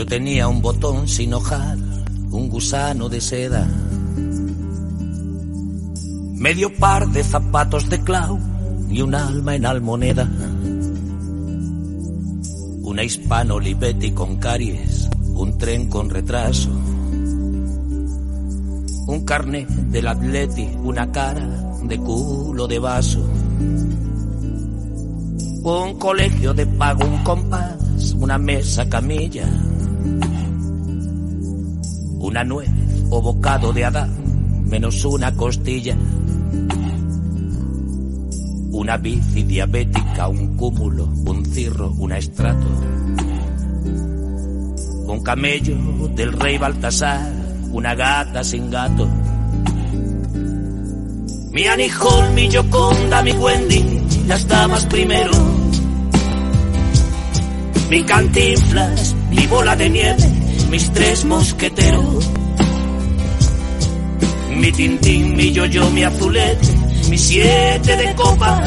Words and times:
Yo 0.00 0.06
tenía 0.06 0.48
un 0.48 0.62
botón 0.62 1.06
sin 1.06 1.34
hojar, 1.34 1.76
un 2.30 2.48
gusano 2.48 3.10
de 3.10 3.20
seda, 3.20 3.68
medio 6.36 6.74
par 6.74 7.06
de 7.08 7.22
zapatos 7.22 7.90
de 7.90 8.00
clau 8.00 8.38
y 8.88 9.02
un 9.02 9.14
alma 9.14 9.56
en 9.56 9.66
almoneda. 9.66 10.26
Una 12.80 13.04
hispano 13.04 13.56
Olivetti 13.56 14.12
con 14.12 14.38
caries, 14.38 15.10
un 15.34 15.58
tren 15.58 15.90
con 15.90 16.08
retraso. 16.08 16.70
Un 19.06 19.22
carnet 19.26 19.68
del 19.68 20.08
atleti, 20.08 20.66
una 20.82 21.12
cara 21.12 21.46
de 21.82 21.98
culo 21.98 22.66
de 22.66 22.78
vaso. 22.78 23.20
Un 25.62 25.98
colegio 25.98 26.54
de 26.54 26.64
pago, 26.64 27.04
un 27.04 27.22
compás, 27.22 28.14
una 28.18 28.38
mesa 28.38 28.88
camilla. 28.88 29.46
Una 32.30 32.44
nuez 32.44 32.70
o 33.10 33.20
bocado 33.20 33.72
de 33.72 33.84
Adán, 33.84 34.64
menos 34.70 35.04
una 35.04 35.34
costilla. 35.34 35.96
Una 38.70 38.96
bici 38.98 39.42
diabética, 39.42 40.28
un 40.28 40.56
cúmulo, 40.56 41.06
un 41.26 41.44
cirro, 41.44 41.90
un 41.98 42.12
estrato. 42.12 42.68
Un 45.08 45.20
camello 45.24 45.76
del 46.14 46.32
rey 46.34 46.56
Baltasar, 46.56 47.32
una 47.72 47.96
gata 47.96 48.44
sin 48.44 48.70
gato. 48.70 49.08
Mi 51.50 51.66
Hall, 51.66 52.32
mi 52.32 52.48
Yoconda, 52.48 53.24
mi 53.24 53.32
Wendy, 53.32 54.02
las 54.28 54.46
damas 54.46 54.86
primero. 54.86 55.32
Mi 57.90 58.04
cantinflas, 58.04 59.16
mi 59.30 59.44
bola 59.48 59.74
de 59.74 59.90
nieve, 59.90 60.29
mis 60.70 60.92
tres 60.92 61.24
mosqueteros. 61.24 62.30
Mi 64.56 64.72
tintín, 64.72 65.36
mi 65.36 65.52
yo-yo, 65.52 65.90
mi 65.90 66.04
azulete, 66.04 66.66
mi 67.08 67.18
siete 67.18 67.96
de 67.96 68.14
copa. 68.14 68.60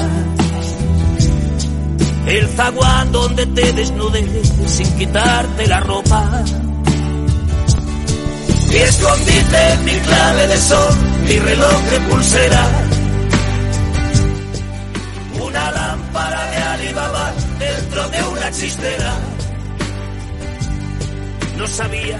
El 2.25 2.47
zaguán 2.49 3.11
donde 3.11 3.45
te 3.45 3.73
desnudes 3.73 4.53
sin 4.67 4.97
quitarte 4.97 5.67
la 5.67 5.79
ropa. 5.79 6.43
Mi 8.69 8.75
escondite, 8.75 9.77
mi 9.85 9.91
clave 9.91 10.47
de 10.47 10.57
sol, 10.57 10.95
mi 11.27 11.39
reloj 11.39 11.81
de 11.91 11.99
pulsera. 12.09 12.67
Una 15.41 15.71
lámpara 15.71 16.51
de 16.51 16.57
Alibaba 16.57 17.33
dentro 17.59 18.09
de 18.09 18.23
una 18.23 18.51
chistera. 18.51 19.22
No 21.57 21.67
sabía 21.67 22.19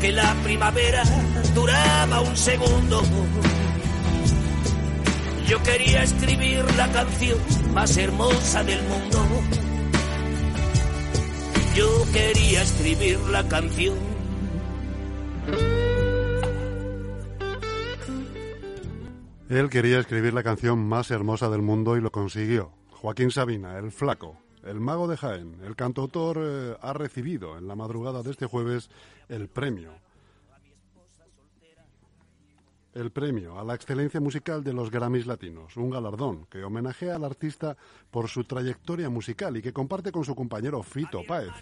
que 0.00 0.12
la 0.12 0.34
primavera 0.42 1.02
duraba 1.54 2.20
un 2.20 2.36
segundo. 2.36 3.02
Yo 5.46 5.62
quería 5.62 6.02
escribir 6.02 6.64
la 6.76 6.90
canción 6.90 7.38
más 7.72 7.96
hermosa 7.96 8.64
del 8.64 8.82
mundo. 8.82 9.18
Yo 11.74 11.88
quería 12.12 12.62
escribir 12.62 13.18
la 13.30 13.46
canción. 13.48 13.98
Él 19.48 19.68
quería 19.70 19.98
escribir 20.00 20.32
la 20.32 20.42
canción 20.42 20.86
más 20.86 21.10
hermosa 21.10 21.50
del 21.50 21.62
mundo 21.62 21.96
y 21.96 22.00
lo 22.00 22.10
consiguió. 22.10 22.72
Joaquín 22.90 23.30
Sabina, 23.30 23.76
el 23.78 23.92
flaco, 23.92 24.38
el 24.66 24.80
mago 24.80 25.08
de 25.08 25.16
Jaén, 25.16 25.60
el 25.64 25.76
cantautor, 25.76 26.38
eh, 26.40 26.76
ha 26.80 26.92
recibido 26.92 27.58
en 27.58 27.68
la 27.68 27.76
madrugada 27.76 28.22
de 28.22 28.30
este 28.30 28.46
jueves 28.46 28.90
el 29.28 29.48
premio 29.48 29.92
el 32.94 33.10
premio 33.10 33.58
a 33.58 33.64
la 33.64 33.74
excelencia 33.74 34.20
musical 34.20 34.62
de 34.62 34.72
los 34.72 34.90
Grammys 34.90 35.26
Latinos, 35.26 35.76
un 35.76 35.90
galardón 35.90 36.46
que 36.46 36.62
homenajea 36.62 37.16
al 37.16 37.24
artista 37.24 37.76
por 38.10 38.28
su 38.28 38.44
trayectoria 38.44 39.10
musical 39.10 39.56
y 39.56 39.62
que 39.62 39.72
comparte 39.72 40.12
con 40.12 40.24
su 40.24 40.34
compañero 40.34 40.82
Fito 40.82 41.22
Páez, 41.26 41.52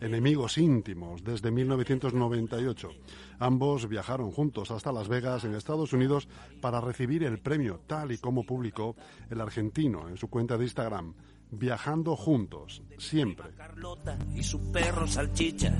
enemigos 0.00 0.58
íntimos 0.58 1.24
desde 1.24 1.50
1998. 1.50 2.90
Ambos 3.38 3.88
viajaron 3.88 4.30
juntos 4.32 4.70
hasta 4.70 4.92
Las 4.92 5.08
Vegas, 5.08 5.44
en 5.44 5.54
Estados 5.54 5.92
Unidos, 5.94 6.28
para 6.60 6.80
recibir 6.80 7.24
el 7.24 7.38
premio, 7.38 7.80
tal 7.86 8.12
y 8.12 8.18
como 8.18 8.44
publicó 8.44 8.94
el 9.30 9.40
argentino 9.40 10.08
en 10.08 10.18
su 10.18 10.28
cuenta 10.28 10.58
de 10.58 10.64
Instagram. 10.64 11.14
Viajando 11.54 12.16
juntos, 12.16 12.82
siempre. 12.96 13.52
Carlota 13.54 14.16
y 14.34 14.42
su 14.42 14.72
perro 14.72 15.06
salchicha. 15.06 15.70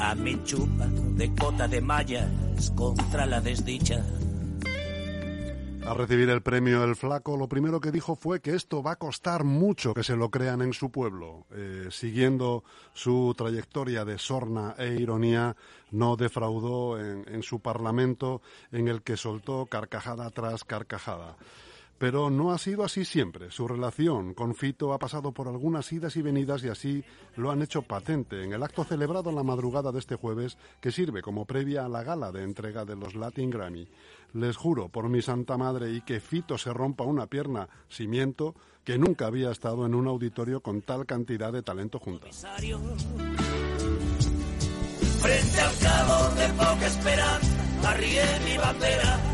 A 0.00 0.14
mi 0.16 0.42
chupa 0.42 0.86
de 0.88 1.32
cota 1.36 1.68
de 1.68 1.80
mallas 1.80 2.72
contra 2.74 3.24
la 3.26 3.40
desdicha. 3.40 4.04
Al 5.86 5.96
recibir 5.96 6.30
el 6.30 6.42
premio 6.42 6.82
El 6.82 6.96
Flaco, 6.96 7.36
lo 7.36 7.48
primero 7.48 7.80
que 7.80 7.92
dijo 7.92 8.16
fue 8.16 8.40
que 8.40 8.56
esto 8.56 8.82
va 8.82 8.92
a 8.92 8.96
costar 8.96 9.44
mucho 9.44 9.94
que 9.94 10.02
se 10.02 10.16
lo 10.16 10.28
crean 10.28 10.60
en 10.60 10.72
su 10.72 10.90
pueblo. 10.90 11.46
Eh, 11.52 11.88
siguiendo 11.92 12.64
su 12.92 13.34
trayectoria 13.38 14.04
de 14.04 14.18
sorna 14.18 14.74
e 14.78 14.94
ironía, 14.94 15.54
no 15.92 16.16
defraudó 16.16 16.98
en, 16.98 17.24
en 17.32 17.44
su 17.44 17.60
parlamento 17.60 18.42
en 18.72 18.88
el 18.88 19.02
que 19.02 19.16
soltó 19.16 19.66
carcajada 19.66 20.28
tras 20.30 20.64
carcajada. 20.64 21.36
Pero 22.02 22.30
no 22.30 22.50
ha 22.50 22.58
sido 22.58 22.82
así 22.82 23.04
siempre. 23.04 23.52
Su 23.52 23.68
relación 23.68 24.34
con 24.34 24.56
Fito 24.56 24.92
ha 24.92 24.98
pasado 24.98 25.30
por 25.30 25.46
algunas 25.46 25.92
idas 25.92 26.16
y 26.16 26.22
venidas 26.22 26.64
y 26.64 26.68
así 26.68 27.04
lo 27.36 27.52
han 27.52 27.62
hecho 27.62 27.82
patente 27.82 28.42
en 28.42 28.52
el 28.52 28.64
acto 28.64 28.82
celebrado 28.82 29.30
en 29.30 29.36
la 29.36 29.44
madrugada 29.44 29.92
de 29.92 30.00
este 30.00 30.16
jueves 30.16 30.58
que 30.80 30.90
sirve 30.90 31.22
como 31.22 31.44
previa 31.44 31.84
a 31.84 31.88
la 31.88 32.02
gala 32.02 32.32
de 32.32 32.42
entrega 32.42 32.84
de 32.84 32.96
los 32.96 33.14
Latin 33.14 33.50
Grammy. 33.50 33.86
Les 34.32 34.56
juro 34.56 34.88
por 34.88 35.08
mi 35.08 35.22
santa 35.22 35.56
madre 35.56 35.92
y 35.92 36.00
que 36.00 36.18
Fito 36.18 36.58
se 36.58 36.72
rompa 36.72 37.04
una 37.04 37.28
pierna, 37.28 37.68
cimiento, 37.88 38.56
que 38.82 38.98
nunca 38.98 39.28
había 39.28 39.52
estado 39.52 39.86
en 39.86 39.94
un 39.94 40.08
auditorio 40.08 40.60
con 40.60 40.82
tal 40.82 41.06
cantidad 41.06 41.52
de 41.52 41.62
talento 41.62 42.00
junta. 42.00 42.26
Frente 42.32 42.74
al 45.60 45.78
cabo 45.78 46.34
de 46.34 46.48
poca 46.48 46.86
esperanza, 46.88 47.94
mi 48.44 48.58
bandera. 48.58 49.31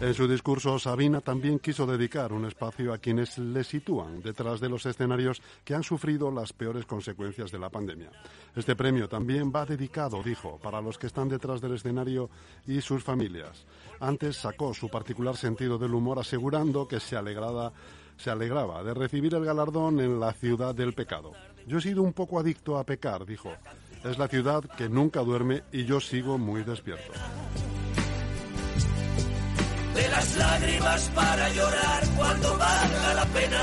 En 0.00 0.14
su 0.14 0.28
discurso, 0.28 0.78
Sabina 0.78 1.20
también 1.20 1.58
quiso 1.58 1.84
dedicar 1.84 2.32
un 2.32 2.44
espacio 2.44 2.92
a 2.92 2.98
quienes 2.98 3.36
le 3.36 3.64
sitúan 3.64 4.22
detrás 4.22 4.60
de 4.60 4.68
los 4.68 4.86
escenarios 4.86 5.42
que 5.64 5.74
han 5.74 5.82
sufrido 5.82 6.30
las 6.30 6.52
peores 6.52 6.86
consecuencias 6.86 7.50
de 7.50 7.58
la 7.58 7.68
pandemia. 7.68 8.12
Este 8.54 8.76
premio 8.76 9.08
también 9.08 9.52
va 9.52 9.66
dedicado, 9.66 10.22
dijo, 10.22 10.60
para 10.62 10.80
los 10.80 10.98
que 10.98 11.08
están 11.08 11.28
detrás 11.28 11.60
del 11.60 11.74
escenario 11.74 12.30
y 12.64 12.80
sus 12.80 13.02
familias. 13.02 13.66
Antes 13.98 14.36
sacó 14.36 14.72
su 14.72 14.88
particular 14.88 15.36
sentido 15.36 15.78
del 15.78 15.94
humor 15.94 16.20
asegurando 16.20 16.86
que 16.86 17.00
se 17.00 17.16
alegraba, 17.16 17.72
se 18.16 18.30
alegraba 18.30 18.84
de 18.84 18.94
recibir 18.94 19.34
el 19.34 19.44
galardón 19.44 19.98
en 19.98 20.20
la 20.20 20.32
ciudad 20.32 20.76
del 20.76 20.92
pecado. 20.92 21.32
Yo 21.66 21.78
he 21.78 21.82
sido 21.82 22.02
un 22.02 22.12
poco 22.12 22.38
adicto 22.38 22.78
a 22.78 22.84
pecar, 22.84 23.26
dijo. 23.26 23.50
Es 24.04 24.16
la 24.16 24.28
ciudad 24.28 24.62
que 24.62 24.88
nunca 24.88 25.22
duerme 25.22 25.64
y 25.72 25.86
yo 25.86 25.98
sigo 25.98 26.38
muy 26.38 26.62
despierto 26.62 27.10
de 29.98 30.08
las 30.08 30.36
lágrimas 30.36 31.10
para 31.10 31.48
llorar 31.50 32.02
cuando 32.16 32.56
valga 32.56 33.14
la 33.14 33.24
pena. 33.26 33.60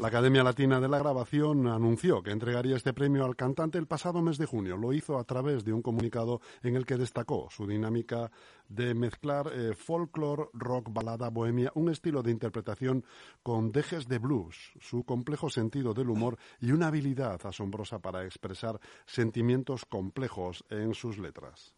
La 0.00 0.08
Academia 0.08 0.42
Latina 0.42 0.80
de 0.80 0.88
la 0.88 0.98
Grabación 0.98 1.68
anunció 1.68 2.22
que 2.24 2.32
entregaría 2.32 2.76
este 2.76 2.92
premio 2.92 3.24
al 3.24 3.36
cantante 3.36 3.78
el 3.78 3.86
pasado 3.86 4.20
mes 4.20 4.36
de 4.36 4.46
junio. 4.46 4.76
Lo 4.76 4.92
hizo 4.92 5.18
a 5.18 5.24
través 5.24 5.64
de 5.64 5.72
un 5.72 5.80
comunicado 5.80 6.40
en 6.64 6.74
el 6.74 6.84
que 6.86 6.96
destacó 6.96 7.48
su 7.50 7.68
dinámica 7.68 8.32
de 8.68 8.94
mezclar 8.94 9.48
eh, 9.54 9.74
folklore, 9.74 10.48
rock, 10.52 10.88
balada, 10.92 11.30
bohemia, 11.30 11.70
un 11.76 11.90
estilo 11.90 12.24
de 12.24 12.32
interpretación 12.32 13.04
con 13.44 13.70
dejes 13.70 14.08
de 14.08 14.18
blues, 14.18 14.72
su 14.80 15.04
complejo 15.04 15.50
sentido 15.50 15.94
del 15.94 16.10
humor 16.10 16.36
y 16.60 16.72
una 16.72 16.88
habilidad 16.88 17.40
asombrosa 17.46 18.00
para 18.00 18.24
expresar 18.24 18.80
sentimientos 19.06 19.86
complejos 19.86 20.64
en 20.68 20.94
sus 20.94 21.18
letras. 21.18 21.72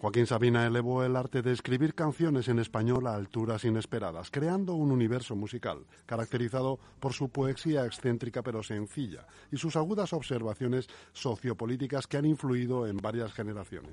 Joaquín 0.00 0.26
Sabina 0.26 0.66
elevó 0.66 1.04
el 1.04 1.14
arte 1.14 1.42
de 1.42 1.52
escribir 1.52 1.94
canciones 1.94 2.48
en 2.48 2.58
español 2.58 3.06
a 3.06 3.14
alturas 3.14 3.66
inesperadas, 3.66 4.30
creando 4.30 4.72
un 4.72 4.92
universo 4.92 5.36
musical 5.36 5.84
caracterizado 6.06 6.80
por 7.00 7.12
su 7.12 7.28
poesía 7.28 7.84
excéntrica 7.84 8.42
pero 8.42 8.62
sencilla 8.62 9.26
y 9.52 9.58
sus 9.58 9.76
agudas 9.76 10.14
observaciones 10.14 10.88
sociopolíticas 11.12 12.06
que 12.06 12.16
han 12.16 12.24
influido 12.24 12.86
en 12.86 12.96
varias 12.96 13.34
generaciones. 13.34 13.90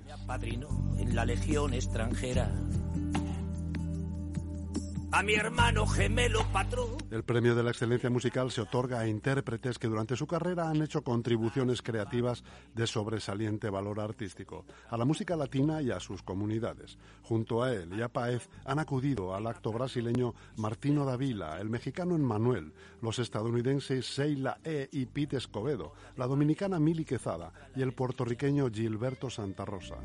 En 0.98 1.14
la 1.14 1.26
legión 1.26 1.74
extranjera. 1.74 2.50
A 5.12 5.24
mi 5.24 5.34
hermano 5.36 5.86
gemelo 5.86 6.46
patrón. 6.52 6.98
El 7.12 7.24
premio 7.24 7.56
de 7.56 7.64
la 7.64 7.72
excelencia 7.72 8.10
musical 8.10 8.52
se 8.52 8.62
otorga 8.62 9.00
a 9.00 9.08
intérpretes 9.08 9.80
que 9.80 9.88
durante 9.88 10.16
su 10.16 10.28
carrera 10.28 10.70
han 10.70 10.82
hecho 10.82 11.02
contribuciones 11.02 11.82
creativas 11.82 12.44
de 12.74 12.88
sobresaliente 12.88 13.70
valor 13.70 14.00
artístico 14.00 14.66
a 14.90 14.98
la 14.98 15.06
música 15.06 15.36
latina 15.36 15.82
y 15.82 15.92
a 15.92 16.00
sus 16.00 16.22
comunidades. 16.24 16.98
Junto 17.24 17.64
a 17.64 17.74
él 17.74 17.94
y 17.98 18.02
a 18.02 18.10
Paez 18.10 18.50
han 18.66 18.80
acudido 18.80 19.34
al 19.34 19.48
acto 19.48 19.72
brasileño 19.72 20.34
Martino 20.58 21.06
Davila, 21.06 21.60
el 21.60 21.70
mexicano 21.70 22.16
Emmanuel, 22.16 22.74
los 23.02 23.20
estadounidenses 23.20 24.06
Sheila 24.06 24.60
E. 24.64 24.90
y 24.92 25.06
Pete 25.06 25.38
Escobedo, 25.38 25.94
la 26.16 26.28
dominicana 26.28 26.80
Mili 26.80 27.06
Quezada 27.06 27.54
y 27.76 27.82
el 27.82 27.94
puertorriqueño 27.94 28.70
Gilberto 28.70 29.30
Santa 29.30 29.66
Rosa. 29.66 29.96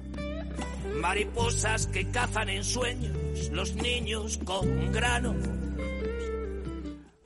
Mariposas 1.00 1.87
que 1.88 2.10
cazan 2.10 2.48
en 2.48 2.62
sueños 2.62 3.50
los 3.50 3.75
niños 3.75 4.38
con 4.44 4.91
grano. 4.92 5.34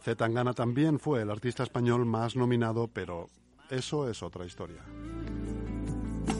Zetangana 0.02 0.52
también 0.54 1.00
fue 1.00 1.22
el 1.22 1.30
artista 1.30 1.64
español 1.64 2.06
más 2.06 2.36
nominado, 2.36 2.88
pero 2.88 3.28
eso 3.70 4.08
es 4.08 4.22
otra 4.22 4.46
historia. 4.46 4.82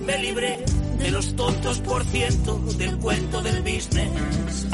Me 0.05 0.19
libré 0.19 0.65
de 0.99 1.11
los 1.11 1.35
tontos 1.35 1.81
por 1.81 2.05
ciento 2.05 2.59
del 2.79 2.97
cuento 2.99 3.43
del 3.43 3.61
business. 3.63 4.69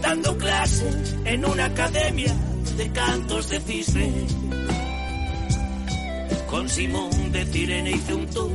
Dando 0.00 0.36
clases 0.38 1.16
en 1.24 1.44
una 1.44 1.66
academia 1.66 2.34
de 2.76 2.90
cantos 2.90 3.50
de 3.50 3.60
cisne. 3.60 4.26
Con 6.48 6.68
Simón 6.68 7.32
de 7.32 7.44
Cirene 7.44 7.90
hice 7.90 8.14
un 8.14 8.26
tour 8.28 8.50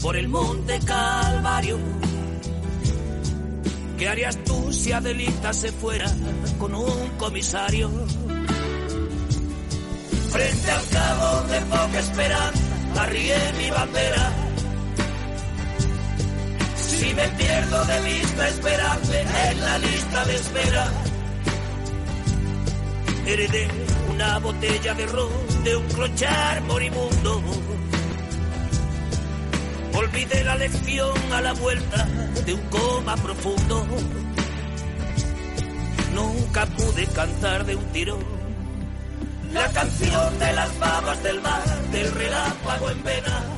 por 0.00 0.16
el 0.16 0.28
monte 0.28 0.78
Calvario. 0.86 1.78
¿Qué 3.98 4.08
harías 4.08 4.38
tú 4.44 4.72
si 4.72 4.92
Adelita 4.92 5.52
se 5.52 5.72
fuera 5.72 6.06
con 6.58 6.72
un 6.72 7.08
comisario? 7.18 7.90
Frente 10.30 10.70
al 10.70 10.88
cabo 10.88 11.48
de 11.48 11.60
poca 11.62 11.98
esperanza, 11.98 12.60
arrié 13.00 13.36
mi 13.58 13.70
bandera. 13.70 14.32
Si 16.76 17.12
me 17.12 17.28
pierdo 17.28 17.84
de 17.86 18.00
vista, 18.02 18.48
esperarme 18.48 19.20
en 19.50 19.60
la 19.60 19.78
lista 19.78 20.24
de 20.26 20.34
espera. 20.36 20.92
Heredé 23.26 23.68
una 24.14 24.38
botella 24.38 24.94
de 24.94 25.06
ron 25.06 25.64
de 25.64 25.76
un 25.76 25.86
clochar 25.88 26.62
moribundo. 26.62 27.42
Olvidé 29.98 30.44
la 30.44 30.54
lección 30.54 31.12
a 31.32 31.40
la 31.40 31.52
vuelta 31.54 32.06
de 32.46 32.54
un 32.54 32.60
coma 32.70 33.16
profundo. 33.16 33.84
Nunca 36.14 36.66
pude 36.66 37.04
cantar 37.08 37.66
de 37.66 37.74
un 37.74 37.84
tirón 37.86 38.24
la 39.52 39.66
canción 39.72 40.38
de 40.38 40.52
las 40.52 40.78
babas 40.78 41.20
del 41.24 41.40
mar, 41.40 41.64
del 41.90 42.12
relámpago 42.12 42.90
en 42.90 43.02
vena. 43.02 43.57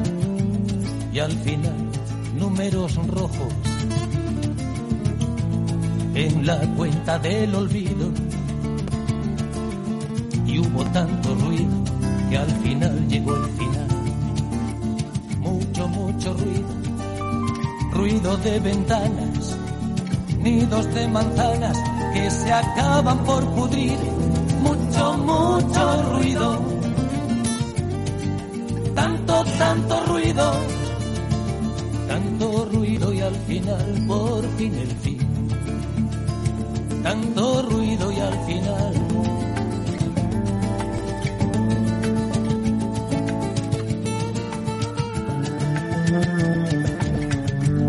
y 1.13 1.19
al 1.19 1.31
final 1.31 1.75
números 2.37 2.95
rojos. 3.07 3.53
En 6.13 6.45
la 6.45 6.59
cuenta 6.75 7.19
del 7.19 7.55
olvido. 7.55 8.11
Y 10.45 10.59
hubo 10.59 10.83
tanto 10.85 11.35
ruido 11.35 11.83
que 12.29 12.37
al 12.37 12.51
final 12.63 13.07
llegó 13.07 13.35
el 13.35 13.49
final. 13.51 13.87
Mucho 15.39 15.87
mucho 15.87 16.33
ruido. 16.33 16.69
Ruido 17.93 18.37
de 18.37 18.59
ventanas 18.59 19.57
nidos 20.41 20.91
de 20.95 21.07
manzanas 21.07 21.77
que 22.13 22.29
se 22.31 22.51
acaban 22.51 23.19
por 23.19 23.45
pudrir. 23.51 23.97
Mucho 24.61 25.17
mucho 25.17 26.03
ruido. 26.13 26.61
Tanto 28.95 29.43
tanto 29.57 30.05
ruido 30.05 30.80
tanto 32.41 32.65
ruido 32.65 33.13
y 33.13 33.21
al 33.21 33.35
final 33.35 34.05
por 34.07 34.57
fin 34.57 34.73
el 34.73 34.91
fin. 34.97 35.19
Tanto 37.03 37.61
ruido 37.61 38.11
y 38.11 38.19
al 38.19 38.45
final. 38.45 38.93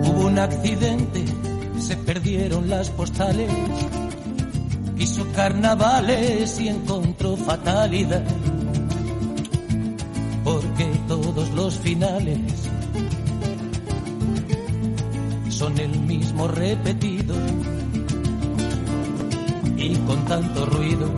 Hubo 0.05 0.27
un 0.27 0.39
accidente, 0.39 1.25
se 1.79 1.97
perdieron 1.97 2.69
las 2.69 2.91
postales. 2.91 3.51
Quiso 4.99 5.27
carnavales 5.35 6.61
y 6.61 6.69
encontró 6.69 7.39
fatalidad. 7.39 8.23
Porque 10.45 10.85
todos 11.09 11.49
los 11.53 11.79
finales 11.79 12.72
mismo 16.33 16.49
repetido. 16.49 17.35
Y 19.77 19.95
con 20.07 20.25
tanto 20.25 20.67
ruido 20.67 21.11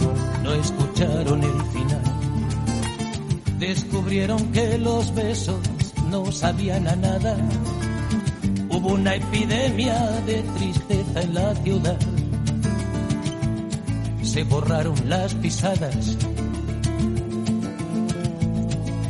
no 0.43 0.53
escucharon 0.55 1.43
el 1.43 1.63
final. 1.73 2.03
Descubrieron 3.59 4.53
que 4.53 4.79
los 4.79 5.15
besos 5.15 5.61
no 6.11 6.33
sabían 6.33 6.89
a 6.89 6.97
nada. 6.97 7.37
Hubo 8.71 8.95
una 8.95 9.15
epidemia 9.15 9.99
de 10.27 10.43
tristeza 10.59 11.21
en 11.23 11.35
la 11.35 11.55
ciudad. 11.57 11.99
Se 14.23 14.43
borraron 14.45 14.97
las 15.09 15.35
pisadas. 15.35 16.17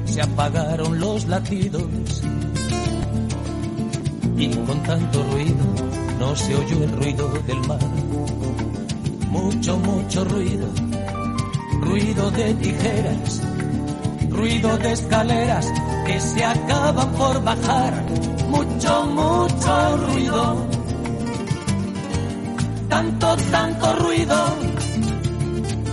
Se 0.05 0.21
apagaron 0.21 1.01
los 1.01 1.27
latidos 1.27 2.23
y 4.37 4.49
con 4.49 4.83
tanto 4.83 5.23
ruido 5.33 5.94
no 6.25 6.35
se 6.35 6.55
oyó 6.55 6.85
el 6.85 6.93
ruido 6.93 7.29
del 7.47 7.61
mar. 7.69 7.85
Mucho, 9.29 9.77
mucho 9.77 10.25
ruido, 10.25 10.69
ruido 11.81 12.31
de 12.31 12.55
tijeras, 12.55 13.43
ruido 14.31 14.79
de 14.79 14.93
escaleras 14.93 15.67
que 16.07 16.19
se 16.19 16.43
acaban 16.43 17.11
por 17.13 17.45
bajar. 17.45 17.93
Mucho, 18.49 18.93
mucho 19.21 19.97
ruido, 20.07 20.67
tanto, 22.89 23.37
tanto 23.51 23.97
ruido, 23.97 24.39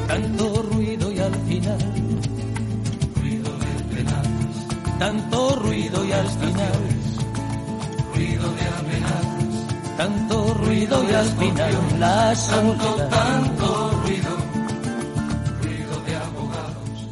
tanto 0.07 0.45
ruido 0.71 1.11
y 1.11 1.19
al 1.19 1.35
final, 1.49 1.81
ruido 3.19 3.51
de 3.93 4.03
tanto 4.97 5.55
ruido 5.55 6.05
y 6.05 6.11
al 6.13 6.27
final 6.27 6.90
tanto 10.01 10.53
ruido 10.55 11.03
y 11.03 11.13
al 11.13 11.27
final 11.27 11.99
la 11.99 12.35
soledad. 12.35 13.09
Tanto 13.09 13.91
ruido, 14.01 14.29
ruido 15.61 16.01
de 16.07 16.15
abogados. 16.15 17.07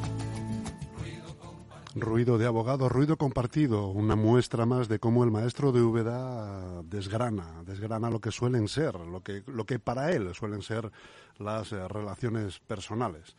Ruido 1.93 2.38
de 2.39 2.46
abogados, 2.48 2.91
ruido 2.91 3.15
compartido, 3.17 3.89
una 3.89 4.15
muestra 4.15 4.65
más 4.65 4.88
de 4.88 4.98
cómo 4.98 5.24
el 5.24 5.29
maestro 5.29 5.72
de 5.72 5.84
Úbeda 5.84 6.81
desgrana, 6.81 7.62
desgrana 7.63 8.10
lo 8.10 8.19
que 8.19 8.31
suelen 8.31 8.67
ser, 8.67 8.96
lo 8.96 9.22
que, 9.22 9.43
lo 9.46 9.65
que 9.65 9.77
para 9.77 10.12
él 10.12 10.34
suelen 10.34 10.63
ser 10.63 10.91
las 11.38 11.72
eh, 11.72 11.88
relaciones 11.88 12.60
personales. 12.60 13.36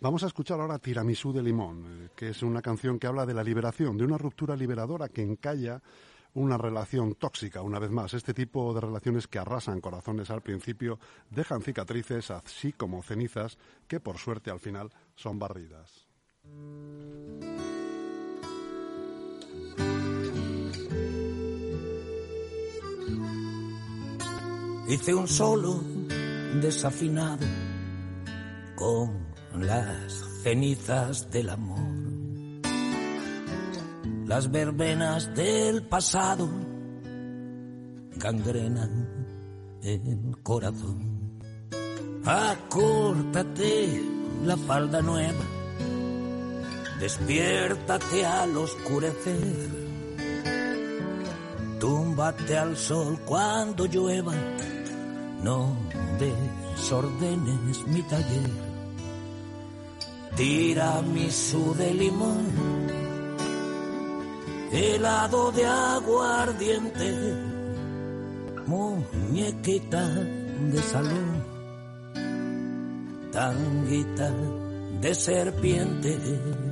Vamos 0.00 0.24
a 0.24 0.26
escuchar 0.26 0.60
ahora 0.60 0.80
Tiramisú 0.80 1.32
de 1.32 1.42
Limón, 1.44 1.84
eh, 1.86 2.08
que 2.16 2.30
es 2.30 2.42
una 2.42 2.62
canción 2.62 2.98
que 2.98 3.06
habla 3.06 3.26
de 3.26 3.34
la 3.34 3.44
liberación, 3.44 3.96
de 3.96 4.04
una 4.04 4.18
ruptura 4.18 4.56
liberadora 4.56 5.08
que 5.08 5.22
encalla 5.22 5.80
una 6.38 6.56
relación 6.56 7.14
tóxica, 7.14 7.62
una 7.62 7.78
vez 7.78 7.90
más. 7.90 8.14
Este 8.14 8.32
tipo 8.32 8.72
de 8.72 8.80
relaciones 8.80 9.26
que 9.26 9.38
arrasan 9.38 9.80
corazones 9.80 10.30
al 10.30 10.40
principio 10.40 10.98
dejan 11.30 11.62
cicatrices, 11.62 12.30
así 12.30 12.72
como 12.72 13.02
cenizas, 13.02 13.58
que 13.86 14.00
por 14.00 14.18
suerte 14.18 14.50
al 14.50 14.60
final 14.60 14.90
son 15.16 15.38
barridas. 15.38 16.06
Hice 24.88 25.14
un 25.14 25.28
solo 25.28 25.82
desafinado 26.62 27.46
con 28.74 29.26
las 29.60 30.24
cenizas 30.42 31.30
del 31.30 31.50
amor. 31.50 31.97
Las 34.28 34.50
verbenas 34.50 35.34
del 35.34 35.82
pasado 35.84 36.48
gangrenan 38.16 39.08
el 39.82 40.36
corazón. 40.42 41.40
Acórtate 42.26 44.02
la 44.44 44.58
falda 44.58 45.00
nueva, 45.00 45.44
despiértate 47.00 48.26
al 48.26 48.54
oscurecer, 48.54 49.70
túmbate 51.80 52.58
al 52.58 52.76
sol 52.76 53.18
cuando 53.24 53.86
llueva, 53.86 54.34
no 55.42 55.74
desordenes 56.18 57.86
mi 57.86 58.02
taller 58.02 58.68
tiramisú 60.38 61.74
de 61.74 61.94
limón, 61.94 62.46
helado 64.72 65.52
de 65.52 65.66
aguardiente, 65.66 67.14
muñequita 68.66 70.06
de 70.08 70.82
salón, 70.82 71.44
tanguita 73.32 74.30
de 75.00 75.14
serpiente. 75.14 76.67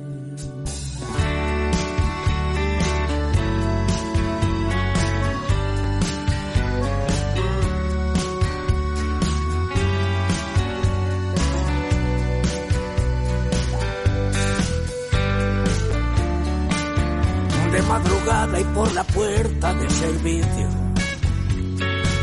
Y 18.59 18.63
por 18.75 18.91
la 18.93 19.03
puerta 19.03 19.73
de 19.73 19.89
servicio. 19.89 20.69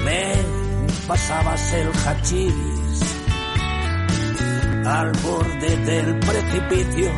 Me 0.04 0.32
pasabas 1.06 1.72
el 1.74 1.88
hachís 1.88 3.00
al 4.86 5.12
borde 5.12 5.76
del 5.76 6.18
precipicio. 6.20 7.10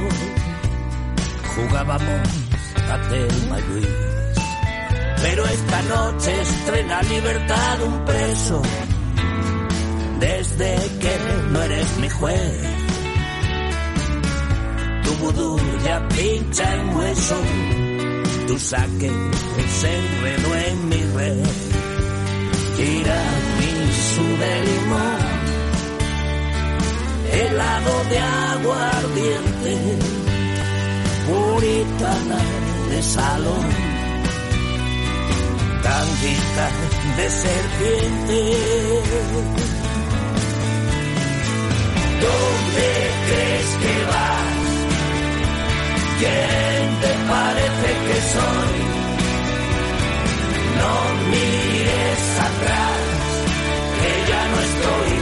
Jugábamos 1.55 2.29
a 2.91 3.09
Telma 3.09 3.59
pero 5.23 5.45
esta 5.45 5.83
noche 5.83 6.41
estrena 6.43 7.03
libertad 7.03 7.83
un 7.83 8.05
preso. 8.05 8.63
Desde 10.21 10.77
que 11.01 11.19
no 11.51 11.63
eres 11.63 11.99
mi 11.99 12.09
juez. 12.09 12.63
Tu 15.05 15.15
vudú 15.15 15.61
ya 15.85 16.09
pincha 16.09 16.75
en 16.75 16.97
hueso 16.97 17.37
tu 18.47 18.59
saque 18.59 19.11
se 19.81 19.97
enredó 19.99 20.55
en 20.55 20.89
mi 20.89 21.03
red. 21.17 21.39
su 24.15 24.27
de 24.43 24.55
limón, 24.69 25.21
helado 27.33 27.95
de 28.11 28.19
aguardiente, 28.19 29.75
puritana 31.27 32.41
de 32.91 33.03
salón, 33.03 33.67
tanguita 35.83 36.67
de 37.17 37.31
serpiente. 37.31 38.39
¿Dónde 42.25 42.89
crees 43.27 43.71
que 43.83 44.05
vas? 44.07 44.66
¿Quién 46.19 47.01
te 47.03 47.13
parece 47.29 47.89
que 48.07 48.19
soy? 48.35 48.77
No 50.79 50.93
mires 51.31 52.25
atrás, 52.49 53.01
que 54.01 54.13
ya 54.31 54.43
no 54.53 54.59
estoy. 54.69 55.13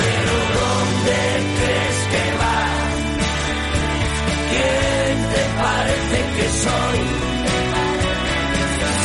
Pero 0.00 0.34
¿dónde 0.58 1.18
crees 1.58 1.98
que 2.12 2.24
vas? 2.40 2.94
¿Quién 4.50 5.16
te 5.34 5.42
parece 5.62 6.18
que 6.36 6.46
soy? 6.64 7.00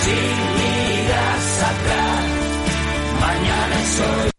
Si 0.03 0.19
miras 0.57 1.45
atrás, 1.71 2.25
mañana 3.21 3.77
soy. 3.97 4.38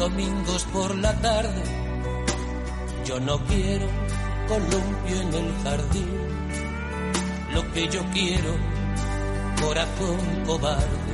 domingos 0.00 0.64
por 0.72 0.96
la 0.96 1.12
tarde. 1.20 1.62
Yo 3.04 3.20
no 3.20 3.38
quiero 3.44 3.86
columpio 4.48 5.20
en 5.20 5.34
el 5.34 5.52
jardín. 5.62 6.08
Lo 7.52 7.72
que 7.72 7.86
yo 7.86 8.00
quiero, 8.10 8.54
corazón 9.60 10.18
cobarde, 10.46 11.12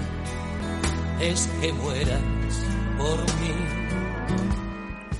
es 1.20 1.48
que 1.60 1.72
mueras 1.72 2.22
por 2.96 3.18
mí. 3.40 3.54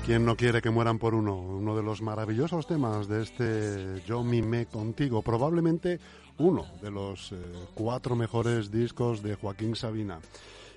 ¿Quién 0.05 0.23
no 0.23 0.37
quiere 0.37 0.61
que 0.61 0.69
mueran 0.69 0.97
por 0.97 1.13
uno? 1.13 1.35
Uno 1.35 1.75
de 1.75 1.83
los 1.83 2.01
maravillosos 2.01 2.67
temas 2.67 3.09
de 3.09 3.23
este 3.23 4.01
Yo 4.07 4.23
mimé 4.23 4.67
contigo, 4.67 5.21
probablemente 5.21 5.99
uno 6.37 6.67
de 6.81 6.89
los 6.89 7.33
eh, 7.33 7.35
cuatro 7.73 8.15
mejores 8.15 8.71
discos 8.71 9.21
de 9.21 9.35
Joaquín 9.35 9.75
Sabina. 9.75 10.21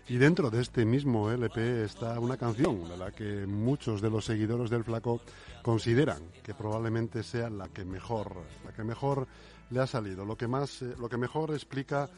Y 0.08 0.16
dentro 0.16 0.50
de 0.50 0.60
este 0.60 0.84
mismo 0.84 1.30
LP 1.30 1.84
está 1.84 2.18
una 2.18 2.36
canción 2.36 2.88
de 2.88 2.96
la 2.96 3.12
que 3.12 3.46
muchos 3.46 4.00
de 4.00 4.10
los 4.10 4.24
seguidores 4.24 4.70
del 4.70 4.84
Flaco 4.84 5.20
consideran 5.62 6.22
que 6.42 6.54
probablemente 6.54 7.22
sea 7.22 7.48
la 7.48 7.68
que 7.68 7.84
mejor, 7.84 8.34
la 8.64 8.72
que 8.72 8.82
mejor 8.82 9.28
le 9.70 9.80
ha 9.80 9.86
salido, 9.86 10.24
lo 10.24 10.36
que 10.36 10.48
más, 10.48 10.82
eh, 10.82 10.94
lo 10.98 11.08
que 11.08 11.16
mejor 11.16 11.52
explica 11.52 12.08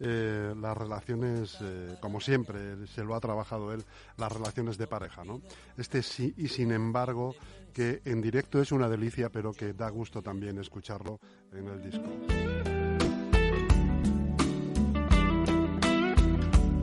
eh, 0.00 0.54
las 0.60 0.76
relaciones, 0.76 1.56
eh, 1.60 1.96
como 2.00 2.20
siempre, 2.20 2.86
se 2.86 3.02
lo 3.02 3.14
ha 3.14 3.20
trabajado 3.20 3.72
él, 3.72 3.84
las 4.16 4.30
relaciones 4.30 4.78
de 4.78 4.86
pareja, 4.86 5.24
¿no? 5.24 5.40
Este 5.76 6.02
sí 6.02 6.34
y 6.36 6.48
sin 6.48 6.70
embargo 6.70 7.34
que 7.72 8.00
en 8.04 8.20
directo 8.20 8.60
es 8.60 8.72
una 8.72 8.88
delicia, 8.88 9.30
pero 9.30 9.52
que 9.52 9.72
da 9.72 9.88
gusto 9.88 10.22
también 10.22 10.58
escucharlo 10.58 11.18
en 11.52 11.68
el 11.68 11.82
disco. 11.82 12.77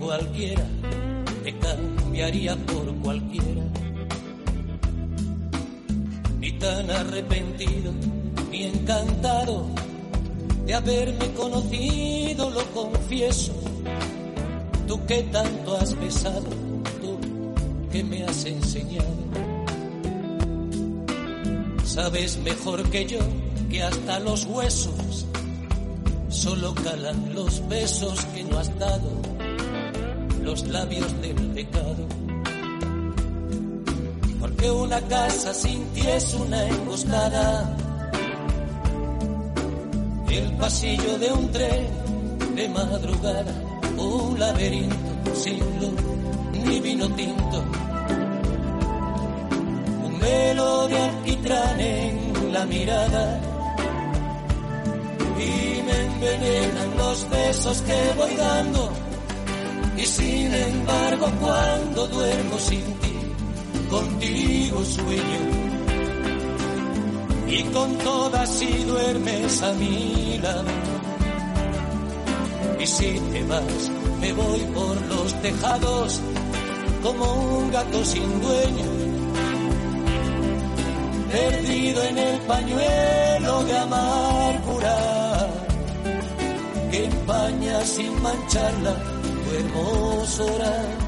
cualquiera, 0.00 0.64
te 1.44 1.56
cambiaría 1.58 2.56
por 2.56 2.92
cualquiera 2.96 3.62
tan 6.60 6.90
arrepentido 6.90 7.90
ni 8.50 8.64
encantado 8.64 9.66
de 10.66 10.74
haberme 10.74 11.32
conocido, 11.32 12.50
lo 12.50 12.62
confieso. 12.72 13.54
Tú 14.86 15.04
que 15.06 15.22
tanto 15.24 15.76
has 15.76 15.98
besado, 15.98 16.48
tú 17.00 17.18
que 17.90 18.04
me 18.04 18.24
has 18.24 18.44
enseñado. 18.44 19.08
Sabes 21.84 22.38
mejor 22.38 22.88
que 22.90 23.06
yo 23.06 23.20
que 23.70 23.82
hasta 23.82 24.20
los 24.20 24.44
huesos 24.44 25.26
solo 26.28 26.74
calan 26.74 27.34
los 27.34 27.66
besos 27.68 28.24
que 28.26 28.44
no 28.44 28.58
has 28.58 28.78
dado, 28.78 29.10
los 30.42 30.66
labios 30.68 31.20
del 31.20 31.34
pecado 31.54 32.06
que 34.60 34.70
una 34.70 35.00
casa 35.02 35.54
sin 35.54 35.84
ti 35.92 36.02
es 36.06 36.34
una 36.34 36.68
emboscada. 36.68 37.76
El 40.30 40.52
pasillo 40.56 41.18
de 41.18 41.32
un 41.32 41.50
tren 41.50 41.86
de 42.54 42.68
madrugada, 42.68 43.54
un 43.96 44.38
laberinto 44.38 45.34
sin 45.34 45.58
luz 45.80 46.00
ni 46.64 46.78
vino 46.80 47.08
tinto. 47.14 47.64
Un 50.04 50.20
velo 50.20 50.88
de 50.88 50.98
alquitrán 50.98 51.80
en 51.80 52.52
la 52.52 52.66
mirada 52.66 53.40
y 55.38 55.82
me 55.86 55.96
envenenan 56.06 56.96
los 56.98 57.30
besos 57.30 57.80
que 57.82 58.12
voy 58.18 58.34
dando. 58.36 58.99
Y 60.00 60.06
sin 60.06 60.54
embargo, 60.54 61.26
cuando 61.40 62.06
duermo 62.06 62.58
sin 62.58 62.84
ti, 63.00 63.16
contigo 63.90 64.82
sueño. 64.82 65.40
Y 67.46 67.62
con 67.64 67.98
todas 67.98 68.48
si 68.48 68.84
duermes 68.84 69.62
a 69.62 69.72
mi 69.74 70.38
lado. 70.38 70.64
Y 72.78 72.86
si 72.86 73.20
te 73.30 73.44
vas, 73.44 73.90
me 74.22 74.32
voy 74.32 74.60
por 74.74 75.02
los 75.02 75.34
tejados 75.42 76.20
como 77.02 77.58
un 77.58 77.70
gato 77.70 78.02
sin 78.02 78.40
dueño, 78.40 78.86
perdido 81.30 82.02
en 82.04 82.18
el 82.18 82.40
pañuelo 82.40 83.64
de 83.64 83.76
amargura 83.76 84.96
que 86.90 87.04
empaña 87.04 87.84
sin 87.84 88.22
mancharla 88.22 89.09
hermosura. 89.60 91.00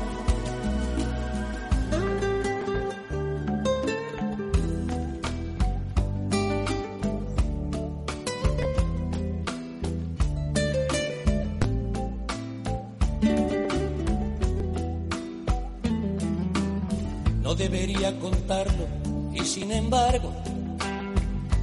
contarlo 18.21 18.87
y 19.33 19.41
sin 19.45 19.71
embargo, 19.71 20.33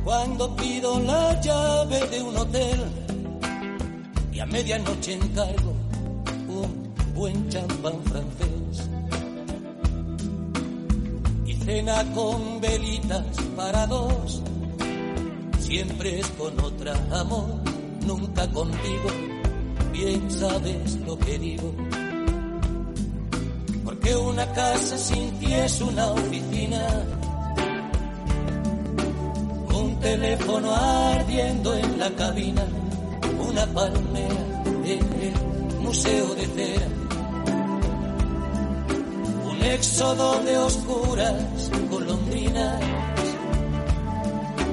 cuando 0.03 0.55
pido 0.55 0.99
la 0.99 1.39
llave 1.41 1.99
de 2.07 2.23
un 2.23 2.37
hotel 2.37 2.79
y 4.31 4.39
a 4.39 4.45
medianoche 4.45 5.13
encargo 5.13 5.68
buen 7.29 7.49
champán 7.49 8.03
francés. 8.03 8.89
Y 11.45 11.53
cena 11.53 12.03
con 12.13 12.61
velitas 12.61 13.25
para 13.55 13.85
dos, 13.87 14.41
siempre 15.59 16.19
es 16.19 16.27
con 16.29 16.59
otra 16.59 16.93
amor, 17.11 17.61
nunca 18.05 18.47
contigo, 18.49 19.09
bien 19.93 20.29
sabes 20.31 20.95
lo 21.05 21.17
que 21.17 21.39
digo. 21.39 21.73
Que 24.01 24.15
una 24.15 24.45
casa 24.53 24.97
sin 24.97 25.29
ti 25.39 25.53
es 25.53 25.81
una 25.81 26.11
oficina. 26.13 26.87
Un 29.75 29.99
teléfono 29.99 30.73
ardiendo 30.73 31.75
en 31.75 31.99
la 31.99 32.09
cabina, 32.11 32.63
una 33.45 33.65
palmera 33.67 34.63
en 34.85 35.21
el 35.21 35.81
museo 35.81 36.33
de 36.33 36.45
cera. 36.47 36.98
Éxodo 39.61 40.39
de 40.43 40.57
oscuras 40.57 41.71
golondrinas 41.89 42.81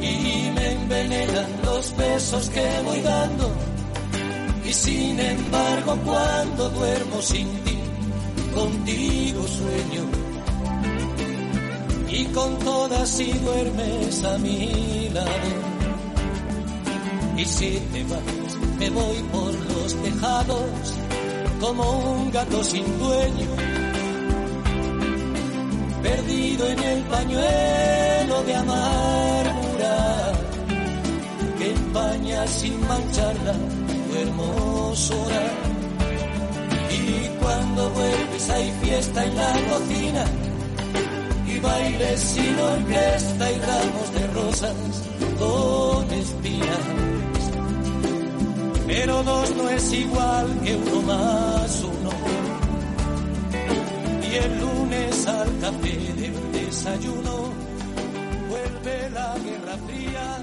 y 0.00 0.50
me 0.54 0.72
envenenan 0.72 1.50
los 1.64 1.96
besos 1.96 2.50
que 2.50 2.66
voy 2.84 3.00
dando. 3.00 3.50
Y 4.64 4.72
sin 4.72 5.20
embargo, 5.20 5.96
cuando 6.04 6.70
duermo 6.70 7.22
sin 7.22 7.48
ti, 7.64 7.78
contigo 8.54 9.42
sueño 9.46 10.26
y 12.08 12.24
con 12.26 12.58
todas 12.60 13.08
si 13.08 13.30
duermes 13.32 14.24
a 14.24 14.38
mi 14.38 15.08
lado. 15.10 15.50
Y 17.36 17.44
si 17.44 17.78
te 17.92 18.02
vas, 18.04 18.56
me 18.78 18.90
voy 18.90 19.18
por 19.32 19.52
los 19.52 19.94
tejados 20.02 20.94
como 21.60 22.14
un 22.14 22.30
gato 22.30 22.64
sin 22.64 22.86
dueño, 22.98 23.48
perdido 26.06 26.68
en 26.68 26.78
el 26.92 27.02
pañuelo 27.04 28.42
de 28.44 28.54
amargura 28.54 29.96
que 31.58 31.66
empaña 31.70 32.46
sin 32.46 32.74
mancharla 32.88 33.54
tu 34.08 34.14
hermosura 34.22 35.66
cuando 37.46 37.90
vuelves 37.90 38.50
hay 38.50 38.72
fiesta 38.82 39.24
en 39.24 39.36
la 39.36 39.52
cocina 39.70 40.24
y 41.46 41.58
bailes 41.60 42.20
sin 42.20 42.58
orquesta 42.58 43.52
y 43.52 43.58
ramos 43.60 44.14
de 44.14 44.26
rosas 44.38 44.76
con 45.38 46.10
espinas. 46.10 46.84
Pero 48.86 49.22
dos 49.22 49.54
no 49.56 49.68
es 49.68 49.92
igual 49.92 50.60
que 50.64 50.74
uno 50.74 51.02
más 51.02 51.84
uno. 51.84 52.10
Y 54.28 54.34
el 54.34 54.62
lunes 54.96 55.26
al 55.26 55.58
café 55.60 56.12
del 56.14 56.52
desayuno 56.52 57.52
vuelve 58.48 59.10
la 59.10 59.34
guerra 59.38 59.76
fría. 59.86 60.38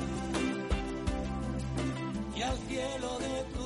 Y 2.35 2.41
al 2.41 2.57
cielo 2.67 3.19
de 3.19 3.43
tu 3.53 3.62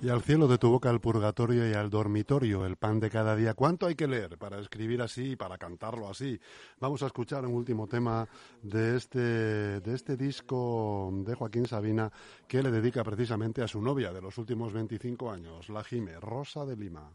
Y 0.00 0.10
al 0.10 0.22
cielo 0.22 0.46
de 0.46 0.58
tu 0.58 0.70
boca 0.70 0.90
el 0.90 1.00
purgatorio 1.00 1.68
y 1.68 1.74
al 1.74 1.90
dormitorio 1.90 2.64
el 2.64 2.76
pan 2.76 3.00
de 3.00 3.10
cada 3.10 3.34
día. 3.34 3.54
¿Cuánto 3.54 3.86
hay 3.86 3.96
que 3.96 4.06
leer 4.06 4.38
para 4.38 4.60
escribir 4.60 5.02
así 5.02 5.32
y 5.32 5.36
para 5.36 5.58
cantarlo 5.58 6.08
así? 6.08 6.40
Vamos 6.78 7.02
a 7.02 7.06
escuchar 7.06 7.44
un 7.44 7.54
último 7.54 7.88
tema 7.88 8.28
de 8.62 8.96
este, 8.96 9.18
de 9.80 9.94
este 9.94 10.16
disco 10.16 11.10
de 11.26 11.34
Joaquín 11.34 11.66
Sabina 11.66 12.12
que 12.46 12.62
le 12.62 12.70
dedica 12.70 13.02
precisamente 13.02 13.60
a 13.60 13.66
su 13.66 13.82
novia 13.82 14.12
de 14.12 14.22
los 14.22 14.38
últimos 14.38 14.72
25 14.72 15.32
años, 15.32 15.68
la 15.68 15.82
Jime, 15.82 16.20
Rosa 16.20 16.64
de 16.64 16.76
Lima. 16.76 17.10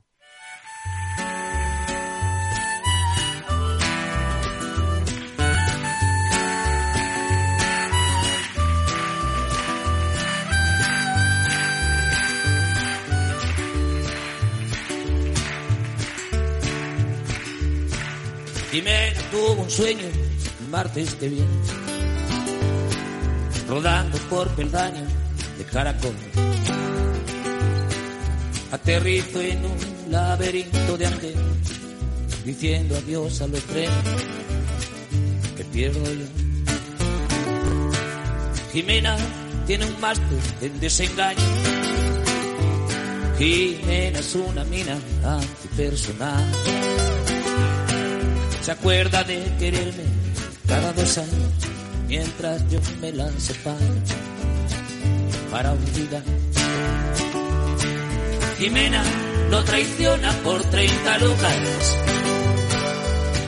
Me 18.81 19.13
tuvo 19.29 19.61
un 19.61 19.69
sueño 19.69 20.01
el 20.01 20.69
martes 20.69 21.13
que 21.15 21.29
viene, 21.29 21.47
rodando 23.67 24.17
por 24.29 24.47
peldaño 24.55 25.05
de 25.57 25.63
caracol. 25.65 26.15
Aterrizo 28.71 29.41
en 29.41 29.65
un 29.65 30.11
laberinto 30.11 30.97
de 30.97 31.05
antenas, 31.05 31.43
diciendo 32.43 32.97
adiós 32.97 33.41
a 33.41 33.47
los 33.47 33.61
trenes 33.61 33.91
que 35.55 35.63
pierdo 35.65 36.03
yo. 36.03 36.25
Jimena 38.71 39.15
tiene 39.67 39.85
un 39.85 40.01
máster 40.01 40.39
en 40.61 40.79
desengaño. 40.79 41.39
Jimena 43.37 44.19
es 44.19 44.35
una 44.35 44.63
mina 44.63 44.97
antipersonal 45.23 46.92
se 48.63 48.71
acuerda 48.71 49.23
de 49.25 49.43
quererme 49.59 50.05
cada 50.65 50.93
dos 50.93 51.17
años 51.17 51.51
mientras 52.07 52.69
yo 52.69 52.79
me 53.01 53.11
la 53.11 53.29
separo 53.37 53.77
para 55.51 55.73
olvidar. 55.73 56.23
Jimena 58.57 59.03
lo 59.49 59.63
traiciona 59.65 60.31
por 60.43 60.63
30 60.63 61.17
lucas 61.17 61.97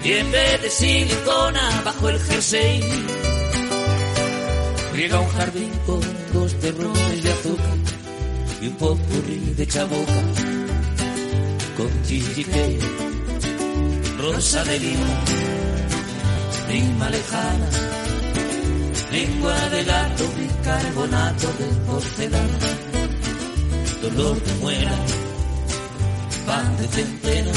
y 0.04 0.12
en 0.12 0.32
vez 0.32 0.62
de 0.62 0.70
silicona 0.70 1.82
bajo 1.86 2.10
el 2.10 2.20
jersey 2.20 2.84
riega 4.94 5.20
un 5.22 5.30
jardín 5.30 5.72
con 5.86 6.02
dos 6.34 6.54
terrones 6.60 7.24
de 7.24 7.32
azúcar 7.32 7.78
y 8.62 8.68
un 8.68 8.76
popurrí 8.76 9.54
de 9.56 9.66
chaboca 9.66 10.22
con 11.78 12.04
chichique 12.04 12.80
rosa 14.26 14.64
de 14.64 14.80
lima, 14.80 15.14
lima 16.68 17.10
lejana, 17.10 17.70
lengua 19.12 19.70
de 19.70 19.84
gato, 19.84 20.24
bicarbonato 20.38 21.48
de 21.60 21.68
porcelana, 21.86 22.60
dolor 24.02 24.42
de 24.42 24.54
muera, 24.56 24.98
pan 26.48 26.78
de 26.78 26.88
centeno, 26.88 27.52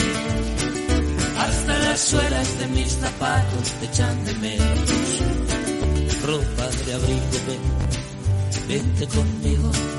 hasta 1.39 1.79
las 1.79 2.01
suelas 2.01 2.59
de 2.59 2.67
mis 2.67 2.93
zapatos 2.93 3.67
te 3.81 3.87
echan 3.87 4.25
de 4.27 4.35
menos, 4.35 4.91
ropa 6.23 6.67
de 6.85 6.95
abrigo, 6.95 7.39
ven, 7.49 7.65
vente 8.69 9.07
conmigo. 9.07 9.98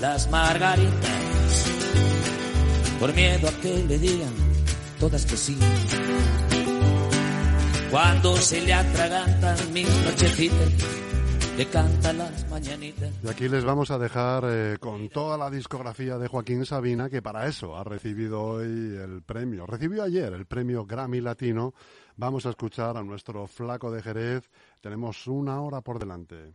Las 0.00 0.28
margaritas 0.32 0.90
por 2.98 3.14
miedo 3.14 3.48
a 3.48 3.52
que 3.62 3.84
le 3.84 3.98
digan 3.98 4.34
todas 4.98 5.24
que 5.24 5.36
sí. 5.36 5.56
Cuando 7.88 8.36
se 8.38 8.62
le 8.62 8.74
atragantan 8.74 9.72
mis 9.72 9.88
nochecitas, 10.04 10.72
le 11.56 11.66
canta 11.66 12.12
las 12.14 12.50
mañanitas. 12.50 13.12
Y 13.22 13.28
aquí 13.28 13.48
les 13.48 13.64
vamos 13.64 13.92
a 13.92 13.98
dejar 13.98 14.42
eh, 14.48 14.76
con 14.80 15.08
toda 15.08 15.38
la 15.38 15.50
discografía 15.50 16.18
de 16.18 16.26
Joaquín 16.26 16.66
Sabina, 16.66 17.08
que 17.08 17.22
para 17.22 17.46
eso 17.46 17.76
ha 17.76 17.84
recibido 17.84 18.42
hoy 18.42 18.64
el 18.66 19.22
premio. 19.24 19.66
Recibió 19.66 20.02
ayer 20.02 20.32
el 20.32 20.46
premio 20.46 20.84
Grammy 20.84 21.20
Latino. 21.20 21.74
Vamos 22.16 22.44
a 22.44 22.50
escuchar 22.50 22.96
a 22.96 23.04
nuestro 23.04 23.46
flaco 23.46 23.92
de 23.92 24.02
Jerez. 24.02 24.50
Tenemos 24.80 25.28
una 25.28 25.60
hora 25.60 25.80
por 25.80 26.00
delante. 26.00 26.54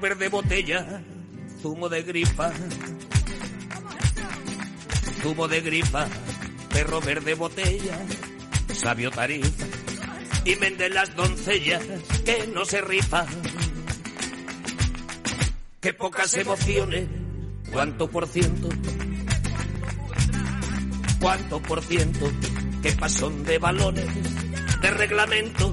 Verde 0.00 0.28
botella, 0.28 1.02
zumo 1.60 1.88
de 1.88 2.02
grifa. 2.02 2.52
Zumo 5.22 5.48
de 5.48 5.60
grifa, 5.60 6.06
perro 6.72 7.00
verde 7.00 7.34
botella, 7.34 7.98
sabio 8.72 9.10
tarifa. 9.10 9.66
Y 10.44 10.54
vende 10.54 10.88
las 10.88 11.14
doncellas 11.16 11.82
que 12.24 12.46
no 12.46 12.64
se 12.64 12.80
rifan 12.80 13.26
qué 15.80 15.94
pocas 15.94 16.34
emociones, 16.34 17.08
cuánto 17.72 18.08
por 18.08 18.26
ciento, 18.26 18.68
cuánto 21.20 21.62
por 21.62 21.82
ciento, 21.82 22.30
qué 22.82 22.92
pasón 22.92 23.44
de 23.44 23.58
balones, 23.58 24.06
de 24.80 24.90
reglamento, 24.90 25.72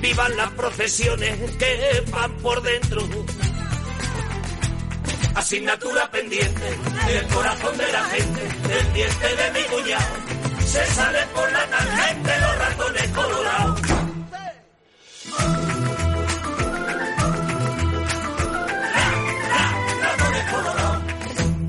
vivan 0.00 0.36
las 0.36 0.50
procesiones 0.52 1.38
que 1.52 2.02
van 2.10 2.32
por 2.38 2.62
dentro. 2.62 3.08
Asignatura 5.34 6.10
pendiente 6.10 6.78
del 7.06 7.26
corazón 7.28 7.76
de 7.78 7.92
la 7.92 8.04
gente, 8.04 8.40
del 8.68 8.92
diente 8.92 9.26
de 9.36 9.50
mi 9.52 9.66
cuñado, 9.66 10.14
se 10.64 10.86
sale 10.86 11.18
por 11.34 11.52
la 11.52 11.66
tangente 11.66 12.40
los 12.40 12.58
ratones 12.58 13.08
colorados. 13.08 13.80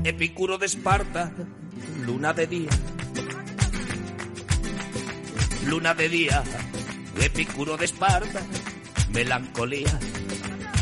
Epicuro 0.04 0.58
de 0.58 0.66
Esparta, 0.66 1.32
luna 2.04 2.32
de 2.34 2.46
día. 2.46 2.70
Luna 5.66 5.94
de 5.94 6.08
día, 6.10 6.44
Epicuro 7.20 7.76
de 7.78 7.86
Esparta, 7.86 8.42
melancolía. 9.10 9.98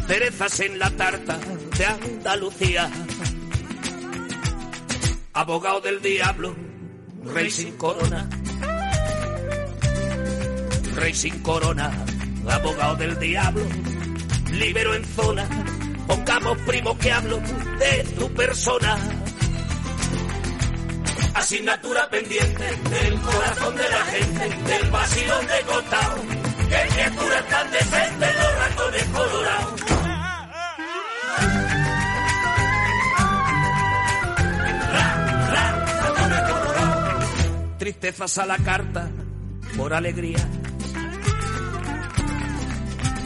Cerezas 0.09 0.61
en 0.61 0.79
la 0.81 0.91
tarta 0.91 1.39
de 1.79 1.87
Andalucía. 1.87 2.91
Abogado 5.33 5.81
del 5.81 6.01
diablo, 6.03 6.55
rey 7.25 7.51
sin 7.51 7.77
corona. 7.77 8.29
Rey 10.95 11.15
sin 11.15 11.43
corona, 11.43 11.91
abogado 12.49 12.97
del 12.97 13.19
diablo, 13.19 13.63
libero 14.51 14.95
en 14.95 15.05
zona 15.05 15.49
Pongamos 16.07 16.59
primo 16.67 16.99
que 16.99 17.11
hablo 17.11 17.39
de 17.79 18.05
tu 18.19 18.29
persona. 18.35 18.99
Asignatura 21.35 22.09
pendiente 22.11 22.65
del 22.65 23.21
corazón 23.21 23.77
de 23.77 23.89
la 23.89 24.05
gente, 24.05 24.49
del 24.67 24.91
vacilón 24.91 25.47
de 25.47 25.61
costado. 25.63 26.23
Qué 26.69 26.89
criatura 26.93 27.47
tan 27.49 27.71
decente 27.71 28.27
Tristezas 37.93 38.39
a 38.39 38.47
la 38.47 38.57
carta 38.57 39.11
por 39.77 39.93
alegría. 39.93 40.39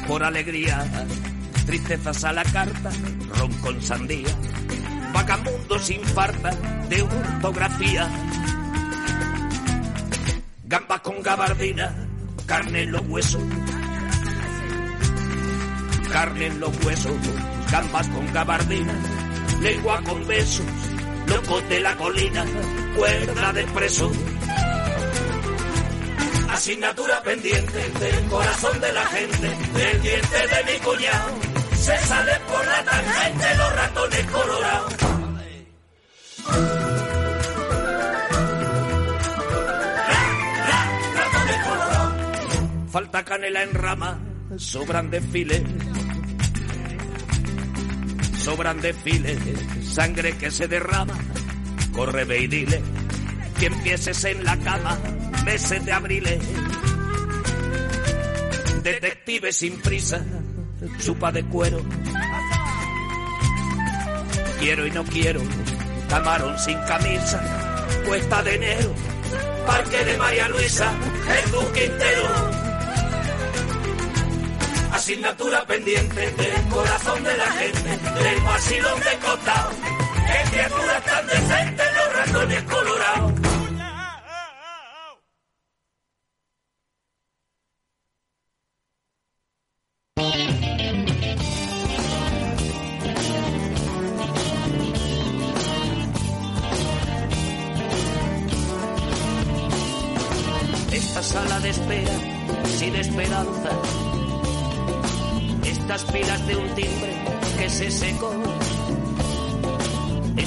Por 0.08 0.24
alegría. 0.24 0.84
Tristezas 1.66 2.24
a 2.24 2.32
la 2.32 2.42
carta, 2.42 2.90
ron 3.38 3.52
con 3.60 3.80
sandía. 3.80 4.28
Vagamundo 5.14 5.78
sin 5.78 6.02
farta 6.02 6.50
de 6.88 7.00
ortografía. 7.00 8.10
Gamba 10.64 10.98
con 11.00 11.22
gabardina, 11.22 11.94
carne 12.44 12.82
en 12.82 12.92
los 12.92 13.02
huesos. 13.02 13.42
Carne 16.12 16.46
en 16.46 16.58
los 16.58 16.84
huesos, 16.84 17.16
gambas 17.70 18.08
con 18.08 18.32
gabardina, 18.32 18.94
lengua 19.62 20.02
con 20.02 20.26
besos, 20.26 20.66
locos 21.28 21.68
de 21.68 21.80
la 21.80 21.96
colina, 21.96 22.44
cuerda 22.96 23.52
de 23.52 23.64
preso. 23.68 24.10
Asignatura 26.56 27.22
pendiente 27.22 27.90
del 28.00 28.24
corazón 28.30 28.80
de 28.80 28.90
la 28.90 29.04
gente, 29.04 29.46
del 29.46 30.00
diente 30.00 30.36
de 30.38 30.72
mi 30.72 30.78
cuñado. 30.80 31.30
Se 31.78 31.98
sale 31.98 32.32
por 32.48 32.66
la 32.66 32.82
tangente 32.82 33.54
los 33.58 33.76
ratones 33.76 34.26
colorados. 34.30 34.94
Falta 42.90 43.22
canela 43.22 43.62
en 43.62 43.74
rama, 43.74 44.18
sobran 44.56 45.10
desfiles. 45.10 45.62
Sobran 48.38 48.80
desfiles, 48.80 49.38
sangre 49.84 50.38
que 50.38 50.50
se 50.50 50.66
derrama. 50.66 51.18
Corre, 51.92 52.24
ve 52.24 52.38
y 52.40 52.46
dile 52.46 52.82
que 53.58 53.66
empieces 53.66 54.24
en 54.24 54.42
la 54.44 54.56
cama, 54.58 54.98
meses 55.46 55.84
de 55.84 55.92
abril. 55.92 56.24
Detective 58.82 59.52
sin 59.52 59.80
prisa, 59.80 60.20
chupa 60.98 61.30
de 61.30 61.44
cuero. 61.44 61.80
Quiero 64.58 64.86
y 64.86 64.90
no 64.90 65.04
quiero, 65.04 65.40
camarón 66.08 66.58
sin 66.58 66.78
camisa, 66.80 67.40
cuesta 68.06 68.42
de 68.42 68.54
enero, 68.56 68.92
parque 69.66 70.04
de 70.04 70.16
María 70.18 70.48
Luisa, 70.48 70.92
Jesús 71.28 71.64
Quintero 71.74 72.66
asignatura 74.92 75.64
pendiente 75.66 76.20
del 76.32 76.68
corazón 76.70 77.22
de 77.22 77.36
la 77.36 77.50
gente, 77.52 77.90
del 78.24 78.40
vacilón 78.40 79.00
de 79.00 79.26
costado. 79.26 79.70
¡Qué 80.26 80.50
criaturas 80.50 81.04
tan 81.04 81.26
decentes 81.26 81.86
los 81.96 82.12
ratones 82.14 82.62
colorados! 82.62 83.55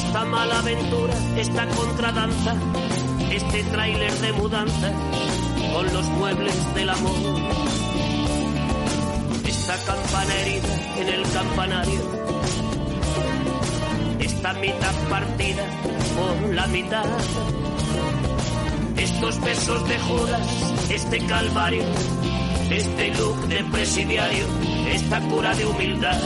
Esta 0.10 0.26
mala 0.26 0.58
aventura, 0.58 1.14
esta 1.38 1.68
contradanza, 1.68 2.56
este 3.32 3.64
tráiler 3.66 4.12
de 4.12 4.34
mudanza 4.34 4.92
con 5.72 5.94
los 5.94 6.06
muebles 6.08 6.74
del 6.74 6.90
amor. 6.90 7.16
Esta 9.46 9.76
campana 9.86 10.34
herida 10.34 10.98
en 10.98 11.10
el 11.10 11.22
campanario, 11.32 12.02
esta 14.20 14.54
mitad 14.54 14.96
partida 15.12 15.64
por 16.18 16.56
la 16.56 16.66
mitad. 16.66 17.06
Estos 18.98 19.40
besos 19.42 19.88
de 19.90 20.00
Judas, 20.00 20.74
este 20.90 21.20
calvario, 21.28 21.84
este 22.72 23.14
look 23.14 23.48
de 23.48 23.64
presidiario, 23.66 24.48
esta 24.92 25.22
cura 25.22 25.54
de 25.54 25.68
humildad, 25.68 26.20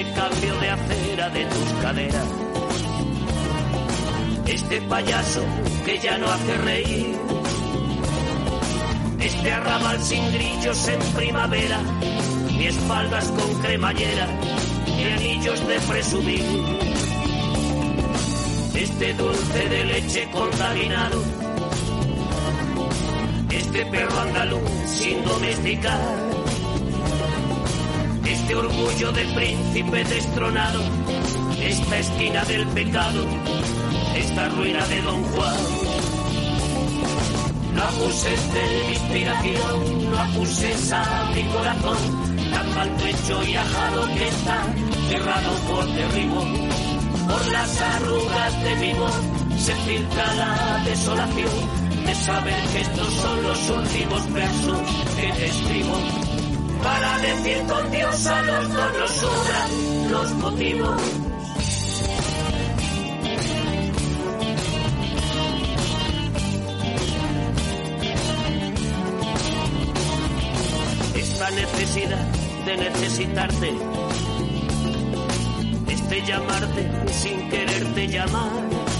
este 0.00 0.12
cambio 0.14 0.54
de 0.60 0.70
acera 0.70 1.28
de 1.28 1.44
tus 1.44 1.82
caderas, 1.82 2.26
este 4.46 4.80
payaso 4.82 5.44
que 5.84 5.98
ya 5.98 6.16
no 6.16 6.26
hace 6.26 6.56
reír, 6.56 7.16
este 9.20 9.52
arrabal 9.52 10.00
sin 10.02 10.32
grillos 10.32 10.88
en 10.88 11.00
primavera, 11.14 11.80
y 12.50 12.64
espaldas 12.64 13.26
con 13.26 13.60
cremallera, 13.60 14.26
y 14.86 15.02
anillos 15.02 15.68
de 15.68 15.80
presumir, 15.80 16.44
este 18.74 19.14
dulce 19.14 19.68
de 19.68 19.84
leche 19.84 20.30
contaminado. 20.30 21.22
Este 23.50 23.84
perro 23.86 24.20
andaluz 24.20 24.70
sin 24.86 25.22
domesticar, 25.24 26.00
este 28.50 28.58
orgullo 28.58 29.12
de 29.12 29.24
príncipe 29.26 30.04
destronado, 30.04 30.80
esta 31.62 31.98
esquina 31.98 32.44
del 32.46 32.66
pecado, 32.68 33.24
esta 34.16 34.48
ruina 34.48 34.84
de 34.86 35.02
Don 35.02 35.22
Juan. 35.22 35.56
No 37.74 37.82
acuses 37.84 38.52
de 38.52 38.62
mi 38.88 38.92
inspiración, 38.94 40.10
no 40.10 40.18
acuses 40.18 40.92
a 40.92 41.30
mi 41.32 41.44
corazón, 41.44 41.96
tan 42.50 42.74
maltrecho 42.74 43.40
y 43.46 43.54
ajado 43.54 44.06
que 44.14 44.28
está, 44.28 44.74
cerrado 45.10 45.52
por 45.68 45.86
derribo, 45.86 46.44
por 47.28 47.52
las 47.52 47.80
arrugas 47.80 48.64
de 48.64 48.76
mi 48.76 48.92
voz 48.94 49.20
se 49.58 49.74
filtra 49.76 50.34
la 50.34 50.82
desolación 50.86 52.04
de 52.04 52.14
saber 52.16 52.62
que 52.72 52.80
estos 52.80 53.12
son 53.12 53.42
los 53.44 53.70
últimos 53.70 54.32
versos 54.32 54.78
que 55.14 55.32
te 55.34 55.46
escribo. 55.46 56.29
Para 56.82 57.18
decir 57.18 57.58
con 57.66 57.90
Dios 57.90 58.26
a 58.26 58.42
los 58.42 58.68
dos 58.72 58.98
nos 58.98 59.10
sobran 59.10 60.10
los 60.10 60.32
motivos. 60.34 61.02
Esta 71.14 71.50
necesidad 71.50 72.26
de 72.66 72.76
necesitarte, 72.76 73.72
este 75.88 76.26
llamarte 76.26 76.90
sin 77.12 77.50
quererte 77.50 78.08
llamar 78.08 78.90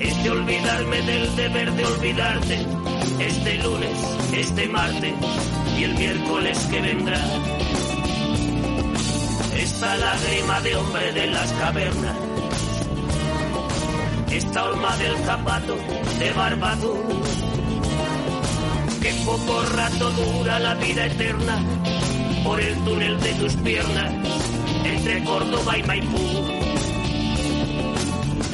este 0.00 0.30
olvidarme 0.30 1.02
del 1.02 1.36
deber 1.36 1.72
de 1.72 1.84
olvidarte, 1.84 2.66
este 3.20 3.54
lunes, 3.62 3.98
este 4.34 4.68
martes 4.68 5.14
y 5.80 5.84
el 5.84 5.94
miércoles 5.94 6.58
que 6.70 6.80
vendrá. 6.80 7.18
Esta 9.56 9.96
lágrima 9.96 10.60
de 10.60 10.76
hombre 10.76 11.12
de 11.12 11.26
las 11.28 11.52
cavernas, 11.54 12.16
esta 14.30 14.64
horma 14.64 14.94
del 14.98 15.16
zapato 15.24 15.76
de 16.18 16.32
barbado, 16.32 16.94
que 19.00 19.12
poco 19.24 19.62
rato 19.74 20.10
dura 20.10 20.58
la 20.58 20.74
vida 20.74 21.06
eterna 21.06 21.64
por 22.44 22.60
el 22.60 22.74
túnel 22.84 23.18
de 23.20 23.32
tus 23.34 23.54
piernas 23.54 24.12
entre 24.84 25.24
Córdoba 25.24 25.78
y 25.78 25.82
Maipú 25.84 26.60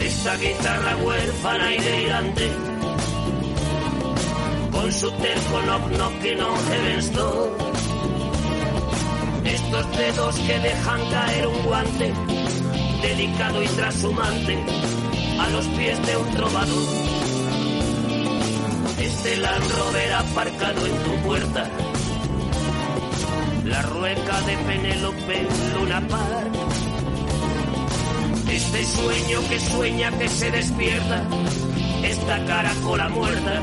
esta 0.01 0.37
guitarra 0.37 0.97
huérfana 0.99 1.75
y 1.75 1.79
delirante, 1.81 2.51
con 4.87 4.93
su 4.93 5.11
terco 5.11 5.61
knock 5.63 6.23
que 6.23 6.37
no 6.37 6.57
heaven's 6.69 7.13
door. 7.13 7.57
Estos 9.45 9.97
dedos 9.97 10.37
que 10.39 10.59
dejan 10.61 11.11
caer 11.11 11.47
un 11.49 11.63
guante, 11.65 12.13
delicado 13.03 13.63
y 13.65 13.67
trashumante, 13.67 14.65
a 15.41 15.49
los 15.51 15.67
pies 15.77 16.07
de 16.07 16.17
un 16.17 16.31
trovador. 16.37 16.89
Este 19.01 19.37
Land 19.39 19.71
Rover 19.77 20.13
aparcado 20.13 20.87
en 20.87 20.97
tu 21.03 21.27
puerta, 21.27 21.69
la 23.65 23.83
rueca 23.83 24.41
de 24.43 24.57
Penélope 24.57 25.49
Luna 25.75 26.01
Park 26.07 26.57
este 28.49 28.85
sueño 28.85 29.41
que 29.49 29.61
sueña 29.61 30.11
que 30.13 30.29
se 30.29 30.51
despierta, 30.51 31.27
esta 32.03 32.45
caracola 32.47 33.09
muerta, 33.09 33.63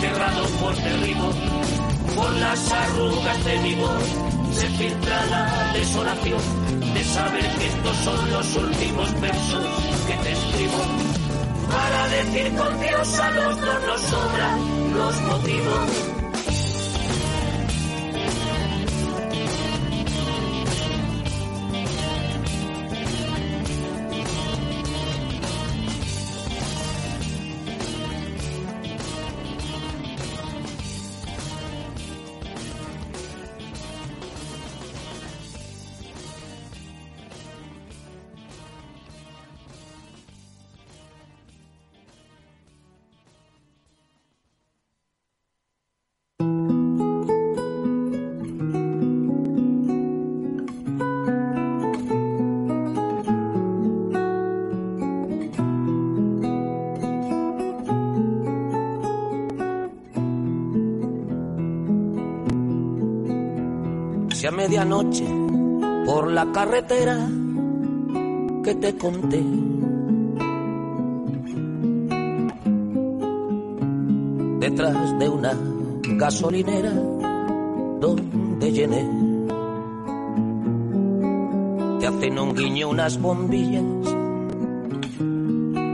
cerrado 0.00 0.44
por 0.60 0.74
derribo. 0.76 1.30
Por 2.14 2.32
las 2.36 2.72
arrugas 2.72 3.44
de 3.44 3.58
mi 3.60 3.74
voz 3.74 4.04
se 4.52 4.66
filtra 4.68 5.26
la 5.26 5.72
desolación 5.72 6.40
de 6.94 7.04
saber 7.04 7.46
que 7.58 7.66
estos 7.66 7.96
son 7.98 8.30
los 8.30 8.56
últimos 8.56 9.20
versos 9.20 9.66
que 10.06 10.14
te 10.14 10.32
escribo. 10.32 10.78
Para 11.70 12.08
decir 12.08 12.54
con 12.56 12.80
Dios 12.80 13.20
a 13.20 13.30
los 13.30 13.60
dos 13.60 13.82
nos 13.86 14.00
sobran 14.00 14.94
los 14.94 15.20
motivos. 15.22 16.17
Medianoche 64.88 65.26
por 66.06 66.30
la 66.30 66.50
carretera 66.52 67.28
que 68.64 68.74
te 68.74 68.96
conté. 68.96 69.44
Detrás 74.60 75.18
de 75.18 75.28
una 75.28 75.52
gasolinera 76.16 76.92
donde 78.00 78.72
llené. 78.72 79.06
Te 82.00 82.06
hacen 82.06 82.38
un 82.38 82.54
guiño 82.54 82.88
unas 82.88 83.20
bombillas, 83.20 83.84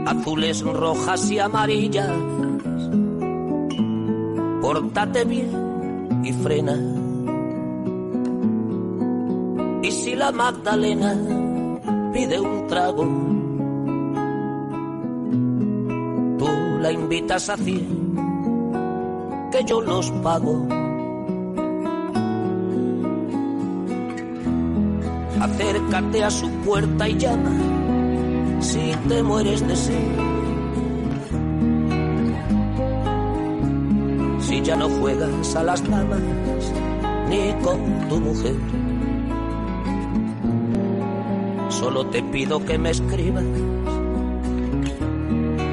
azules, 0.05 0.61
rojas 0.61 1.31
y 1.31 1.39
amarillas. 1.39 2.11
Pórtate 4.61 5.25
bien 5.25 6.21
y 6.23 6.31
frena 6.33 6.94
la 10.25 10.31
Magdalena 10.31 11.13
pide 12.11 12.39
un 12.39 12.65
trago, 12.65 13.03
tú 16.39 16.49
la 16.81 16.91
invitas 16.91 17.47
a 17.49 17.57
cien, 17.57 17.85
que 19.51 19.63
yo 19.65 19.81
los 19.81 20.09
pago. 20.23 20.65
Acércate 25.39 26.23
a 26.23 26.31
su 26.31 26.49
puerta 26.65 27.07
y 27.07 27.17
llama 27.19 27.51
si 28.61 28.93
te 29.07 29.21
mueres 29.21 29.67
de 29.67 29.75
sed. 29.75 30.07
Si 34.39 34.61
ya 34.63 34.75
no 34.75 34.89
juegas 34.89 35.55
a 35.55 35.63
las 35.63 35.87
damas 35.87 36.21
ni 37.29 37.53
con 37.63 38.09
tu 38.09 38.19
mujer 38.19 38.55
solo 41.85 42.07
te 42.07 42.23
pido 42.23 42.65
que 42.65 42.79
me 42.79 42.89
escribas 42.89 43.43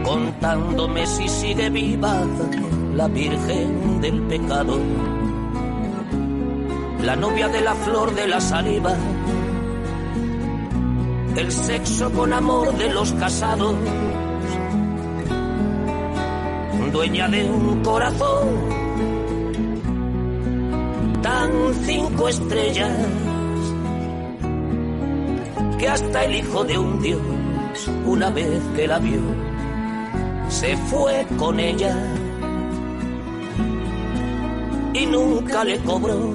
contándome 0.05 1.07
si 1.07 1.27
sigue 1.27 1.71
viva 1.71 2.27
la 2.95 3.09
Virgen 3.09 4.03
del 4.03 4.21
Pecado, 4.25 4.79
la 7.03 7.17
novia 7.17 7.49
de 7.49 7.63
la 7.63 7.75
flor 7.77 8.15
de 8.15 8.29
la 8.29 8.43
saliva, 8.43 8.95
el 11.35 11.51
sexo 11.51 12.13
con 12.13 12.35
amor 12.35 12.77
de 12.77 12.91
los 12.91 13.11
casados, 13.15 13.75
dueña 16.93 17.27
de 17.29 17.51
un 17.51 17.83
corazón 17.83 18.49
tan 21.23 21.51
cinco 21.87 22.29
estrellas 22.29 23.22
que 25.83 25.89
hasta 25.89 26.25
el 26.27 26.37
hijo 26.37 26.63
de 26.63 26.79
un 26.79 27.03
dios, 27.03 27.21
una 28.07 28.31
vez 28.31 28.63
que 28.77 28.87
la 28.87 29.01
vio, 29.01 29.21
se 30.49 30.77
fue 30.77 31.27
con 31.37 31.59
ella 31.59 31.97
y 34.95 35.07
nunca 35.07 35.65
le 35.65 35.81
cobró 35.81 36.35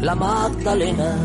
la 0.00 0.14
Magdalena. 0.16 1.16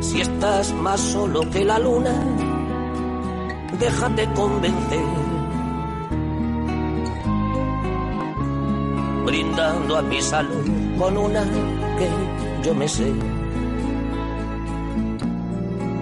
Si 0.00 0.20
estás 0.20 0.72
más 0.74 1.00
solo 1.00 1.40
que 1.50 1.64
la 1.64 1.80
luna, 1.80 2.14
déjate 3.80 4.32
convencer 4.34 5.21
brindando 9.24 9.96
a 9.96 10.02
mi 10.02 10.20
salud 10.20 10.70
con 10.98 11.16
una 11.16 11.42
que 11.98 12.08
yo 12.64 12.74
me 12.74 12.88
sé. 12.88 13.12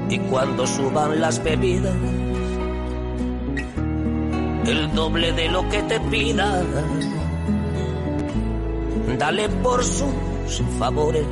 Y 0.09 0.19
cuando 0.31 0.67
suban 0.67 1.21
las 1.21 1.43
bebidas, 1.43 1.95
el 4.67 4.93
doble 4.95 5.33
de 5.33 5.49
lo 5.49 5.69
que 5.69 5.83
te 5.83 6.01
pida, 6.01 6.63
dale 9.19 9.49
por 9.49 9.85
sus 9.85 10.63
favores. 10.79 11.25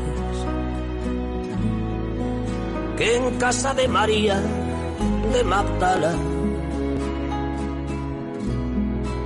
Que 2.96 3.16
en 3.16 3.38
casa 3.38 3.74
de 3.74 3.88
María 3.88 4.40
de 5.32 5.44
Magdala, 5.44 6.14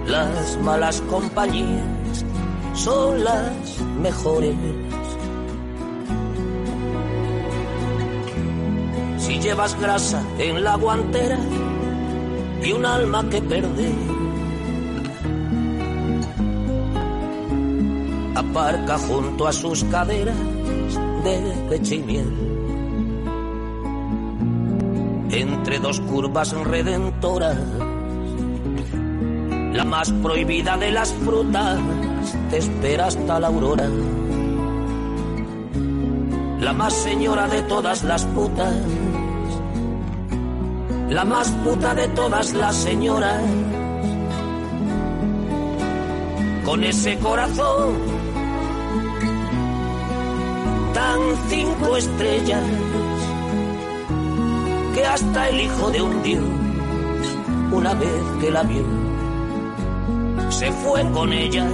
las 0.07 0.59
malas 0.59 1.01
compañías 1.03 1.92
son 2.75 3.23
las 3.23 3.81
mejores. 4.01 4.57
Si 9.19 9.39
llevas 9.39 9.79
grasa 9.81 10.23
en 10.39 10.65
la 10.65 10.77
guantera 10.77 11.39
y 12.65 12.73
un 12.73 12.85
alma 12.85 13.29
que 13.29 13.41
perder, 13.43 13.93
aparca 18.35 18.99
junto 18.99 19.47
a 19.47 19.53
sus 19.53 19.85
caderas 19.85 20.37
de 21.25 21.67
leche 21.71 21.97
y 21.97 22.03
miel. 22.03 22.33
Entre 25.31 25.79
dos 25.79 26.01
curvas 26.01 26.53
redentoras, 26.53 27.57
la 29.73 29.85
más 29.85 30.11
prohibida 30.13 30.77
de 30.77 30.91
las 30.91 31.13
frutas 31.15 31.79
te 32.51 32.59
espera 32.59 33.07
hasta 33.07 33.41
la 33.41 33.47
aurora. 33.49 33.89
La 36.61 36.73
más 36.73 36.93
señora 36.95 37.49
de 37.49 37.63
todas 37.63 38.05
las 38.05 38.25
putas, 38.27 38.75
la 41.09 41.25
más 41.25 41.49
puta 41.65 41.95
de 41.95 42.09
todas 42.09 42.53
las 42.55 42.77
señoras. 42.77 43.43
Con 46.65 46.85
ese 46.85 47.19
corazón 47.19 47.95
tan 50.95 51.19
cinco 51.49 51.97
estrellas 51.97 52.63
que 54.95 55.05
hasta 55.05 55.49
el 55.49 55.61
hijo 55.61 55.91
de 55.91 56.03
un 56.03 56.23
dios, 56.23 56.45
una 57.73 57.95
vez 57.95 58.23
que 58.41 58.51
la 58.51 58.63
vio, 58.63 58.85
se 60.51 60.71
fue 60.71 61.03
con 61.11 61.33
ella 61.33 61.67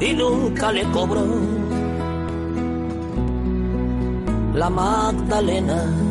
y 0.00 0.12
nunca 0.12 0.72
le 0.72 0.84
cobró. 0.84 1.26
La 4.54 4.70
Magdalena 4.70 6.07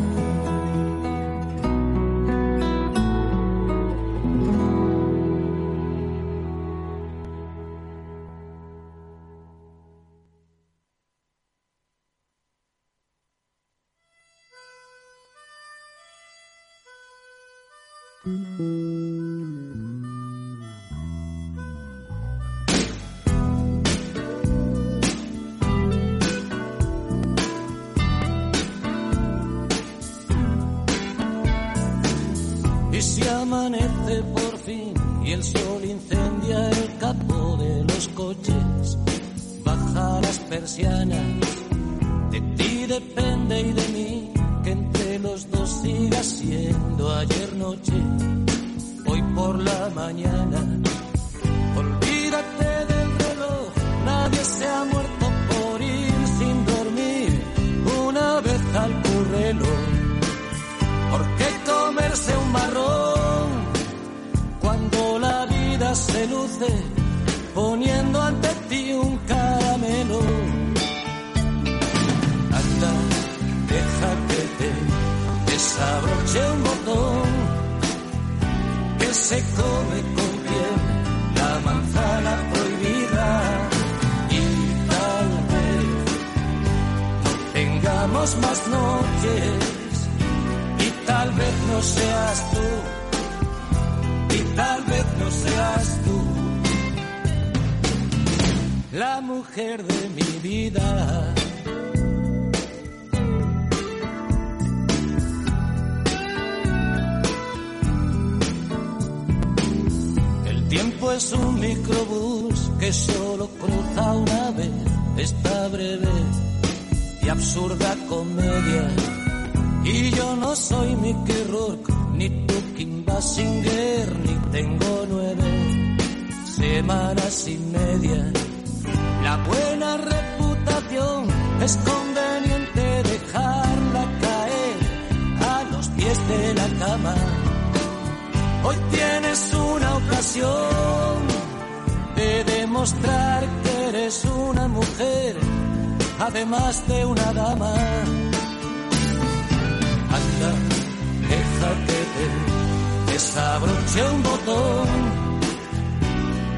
desabroché 153.38 154.02
un 154.02 154.24
botón 154.24 154.88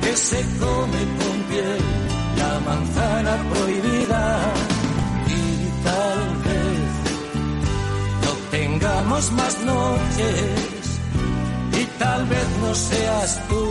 que 0.02 0.16
se 0.16 0.42
come 0.60 1.02
con 1.20 1.36
piel 1.50 1.82
la 2.38 2.60
manzana 2.68 3.34
prohibida 3.52 4.24
y 5.28 5.84
tal 5.88 6.20
vez 6.48 6.82
no 8.24 8.32
tengamos 8.52 9.32
más 9.34 9.56
noches 9.66 10.82
y 11.82 11.84
tal 12.00 12.26
vez 12.28 12.48
no 12.62 12.74
seas 12.74 13.42
tú 13.50 13.64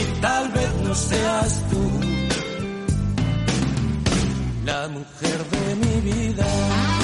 y 0.00 0.20
tal 0.20 0.48
vez 0.50 0.70
no 0.84 0.94
seas 0.94 1.62
tú 1.70 1.82
la 4.66 4.88
mujer 4.88 5.38
de 5.54 5.74
mi 5.76 6.12
vida. 6.12 6.97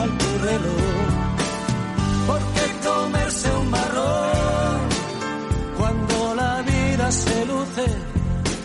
Al 0.00 0.10
tu. 0.18 0.30
Porque 2.28 2.64
comerse 2.88 3.48
un 3.60 3.70
marrón 3.70 4.80
cuando 5.78 6.34
la 6.34 6.62
vida 6.62 7.12
se 7.12 7.46
luce 7.46 7.86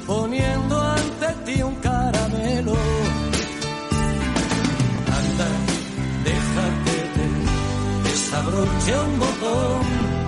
poniendo 0.07 0.81
ante 0.81 1.27
ti 1.45 1.61
un 1.61 1.75
caramelo. 1.75 2.75
Anda, 5.17 5.49
déjate 6.27 6.97
de 7.15 8.09
desabroche 8.09 8.99
un 9.07 9.19
botón 9.19 10.19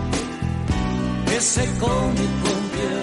ese 1.41 1.65
cómico 1.79 2.49
con 2.49 2.61
piel, 2.73 3.01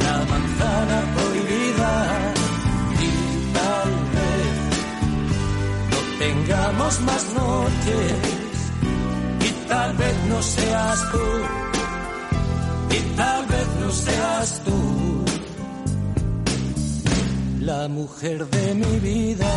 la 0.00 0.16
manzana 0.30 0.98
prohibida 1.14 2.29
tengamos 6.20 7.00
más 7.00 7.24
noches. 7.32 8.12
Y 9.48 9.50
tal 9.68 9.96
vez 9.96 10.16
no 10.28 10.42
seas 10.42 10.98
tú. 11.12 11.26
Y 12.96 13.00
tal 13.16 13.46
vez 13.46 13.68
no 13.80 13.90
seas 13.90 14.62
tú. 14.66 14.78
La 17.60 17.88
mujer 17.88 18.38
de 18.46 18.74
mi 18.74 18.94
vida. 19.10 19.50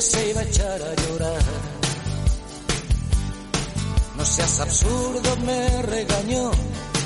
Se 0.00 0.30
iba 0.30 0.40
a 0.40 0.44
echar 0.44 0.80
a 0.82 0.94
llorar? 0.94 1.42
No 4.16 4.24
seas 4.24 4.60
absurdo, 4.60 5.36
me 5.44 5.82
regañó. 5.82 6.50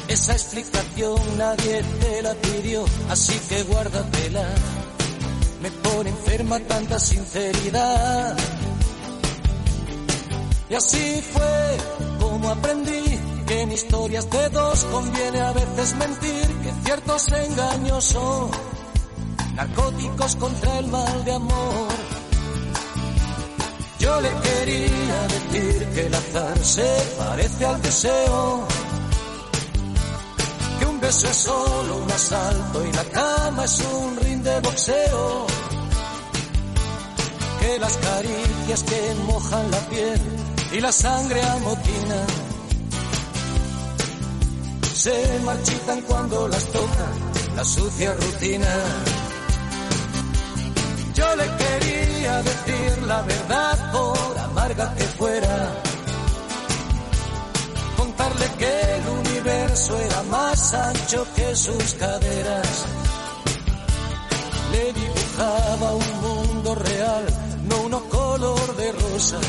Esa 0.08 0.32
explicación 0.32 1.16
nadie 1.38 1.82
te 2.00 2.22
la 2.22 2.34
pidió, 2.34 2.84
así 3.08 3.38
que 3.48 3.62
guárdatela. 3.64 4.46
Me 5.60 5.70
pone 5.70 6.10
enferma 6.10 6.60
tanta 6.60 6.98
sinceridad. 6.98 8.36
Y 10.68 10.74
así 10.74 11.22
fue 11.32 11.76
como 12.20 12.50
aprendí 12.50 13.18
que 13.46 13.62
en 13.62 13.72
historias 13.72 14.28
de 14.30 14.48
dos 14.50 14.84
conviene 14.84 15.40
a 15.40 15.52
veces 15.52 15.94
mentir, 15.96 16.46
que 16.62 16.72
ciertos 16.84 17.28
engaños 17.32 18.04
son 18.04 18.50
narcóticos 19.54 20.36
contra 20.36 20.78
el 20.78 20.86
mal 20.88 21.24
de 21.24 21.32
amor. 21.32 22.13
Yo 24.04 24.20
le 24.20 24.28
quería 24.28 25.18
decir 25.34 25.88
que 25.94 26.06
el 26.08 26.14
azar 26.14 26.58
se 26.62 26.90
parece 27.18 27.64
al 27.64 27.80
deseo, 27.80 28.68
que 30.78 30.84
un 30.84 31.00
beso 31.00 31.26
es 31.26 31.36
solo 31.36 31.96
un 32.04 32.10
asalto 32.12 32.84
y 32.84 32.92
la 32.92 33.04
cama 33.04 33.64
es 33.64 33.80
un 33.80 34.16
ring 34.18 34.42
de 34.42 34.60
boxeo, 34.60 35.46
que 37.60 37.78
las 37.78 37.96
caricias 37.96 38.82
que 38.82 39.14
mojan 39.26 39.70
la 39.70 39.80
piel 39.88 40.20
y 40.72 40.80
la 40.80 40.92
sangre 40.92 41.42
amotina 41.42 42.26
se 44.94 45.40
marchitan 45.46 46.02
cuando 46.02 46.46
las 46.48 46.64
toca 46.66 47.06
la 47.56 47.64
sucia 47.64 48.12
rutina. 48.12 48.68
Yo 51.14 51.36
le 51.36 51.44
quería 51.56 52.13
decir 52.32 53.02
la 53.06 53.22
verdad 53.22 53.92
por 53.92 54.38
amarga 54.38 54.94
que 54.94 55.04
fuera. 55.04 55.72
Contarle 57.96 58.46
que 58.58 58.94
el 58.96 59.08
universo 59.08 59.98
era 59.98 60.22
más 60.24 60.74
ancho 60.74 61.26
que 61.36 61.54
sus 61.54 61.94
caderas. 61.94 62.86
Le 64.72 64.92
dibujaba 64.92 65.92
un 65.92 66.20
mundo 66.22 66.74
real, 66.74 67.24
no 67.68 67.76
uno 67.82 68.00
color 68.08 68.76
de 68.76 68.92
rosas. 68.92 69.46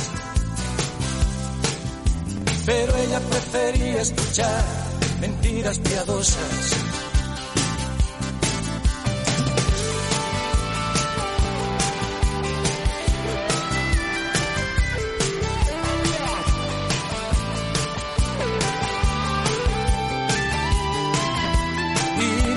Pero 2.65 2.95
ella 2.97 3.19
prefería 3.19 4.01
escuchar 4.01 4.63
mentiras 5.21 5.79
piadosas. 5.79 6.84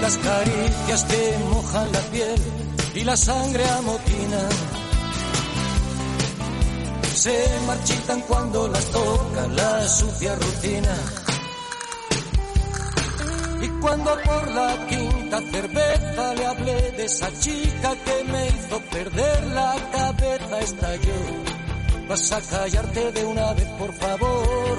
Las 0.08 0.16
caricias 0.16 1.04
que 1.04 1.38
mojan 1.50 1.92
la 1.92 2.00
piel 2.10 2.40
y 2.94 3.04
la 3.04 3.14
sangre 3.14 3.62
amotina 3.68 4.40
se 7.14 7.36
marchitan 7.66 8.20
cuando 8.22 8.68
las 8.68 8.86
toca 8.86 9.46
la 9.48 9.86
sucia 9.86 10.34
rutina. 10.34 10.94
Y 13.60 13.68
cuando 13.82 14.10
por 14.24 14.50
la 14.50 14.86
quinta 14.86 15.42
cerveza 15.52 16.34
le 16.36 16.46
hablé 16.46 16.92
de 16.92 17.04
esa 17.04 17.28
chica 17.40 17.90
que 18.06 18.32
me 18.32 18.46
hizo 18.46 18.80
perder 18.90 19.46
la 19.48 19.74
cabeza, 19.92 20.60
estalló. 20.60 21.20
Vas 22.08 22.32
a 22.32 22.40
callarte 22.40 23.12
de 23.12 23.24
una 23.26 23.52
vez, 23.52 23.68
por 23.78 23.92
favor. 23.92 24.78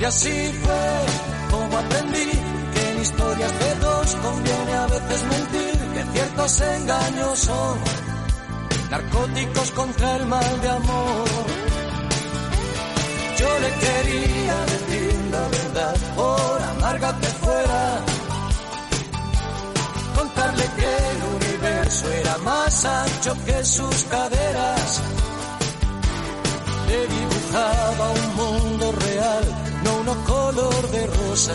Y 0.00 0.04
así 0.04 0.52
fue 0.62 1.28
como 1.50 1.76
aprendí 1.76 2.37
historias 3.08 3.52
de 3.58 3.74
dos 3.76 4.16
conviene 4.16 4.74
a 4.74 4.86
veces 4.86 5.20
mentir, 5.34 5.78
que 5.94 6.02
ciertos 6.12 6.60
engaños 6.60 7.38
son 7.38 7.78
narcóticos 8.90 9.70
contra 9.72 10.16
el 10.16 10.26
mal 10.26 10.60
de 10.60 10.68
amor. 10.68 11.28
Yo 13.38 13.50
le 13.64 13.70
quería 13.84 14.56
decir 14.74 15.14
la 15.30 15.44
verdad, 15.56 15.96
por 16.16 16.62
amarga 16.62 17.18
que 17.20 17.26
fuera, 17.44 17.82
contarle 20.16 20.66
que 20.78 20.90
el 21.12 21.18
universo 21.36 22.12
era 22.12 22.38
más 22.38 22.84
ancho 22.84 23.36
que 23.46 23.64
sus 23.64 23.96
caderas. 24.04 25.00
Le 26.88 27.00
dibujaba 27.06 28.04
un 28.20 28.26
mundo 28.40 28.92
real, 28.92 29.44
no 29.84 29.90
uno 30.00 30.14
color 30.24 30.90
de 30.90 31.06
rosa. 31.06 31.54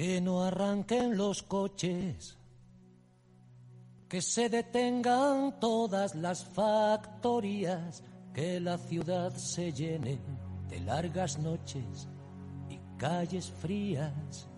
Que 0.00 0.18
no 0.18 0.42
arranquen 0.42 1.14
los 1.14 1.42
coches, 1.42 2.38
que 4.08 4.22
se 4.22 4.48
detengan 4.48 5.60
todas 5.60 6.14
las 6.14 6.42
factorías, 6.42 8.02
que 8.32 8.60
la 8.60 8.78
ciudad 8.78 9.30
se 9.34 9.74
llene 9.74 10.18
de 10.70 10.80
largas 10.80 11.38
noches 11.38 12.08
y 12.70 12.80
calles 12.96 13.50
frías. 13.50 14.48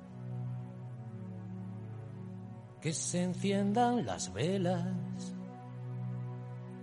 Que 2.80 2.93
se 2.93 3.24
enciendan 3.24 4.07
las 4.07 4.32
velas, 4.32 5.34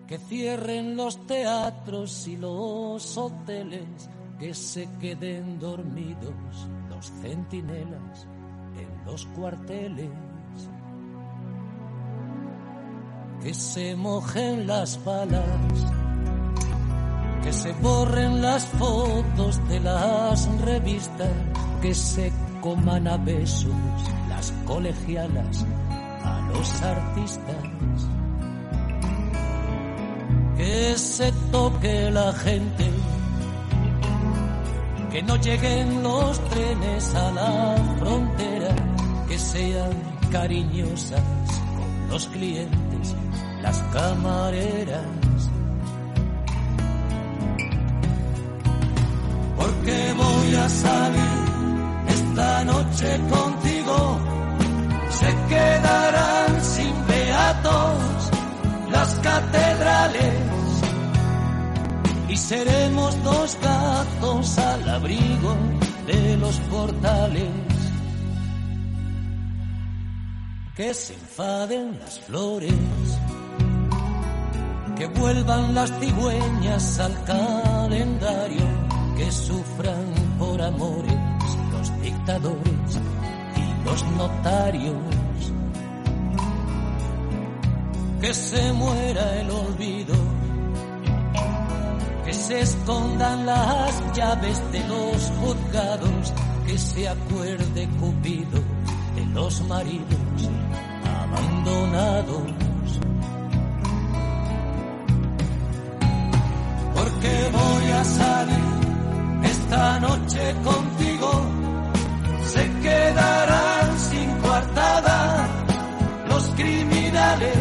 que 0.06 0.18
cierren 0.18 0.98
los 0.98 1.26
teatros 1.28 2.28
y 2.28 2.36
los 2.36 3.18
hoteles, 3.18 4.10
que 4.38 4.54
se 4.54 4.90
queden 5.00 5.58
dormidos 5.60 6.68
los 6.90 7.10
centinelas 7.22 8.28
en 8.28 8.39
los 9.12 9.26
cuarteles. 9.36 10.10
Que 13.42 13.54
se 13.54 13.96
mojen 13.96 14.68
las 14.68 15.04
balas, 15.04 15.44
que 17.44 17.54
se 17.54 17.72
borren 17.74 18.42
las 18.42 18.66
fotos 18.66 19.68
de 19.70 19.80
las 19.80 20.48
revistas, 20.62 21.32
que 21.82 21.94
se 21.94 22.32
coman 22.62 23.08
a 23.08 23.18
besos 23.18 23.72
las 24.28 24.52
colegialas 24.66 25.66
a 26.24 26.50
los 26.54 26.82
artistas. 26.82 27.66
Que 30.58 30.98
se 30.98 31.32
toque 31.52 32.12
la 32.12 32.34
gente 32.34 32.92
que 35.12 35.24
no 35.24 35.36
lleguen 35.38 36.04
los 36.04 36.40
trenes 36.50 37.16
a 37.16 37.32
la 37.32 37.76
frontera, 37.98 38.49
sean 39.60 39.92
cariñosas 40.32 41.22
con 41.76 42.10
los 42.10 42.28
clientes, 42.28 43.16
las 43.62 43.78
camareras. 43.94 45.10
Porque 49.58 49.98
voy 50.24 50.56
a 50.56 50.70
salir 50.70 51.40
esta 52.08 52.64
noche 52.64 53.20
contigo 53.30 54.20
quedarán 55.50 56.64
sin 56.64 56.94
beatos 57.08 58.32
las 58.92 59.10
catedrales 59.16 60.34
y 62.30 62.38
seremos 62.38 63.24
dos 63.24 63.58
gatos 63.62 64.58
al 64.58 64.90
abrigo 64.90 65.54
de 66.08 66.38
los 66.38 66.56
portales. 66.72 67.79
Que 70.80 70.94
se 70.94 71.14
enfaden 71.14 72.00
las 72.00 72.22
flores, 72.22 72.74
que 74.96 75.08
vuelvan 75.08 75.76
las 75.76 75.92
cigüeñas 76.00 77.00
al 77.00 77.22
calendario, 77.26 78.66
que 79.18 79.30
sufran 79.30 80.06
por 80.40 80.62
amores 80.62 81.18
los 81.74 82.02
dictadores 82.02 82.92
y 83.58 83.84
los 83.86 84.06
notarios. 84.12 84.96
Que 88.22 88.34
se 88.34 88.72
muera 88.72 89.42
el 89.42 89.52
olvido 89.52 90.16
que 92.24 92.34
se 92.34 92.62
escondan 92.62 93.46
las 93.46 94.16
llaves 94.16 94.72
de 94.72 94.88
los 94.88 95.32
juzgados, 95.42 96.34
que 96.66 96.78
se 96.78 97.10
acuerde 97.10 97.90
Cupido 98.00 98.62
de 99.16 99.26
los 99.34 99.62
maridos 99.68 100.30
abandonados. 101.32 102.44
Porque 106.96 107.50
voy 107.52 107.92
a 107.92 108.04
salir 108.04 108.70
esta 109.44 110.00
noche 110.00 110.56
contigo, 110.64 111.32
se 112.44 112.72
quedarán 112.82 114.00
sin 114.00 114.30
coartada 114.42 115.48
los 116.28 116.44
criminales 116.56 117.58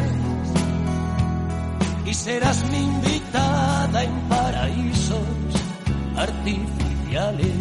y 2.05 2.15
serás 2.15 2.65
mi 2.71 2.79
invitada 2.79 4.05
en 4.05 4.15
paraísos 4.29 5.21
artificiales. 6.17 7.58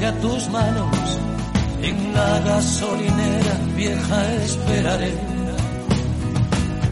Mensaje 0.00 0.06
a 0.06 0.20
tus 0.20 0.48
manos, 0.50 1.18
en 1.82 2.14
la 2.14 2.40
gasolinera 2.40 3.58
vieja 3.76 4.34
esperaré 4.34 5.14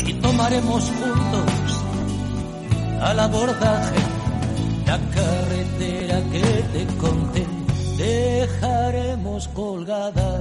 y 0.06 0.12
tomaremos 0.14 0.90
juntos 0.90 1.84
al 3.00 3.20
abordaje 3.20 3.96
la 4.86 4.98
carretera 4.98 6.22
que 6.32 6.64
te 6.72 6.86
conté. 6.96 7.46
Dejaremos 7.96 9.48
colgada 9.48 10.40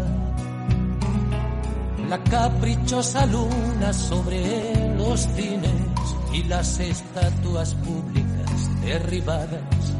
la 2.09 2.23
caprichosa 2.23 3.25
luna 3.25 3.91
sobre 3.93 4.95
los 4.95 5.21
cines 5.35 5.71
y 6.33 6.43
las 6.43 6.79
estatuas 6.79 7.73
públicas 7.75 8.81
derribadas 8.81 9.97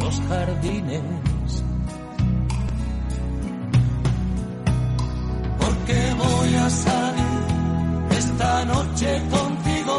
los 0.00 0.20
jardines. 0.28 1.21
Esta 8.10 8.64
noche 8.64 9.20
contigo, 9.30 9.96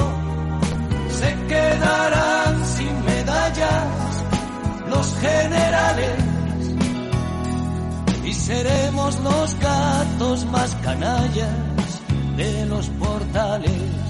se 1.09 1.35
quedarán 1.47 2.65
sin 2.65 3.05
medallas 3.05 4.23
los 4.87 5.15
generales 5.17 6.17
y 8.23 8.33
seremos 8.33 9.19
los 9.19 9.59
gatos 9.59 10.45
más 10.45 10.73
canallas 10.75 12.01
de 12.37 12.65
los 12.67 12.87
portales. 12.91 14.02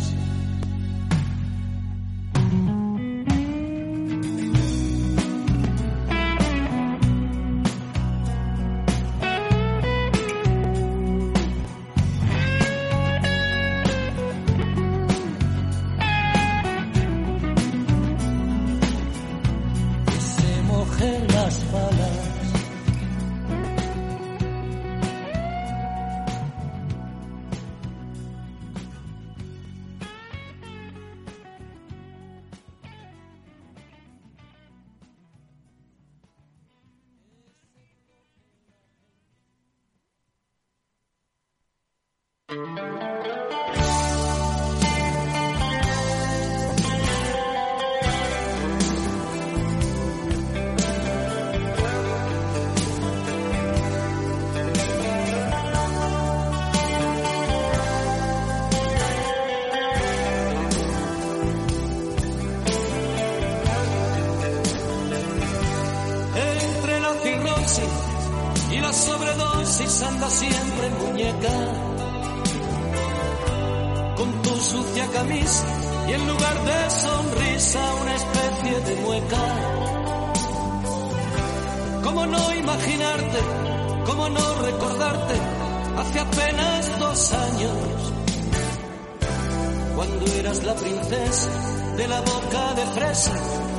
La 90.65 90.75
princesa 90.75 91.49
de 91.97 92.07
la 92.07 92.21
boca 92.21 92.73
de 92.75 92.85
fresa, 92.95 93.33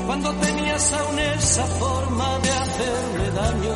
cuando 0.07 0.32
tenías 0.35 0.93
aún 0.93 1.18
esa 1.18 1.64
forma 1.66 2.39
de 2.41 2.51
hacerme 2.51 3.30
daño. 3.30 3.74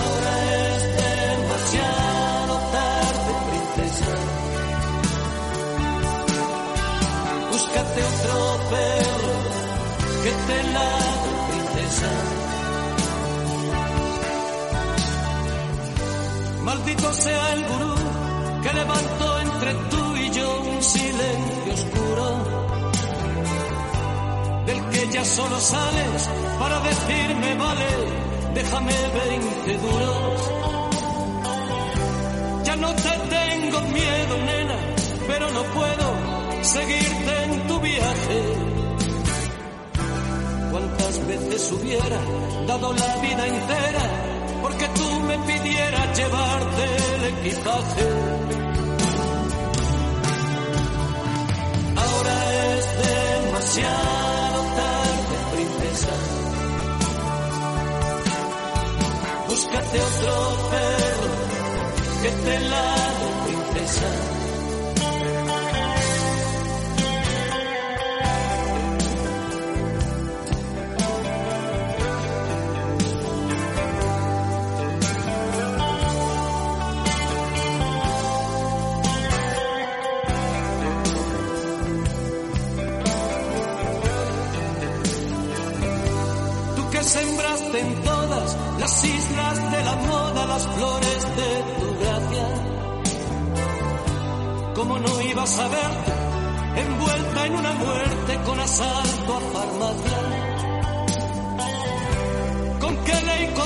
Ahora 0.00 0.32
es 0.64 0.82
demasiado 1.04 2.54
tarde, 2.76 3.32
princesa. 3.50 4.14
Búscate 7.52 7.98
otro 8.12 8.36
perro 8.70 9.36
que 10.24 10.32
te 10.48 10.58
ladre, 10.74 11.30
princesa. 11.50 12.10
Maldito 16.64 17.14
sea 17.14 17.52
el 17.52 17.64
gurú 17.66 17.95
que 18.66 18.72
levantó 18.72 19.40
entre 19.40 19.74
tú 19.90 20.16
y 20.16 20.30
yo 20.30 20.60
un 20.62 20.82
silencio 20.82 21.72
oscuro, 21.72 22.26
del 24.66 24.80
que 24.90 25.08
ya 25.12 25.24
solo 25.24 25.60
sales 25.60 26.28
para 26.58 26.80
decirme 26.80 27.54
vale, 27.54 27.90
déjame 28.54 28.92
veinte 29.18 29.72
duros. 29.84 30.40
Ya 32.64 32.76
no 32.76 32.92
te 32.94 33.12
tengo 33.36 33.80
miedo, 33.82 34.34
nena, 34.50 34.78
pero 35.28 35.50
no 35.52 35.62
puedo 35.78 36.06
seguirte 36.62 37.44
en 37.44 37.66
tu 37.68 37.80
viaje. 37.80 38.40
¿Cuántas 40.72 41.26
veces 41.28 41.72
hubiera 41.72 42.20
dado 42.66 42.92
la 42.92 43.16
vida 43.22 43.46
entera 43.46 44.04
porque 44.60 44.88
tú 44.88 45.20
me 45.20 45.38
pidieras 45.50 46.18
llevarte 46.18 46.84
el 47.14 47.24
equipaje? 47.34 48.35
Demasiado 53.76 54.62
tarde, 54.74 55.36
princesa. 55.52 56.12
Búscate 59.48 60.00
otro 60.00 60.70
perro 60.70 61.30
que 62.22 62.30
te 62.30 62.60
ladre, 62.60 63.28
princesa. 63.46 64.45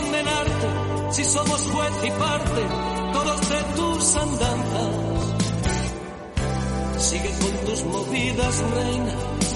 Condenarte 0.00 0.68
si 1.12 1.24
somos 1.24 1.60
juez 1.72 1.92
y 2.04 2.10
parte 2.10 2.62
todos 3.12 3.48
de 3.48 3.62
tus 3.76 4.16
andanzas? 4.16 4.94
Sigue 6.98 7.30
con 7.40 7.66
tus 7.66 7.84
movidas, 7.84 8.62
reina, 8.74 9.14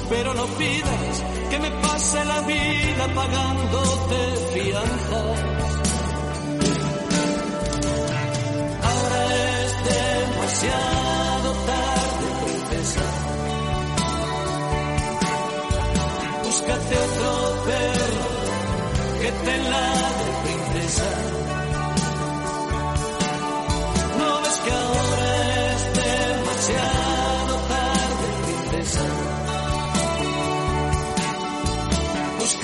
pero 0.08 0.34
no 0.34 0.46
pidas 0.46 1.22
que 1.50 1.58
me 1.58 1.70
pase 1.70 2.24
la 2.24 2.40
vida 2.40 3.14
pagándote 3.14 4.36
fianza. 4.52 5.64
demasiado 9.84 11.03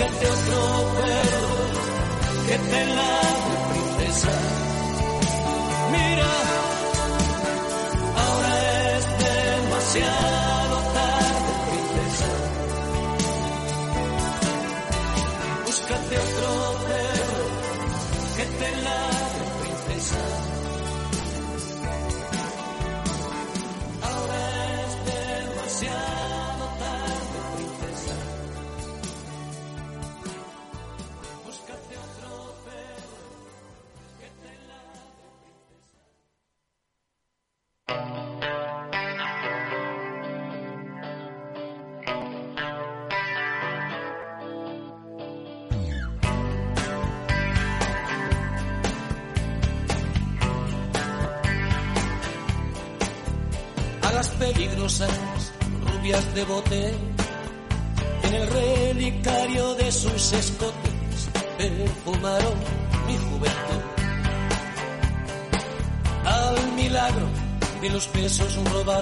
Búscate 0.01 0.27
otro 0.31 0.95
perro 0.95 1.45
que 2.47 2.57
te 2.57 2.87
ladre, 2.87 3.30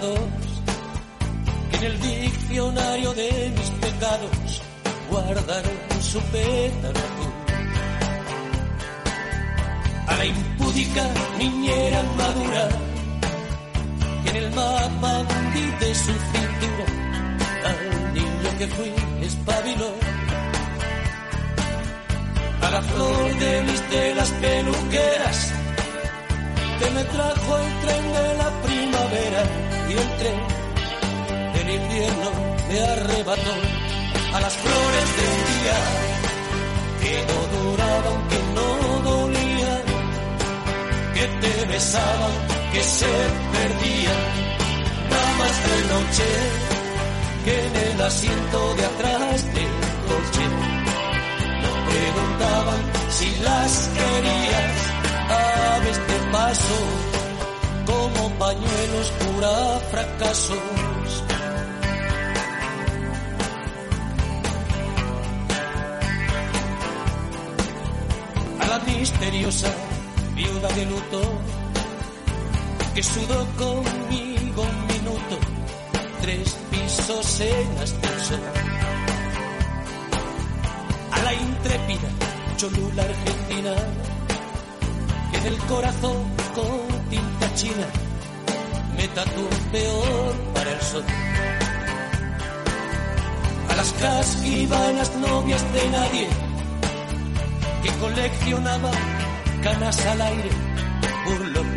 que 0.00 1.76
en 1.76 1.84
el 1.84 2.00
diccionario 2.00 3.12
de 3.14 3.52
mis 3.56 3.70
pecados 3.70 4.62
guardaron 5.10 5.78
su 6.00 6.20
pétalo 6.20 7.00
a 10.06 10.16
la 10.16 10.24
impúdica 10.24 11.04
niñera 11.38 12.02
madura 12.16 12.68
que 14.22 14.30
en 14.30 14.36
el 14.36 14.50
mapa 14.52 15.24
de 15.80 15.94
su 15.94 16.12
cintura 16.12 16.86
al 17.64 18.14
niño 18.14 18.58
que 18.58 18.66
fui 18.68 18.92
espabiló 19.22 19.90
a 22.62 22.70
la 22.70 22.82
flor 22.82 23.38
de 23.38 23.62
mis 23.62 23.80
telas 23.90 24.30
peluqueras 24.30 25.57
que 26.78 26.90
me 26.90 27.04
trajo 27.04 27.58
el 27.58 27.80
tren 27.82 28.04
de 28.12 28.34
la 28.42 28.50
primavera 28.62 29.42
y 29.88 29.92
el 29.92 30.08
tren 30.18 30.38
del 31.54 31.70
invierno 31.80 32.30
me 32.68 32.80
arrebató 32.80 33.54
a 34.34 34.40
las 34.40 34.54
flores 34.56 35.06
del 35.18 35.36
día 35.52 35.78
que 37.02 37.14
no 37.28 37.38
duraban, 37.56 38.18
que 38.30 38.40
no 38.56 39.10
dolían, 39.10 39.84
que 41.14 41.26
te 41.42 41.64
besaban, 41.66 42.34
que 42.72 42.82
se 42.82 43.12
perdían, 43.54 44.22
damas 45.10 45.56
de 45.68 45.78
noche 45.94 46.28
que 47.44 47.66
en 47.66 47.76
el 47.92 48.00
asiento 48.02 48.74
de 48.74 48.84
fracasos. 59.90 60.58
a 68.60 68.66
la 68.66 68.78
misteriosa 68.80 69.72
viuda 70.34 70.68
de 70.68 70.86
luto 70.86 71.20
que 72.94 73.02
sudó 73.02 73.46
conmigo 73.56 74.62
un 74.62 74.86
minuto, 74.88 75.38
tres 76.20 76.56
pisos 76.70 77.40
en 77.40 77.78
ascensor. 77.78 78.40
A 81.12 81.22
la 81.22 81.34
intrépida 81.34 82.08
cholula 82.56 83.02
argentina 83.04 83.74
que 85.30 85.38
en 85.38 85.46
el 85.46 85.58
corazón 85.58 86.24
con 86.54 87.08
tinta 87.08 87.54
china 87.54 88.07
me 88.98 89.06
tatuó 89.08 89.48
peor 89.70 90.34
para 90.54 90.70
el 90.72 90.80
sol. 90.82 91.04
A 93.70 93.76
las 93.76 93.92
casquivanas 93.92 95.14
novias 95.14 95.62
de 95.72 95.90
nadie 95.90 96.28
que 97.82 97.90
coleccionaba 98.00 98.90
canas 99.62 100.04
al 100.04 100.20
aire, 100.20 100.50
burlón 101.24 101.68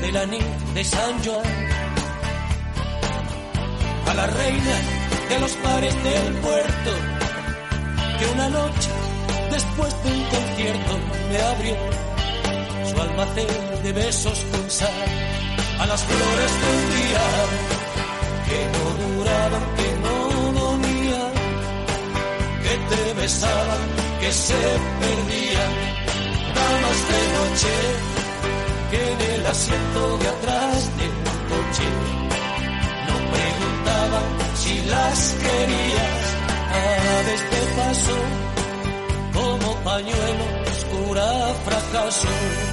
del 0.00 0.16
anís 0.16 0.74
de 0.74 0.84
San 0.84 1.14
Joan. 1.24 1.56
A 4.10 4.14
la 4.14 4.26
reina 4.28 4.76
de 5.30 5.40
los 5.40 5.52
pares 5.64 5.94
del 6.04 6.34
puerto, 6.46 6.90
que 8.18 8.26
una 8.34 8.48
noche 8.50 8.90
después 9.50 9.92
de 10.04 10.12
un 10.12 10.24
concierto 10.34 10.94
me 11.30 11.38
abrió 11.52 11.76
su 12.88 13.02
almacén 13.02 13.82
de 13.82 13.92
besos 13.92 14.46
con 14.52 14.70
sal. 14.70 15.37
A 15.78 15.86
las 15.86 16.02
flores 16.04 16.52
de 16.60 16.68
un 16.76 16.84
día 16.98 17.26
que 18.48 18.60
no 18.74 18.84
duraban, 19.04 19.64
que 19.78 19.88
no 20.04 20.16
dolían, 20.60 21.32
que 22.62 22.74
te 22.90 23.20
besaban, 23.20 23.82
que 24.20 24.32
se 24.32 24.60
perdían, 25.00 25.72
damas 26.54 26.98
de 27.10 27.20
noche 27.38 27.74
que 28.90 29.12
en 29.12 29.20
el 29.34 29.46
asiento 29.46 30.18
de 30.18 30.28
atrás 30.28 30.96
del 30.98 31.14
coche 31.52 31.88
no 33.08 33.16
preguntaban 33.34 34.26
si 34.56 34.80
las 34.86 35.18
querías, 35.42 36.38
este 37.34 37.60
paso 37.76 38.16
como 39.34 39.74
pañuelo 39.84 40.44
oscura 40.70 41.54
fracaso. 41.64 42.67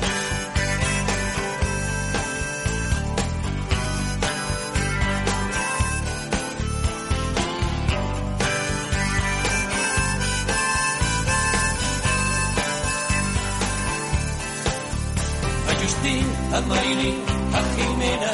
A 16.55 16.61
Marilyn, 16.61 17.17
a 17.57 17.61
Jimena, 17.73 18.31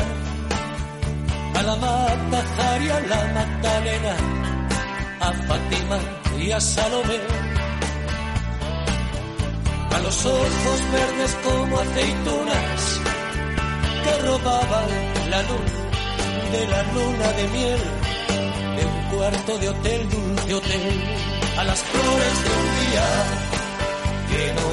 a 1.60 1.62
la 1.64 1.76
Mata, 1.84 2.40
Jari, 2.56 2.90
a 2.90 3.00
la 3.12 3.22
Magdalena, 3.38 4.16
a 5.28 5.30
Fátima 5.48 6.00
y 6.40 6.52
a 6.52 6.60
Salomé. 6.60 7.20
A 9.96 10.00
los 10.06 10.26
ojos 10.26 10.80
verdes 10.98 11.34
como 11.46 11.80
aceitunas 11.80 12.82
que 14.04 14.14
robaban 14.28 14.90
la 15.34 15.42
luz 15.50 15.72
de 16.54 16.62
la 16.74 16.82
luna 16.94 17.28
de 17.38 17.46
miel 17.56 17.82
de 18.78 18.84
un 18.86 19.00
cuarto 19.14 19.58
de 19.58 19.70
hotel, 19.70 20.10
dulce 20.10 20.54
hotel, 20.54 21.04
a 21.58 21.64
las 21.64 21.80
flores 21.90 22.36
de 22.44 22.52
un 22.62 22.68
día 22.82 23.08
que 24.30 24.44
no 24.58 24.71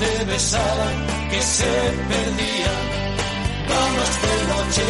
te 0.00 0.24
besaban, 0.24 0.96
que 1.30 1.42
se 1.42 1.74
perdían. 2.10 2.82
Vamos 3.68 4.10
de 4.24 4.34
noche, 4.52 4.86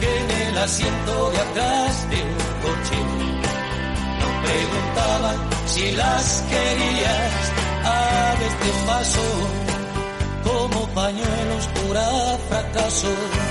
que 0.00 0.10
en 0.20 0.48
el 0.48 0.58
asiento 0.58 1.30
de 1.30 1.38
atrás 1.38 2.10
de 2.10 2.16
un 2.22 2.46
coche 2.64 2.98
no 4.20 4.28
preguntaban 4.46 5.38
si 5.66 5.92
las 5.92 6.44
querías. 6.50 7.32
Aves 7.84 8.54
de 8.62 8.86
paso, 8.86 9.28
como 10.44 10.88
pañuelos 10.88 11.66
pura 11.74 12.38
fracasos. 12.48 13.45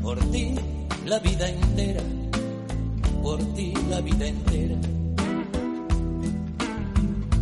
Por 0.00 0.18
ti 0.30 0.54
la 1.06 1.18
vida 1.18 1.48
entera, 1.48 2.02
por 3.20 3.42
ti 3.54 3.74
la 3.90 4.00
vida 4.00 4.26
entera. 4.28 4.76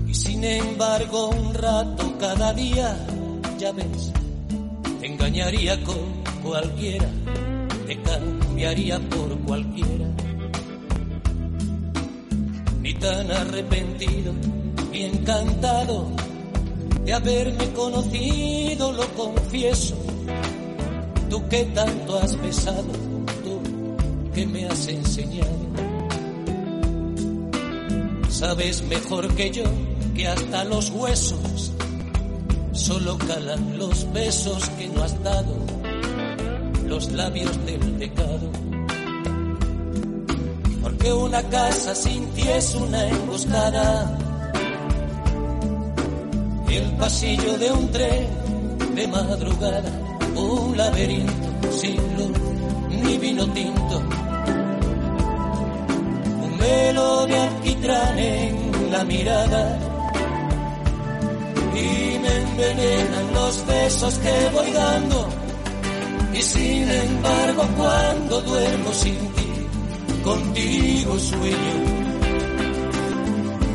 Y 0.09 0.15
sin 0.15 0.43
embargo 0.43 1.29
un 1.29 1.53
rato 1.53 2.15
cada 2.19 2.55
día, 2.55 2.97
ya 3.59 3.73
ves, 3.73 4.11
te 5.01 5.07
engañaría 5.07 5.83
con 5.85 6.25
cualquiera, 6.43 7.09
te 7.87 8.01
cambiaría 8.01 8.99
por 9.11 9.39
cualquiera 9.41 10.07
ni 12.81 12.95
tan 12.95 13.31
arrepentido, 13.31 14.33
ni 14.91 15.03
encantado 15.05 16.09
de 17.05 17.13
haberme 17.13 17.71
conocido, 17.75 18.93
lo 18.93 19.07
confieso. 19.15 20.02
Tú 21.33 21.49
que 21.49 21.65
tanto 21.65 22.19
has 22.19 22.39
besado, 22.43 22.93
tú 23.43 23.59
que 24.35 24.47
me 24.47 24.67
has 24.67 24.87
enseñado. 24.87 25.65
Sabes 28.29 28.83
mejor 28.83 29.35
que 29.35 29.51
yo 29.51 29.65
que 30.15 30.29
hasta 30.29 30.65
los 30.65 30.91
huesos 30.91 31.73
solo 32.73 33.17
calan 33.17 33.79
los 33.79 34.13
besos 34.13 34.69
que 34.77 34.89
no 34.89 35.05
has 35.05 35.23
dado, 35.23 35.57
los 36.87 37.11
labios 37.13 37.65
del 37.65 37.81
pecado 37.93 38.51
porque 40.83 41.13
una 41.15 41.43
casa 41.45 41.95
sin 41.95 42.27
ti 42.33 42.43
es 42.43 42.75
una 42.75 43.09
emboscada. 43.09 44.19
El 46.69 46.93
pasillo 46.99 47.57
de 47.57 47.71
un 47.73 47.91
tren 47.91 48.27
de 48.95 49.09
madrugada, 49.09 50.12
un 50.37 50.77
laberinto 50.77 51.73
sin 51.73 51.97
luz 52.17 52.39
ni 52.89 53.19
vino 53.19 53.47
tinto. 53.53 53.97
Un 56.45 56.59
velo 56.59 57.27
de 57.27 57.37
alquitrán 57.37 58.19
en 58.19 58.93
la 58.93 59.05
mirada 59.05 59.79
y 61.75 62.19
me 62.19 62.37
envenenan 62.45 63.35
los 63.35 63.67
besos 63.67 64.15
que 64.19 64.51
voy 64.55 64.71
dando. 64.73 65.29
Y 66.35 66.43
sin 66.43 66.91
embargo 66.91 67.63
cuando 67.77 68.41
duermo 68.43 68.93
sin 68.93 69.19
ti 69.35 69.43
contigo 70.23 71.19
sueño 71.19 72.03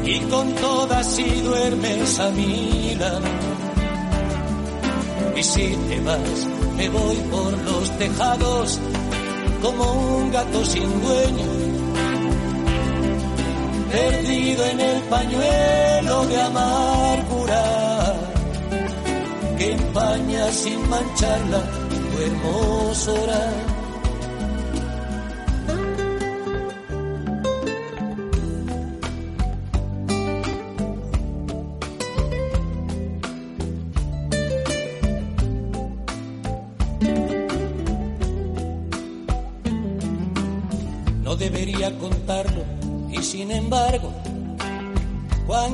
y 0.06 0.20
con 0.22 0.54
todas 0.56 1.06
si 1.06 1.24
duermes 1.42 2.20
a 2.20 2.30
mi 2.32 2.96
lado. 2.96 3.47
Y 5.38 5.44
si 5.44 5.68
te 5.88 6.00
vas, 6.00 6.48
me 6.78 6.90
voy 6.90 7.16
por 7.30 7.56
los 7.60 7.98
tejados 8.00 8.80
como 9.62 10.18
un 10.18 10.32
gato 10.32 10.66
sin 10.66 10.90
dueño, 11.04 11.46
perdido 13.92 14.66
en 14.66 14.80
el 14.80 15.02
pañuelo 15.04 16.26
de 16.26 16.42
amargura 16.42 17.64
que 19.60 19.74
empaña 19.74 20.52
sin 20.52 20.90
mancharla 20.90 21.62
tu 22.12 22.22
hermosura. 22.24 23.54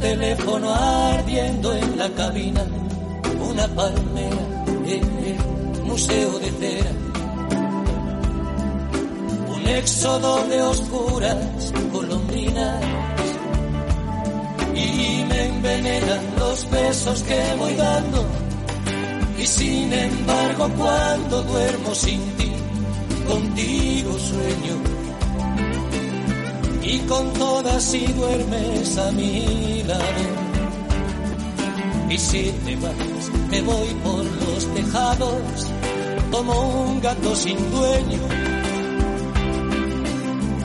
Teléfono 0.00 0.74
ardiendo 0.74 1.74
en 1.74 1.98
la 1.98 2.08
cabina, 2.10 2.64
una 3.50 3.68
palmera 3.68 4.64
en 4.86 5.04
el 5.26 5.84
museo 5.84 6.38
de 6.38 6.50
cera. 6.52 6.90
Un 9.54 9.68
éxodo 9.68 10.46
de 10.48 10.62
oscuras 10.62 11.72
golondrinas 11.92 12.82
y 14.74 15.24
me 15.28 15.46
envenenan 15.46 16.24
los 16.38 16.70
besos 16.70 17.22
que 17.22 17.54
voy 17.58 17.74
dando. 17.74 18.24
Y 19.38 19.46
sin 19.46 19.92
embargo 19.92 20.70
cuando 20.78 21.42
duermo 21.42 21.94
sin 21.94 22.20
ti, 22.36 22.52
contigo 23.28 24.18
sueño. 24.18 24.89
Y 26.92 26.98
con 27.06 27.32
todas 27.34 27.84
si 27.84 28.04
duermes 28.04 28.98
a 28.98 29.12
mi 29.12 29.84
lado. 29.84 30.24
Y 32.08 32.18
si 32.18 32.52
te 32.64 32.74
vas, 32.74 33.30
me 33.48 33.62
voy 33.62 33.88
por 34.02 34.24
los 34.24 34.74
tejados 34.74 35.68
como 36.32 36.52
un 36.82 37.00
gato 37.00 37.36
sin 37.36 37.58
dueño, 37.70 38.22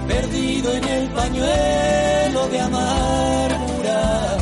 perdido 0.07 0.73
en 0.73 0.83
el 0.83 1.09
pañuelo 1.09 2.47
de 2.47 2.59
amargura 2.59 4.37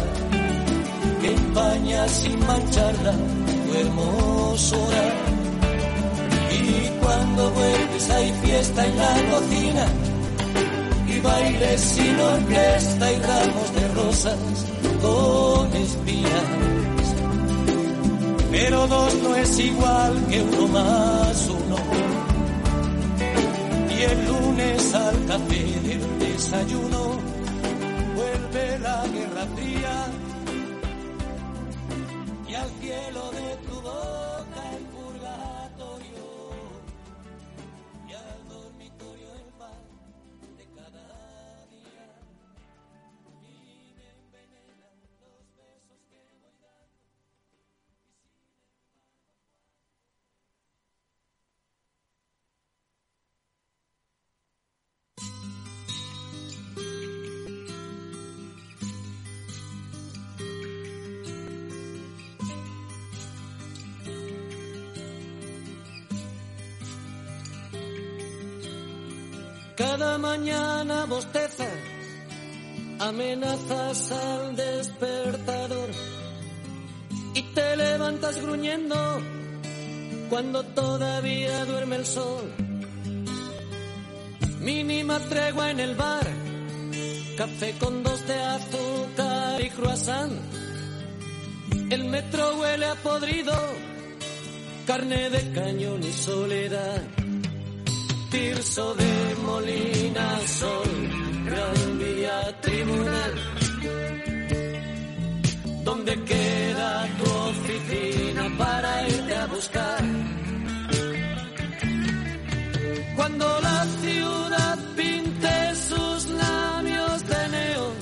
que 1.22 1.34
empaña 1.34 2.08
sin 2.08 2.40
mancharla 2.48 3.12
tu 3.12 3.78
hermosura. 3.78 5.04
Y 6.50 7.04
cuando 7.04 7.52
vuelves 7.52 8.10
hay 8.10 8.32
fiesta 8.42 8.86
en 8.88 8.98
la 8.98 9.14
cocina 9.32 10.13
y 11.24 11.26
bailes 11.26 11.82
sin 11.82 12.20
orquesta 12.20 13.12
y 13.12 13.20
ramos 13.20 13.76
de 13.76 13.88
rosas 13.90 14.40
con 15.02 15.74
espinas 15.76 16.64
pero 18.54 18.86
dos 18.88 19.16
no 19.24 19.36
es 19.36 19.60
igual 19.60 20.28
que 20.30 20.42
uno 20.44 20.68
más 20.68 21.50
uno. 21.50 21.76
Y 23.90 24.02
el 24.04 24.28
lunes 24.28 24.94
al 24.94 25.26
café 25.26 25.64
del 25.88 26.20
desayuno 26.20 27.18
vuelve 28.16 28.80
la 28.80 29.08
guerra 29.08 29.46
fría 29.56 30.03
Cada 69.84 70.18
mañana 70.18 71.04
bostezas, 71.08 71.78
amenazas 73.00 74.12
al 74.14 74.56
despertador 74.56 75.90
y 77.34 77.42
te 77.54 77.76
levantas 77.76 78.42
gruñendo 78.42 78.96
cuando 80.30 80.64
todavía 80.64 81.66
duerme 81.66 81.98
el 81.98 82.06
sol. 82.06 82.46
Mínima 84.62 85.20
tregua 85.20 85.72
en 85.72 85.82
el 85.82 85.96
bar, 85.96 86.28
café 87.38 87.76
con 87.78 88.04
dos 88.04 88.26
de 88.26 88.42
azúcar 88.42 89.62
y 89.62 89.70
croissant. 89.70 90.34
El 91.90 92.06
metro 92.06 92.56
huele 92.58 92.86
a 92.86 92.96
podrido, 92.96 93.58
carne 94.88 95.30
de 95.30 95.52
cañón 95.52 96.02
y 96.04 96.14
soledad. 96.14 97.23
Tirso 98.34 98.96
de 98.96 99.36
Molina, 99.46 100.40
Sol, 100.48 100.92
Gran 101.46 102.00
Vía, 102.00 102.58
Tribunal. 102.62 103.34
¿Dónde 105.84 106.14
queda 106.24 107.08
tu 107.20 107.26
oficina 107.52 108.44
para 108.58 109.08
irte 109.08 109.36
a 109.36 109.46
buscar? 109.46 110.04
Cuando 113.16 113.46
la 113.62 113.86
ciudad 114.02 114.80
pinte 114.98 115.76
sus 115.76 116.30
labios 116.32 117.28
de 117.28 117.50
neón, 117.50 117.96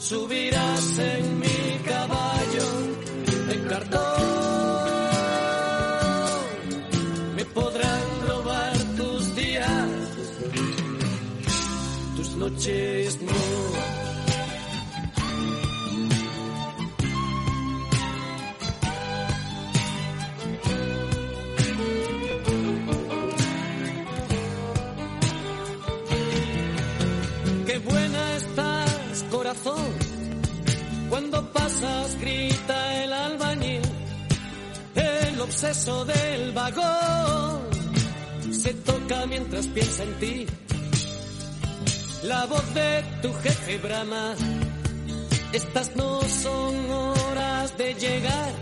subirás 0.00 0.98
en 0.98 1.35
noches 12.50 13.20
no. 13.22 13.32
Qué 27.66 27.78
buena 27.78 28.36
estás, 28.36 29.24
corazón. 29.30 29.74
Cuando 31.10 31.52
pasas, 31.52 32.20
grita 32.20 33.04
el 33.04 33.12
albañil. 33.12 33.82
El 34.94 35.40
obseso 35.40 36.04
del 36.04 36.52
vagón 36.52 37.60
se 38.52 38.72
toca 38.74 39.26
mientras 39.26 39.66
piensa 39.68 40.02
en 40.04 40.14
ti. 40.20 40.46
La 42.26 42.44
voz 42.46 42.74
de 42.74 43.04
tu 43.22 43.32
jefe 43.34 43.78
brama. 43.78 44.34
Estas 45.52 45.94
no 45.94 46.20
son 46.22 46.90
horas 46.90 47.78
de 47.78 47.94
llegar. 47.94 48.52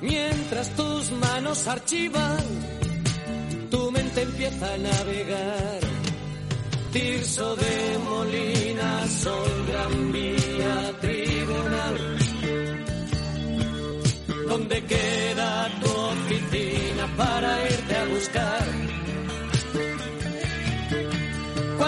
Mientras 0.00 0.70
tus 0.76 1.10
manos 1.12 1.66
archivan, 1.66 2.44
tu 3.70 3.90
mente 3.90 4.22
empieza 4.22 4.72
a 4.72 4.78
navegar. 4.78 5.80
Tirso 6.92 7.56
de 7.56 7.98
Molina, 8.08 9.06
Sol, 9.08 9.66
Gran 9.68 10.12
Vía, 10.12 10.92
Tribunal. 11.00 11.96
¿Dónde 14.48 14.84
queda 14.84 15.68
tu 15.82 15.90
oficina 15.90 17.16
para 17.16 17.68
irte 17.68 17.96
a 17.96 18.04
buscar? 18.06 18.79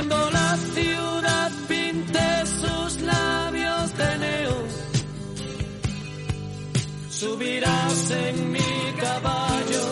Cuando 0.05 0.31
la 0.31 0.57
ciudad 0.75 1.53
pinte 1.69 2.47
sus 2.47 3.01
labios 3.03 3.97
de 3.97 4.19
neón, 4.19 4.67
subirás 7.09 8.11
en 8.11 8.51
mi 8.51 8.93
caballo 9.01 9.85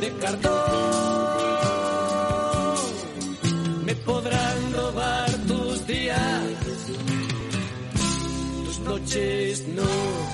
de 0.00 0.12
cartón 0.20 0.52
me 3.84 3.96
podrán 3.96 4.72
robar 4.74 5.30
tus 5.48 5.86
días, 5.88 6.42
tus 8.64 8.78
noches 8.78 9.66
no. 9.66 10.31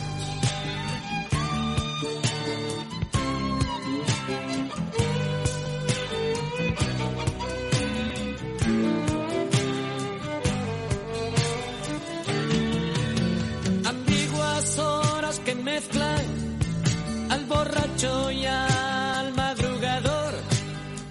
Borracho 17.99 18.31
y 18.31 18.45
al 18.47 19.35
madrugador 19.35 20.35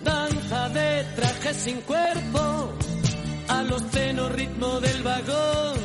danza 0.04 0.70
de 0.70 1.04
traje 1.16 1.54
sin 1.54 1.82
cuerpo 1.82 2.74
a 3.48 3.64
los 3.64 3.82
cenos 3.92 4.32
ritmo 4.32 4.80
del 4.80 5.04
vagón. 5.04 5.78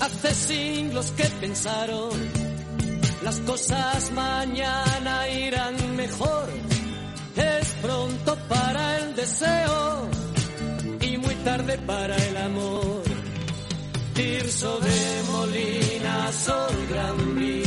Hace 0.00 0.34
siglos 0.34 1.10
que 1.12 1.24
pensaron 1.40 2.10
las 3.22 3.38
cosas 3.40 4.10
mañana 4.12 5.28
irán 5.28 5.96
mejor. 5.96 6.48
Es 7.36 7.68
pronto 7.82 8.36
para 8.48 8.98
el 8.98 9.16
deseo 9.16 10.08
y 11.00 11.16
muy 11.18 11.34
tarde 11.36 11.78
para 11.78 12.16
el 12.16 12.36
amor. 12.36 13.02
Tirso 14.14 14.78
de 14.78 15.22
Molina, 15.32 16.32
Sol, 16.32 16.86
Gran 16.88 17.34
Vía, 17.34 17.63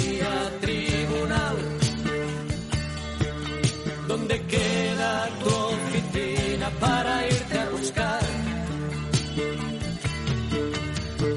¿Dónde 4.28 4.45
queda 4.47 5.30
tu 5.39 5.47
oficina 5.47 6.69
para 6.82 7.28
irte 7.28 7.59
a 7.59 7.69
buscar? 7.69 8.19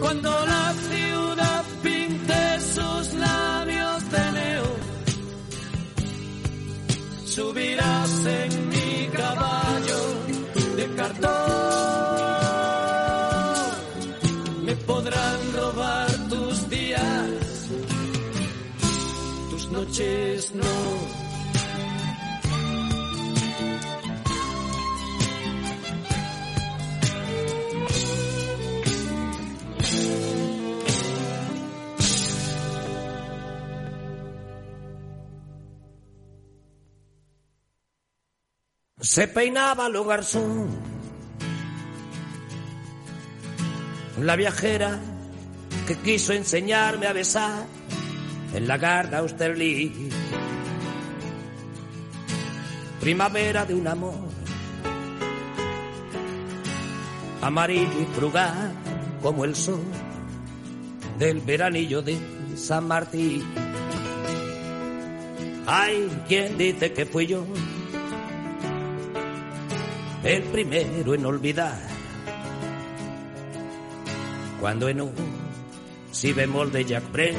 Cuando 0.01 0.31
la 0.31 0.75
ciudad 0.89 1.65
pinte 1.85 2.61
sus 2.75 3.15
labios 3.15 4.11
de 4.11 4.33
neón, 4.33 4.81
subirás 7.27 8.27
en 8.27 8.69
mi 8.71 9.09
caballo 9.17 10.01
de 10.75 10.95
cartón. 10.97 11.31
Me 14.65 14.75
podrán 14.75 15.53
robar 15.55 16.11
tus 16.29 16.69
días, 16.69 17.69
tus 19.51 19.71
noches 19.71 20.53
no 20.57 21.20
Se 39.11 39.27
peinaba 39.27 39.89
lo 39.89 40.05
garzón. 40.05 40.69
La 44.21 44.37
viajera 44.37 45.01
que 45.89 45.97
quiso 45.97 46.33
enseñarme 46.33 47.09
a 47.09 47.13
besar 47.13 47.67
en 48.55 48.69
la 48.69 48.79
garda 48.79 49.19
Austerlitz. 49.19 50.15
Primavera 53.01 53.67
de 53.67 53.75
un 53.75 53.89
amor 53.89 54.29
amarillo 57.43 58.01
y 58.01 58.15
frugal 58.15 58.73
como 59.21 59.45
el 59.45 59.57
sol 59.57 59.83
del 61.19 61.41
veranillo 61.41 62.01
de 62.01 62.17
San 62.55 62.87
Martín. 62.87 63.43
Hay 65.67 66.09
quien 66.29 66.57
dice 66.57 66.93
que 66.93 67.07
fui 67.07 67.27
yo 67.27 67.45
el 70.23 70.43
primero 70.45 71.15
en 71.15 71.27
olvidar. 71.27 71.81
Cuando 74.61 74.89
en 74.89 75.01
un 75.01 75.13
si 76.13 76.33
bemol 76.33 76.71
de 76.71 76.85
Jack 76.85 77.11
Brel 77.13 77.37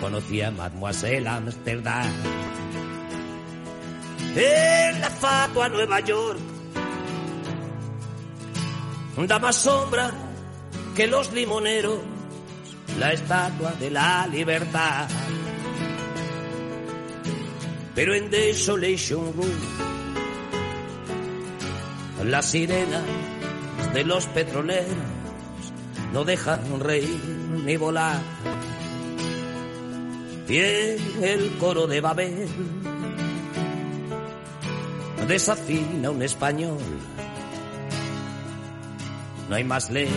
conocí 0.00 0.40
a 0.40 0.50
Mademoiselle 0.50 1.28
Amsterdam. 1.28 2.10
En 4.34 5.00
la 5.00 5.10
fatua 5.10 5.68
Nueva 5.68 6.00
York 6.00 6.38
da 9.16 9.38
más 9.38 9.56
sombra 9.56 10.10
que 10.96 11.06
los 11.06 11.32
limoneros, 11.32 11.98
la 12.98 13.12
estatua 13.12 13.72
de 13.72 13.90
la 13.90 14.26
libertad. 14.26 15.08
Pero 17.94 18.14
en 18.14 18.30
Desolation 18.30 19.32
Room 19.34 20.01
las 22.24 22.46
sirenas 22.46 23.02
de 23.94 24.04
los 24.04 24.26
petroleros 24.26 24.86
no 26.12 26.24
dejan 26.24 26.80
reír 26.80 27.20
ni 27.64 27.76
volar. 27.76 28.20
Y 30.48 30.58
el 30.58 31.56
coro 31.58 31.86
de 31.86 32.00
Babel 32.00 32.48
desafina 35.26 36.10
un 36.10 36.22
español. 36.22 36.78
No 39.48 39.56
hay 39.56 39.64
más 39.64 39.90
ley 39.90 40.10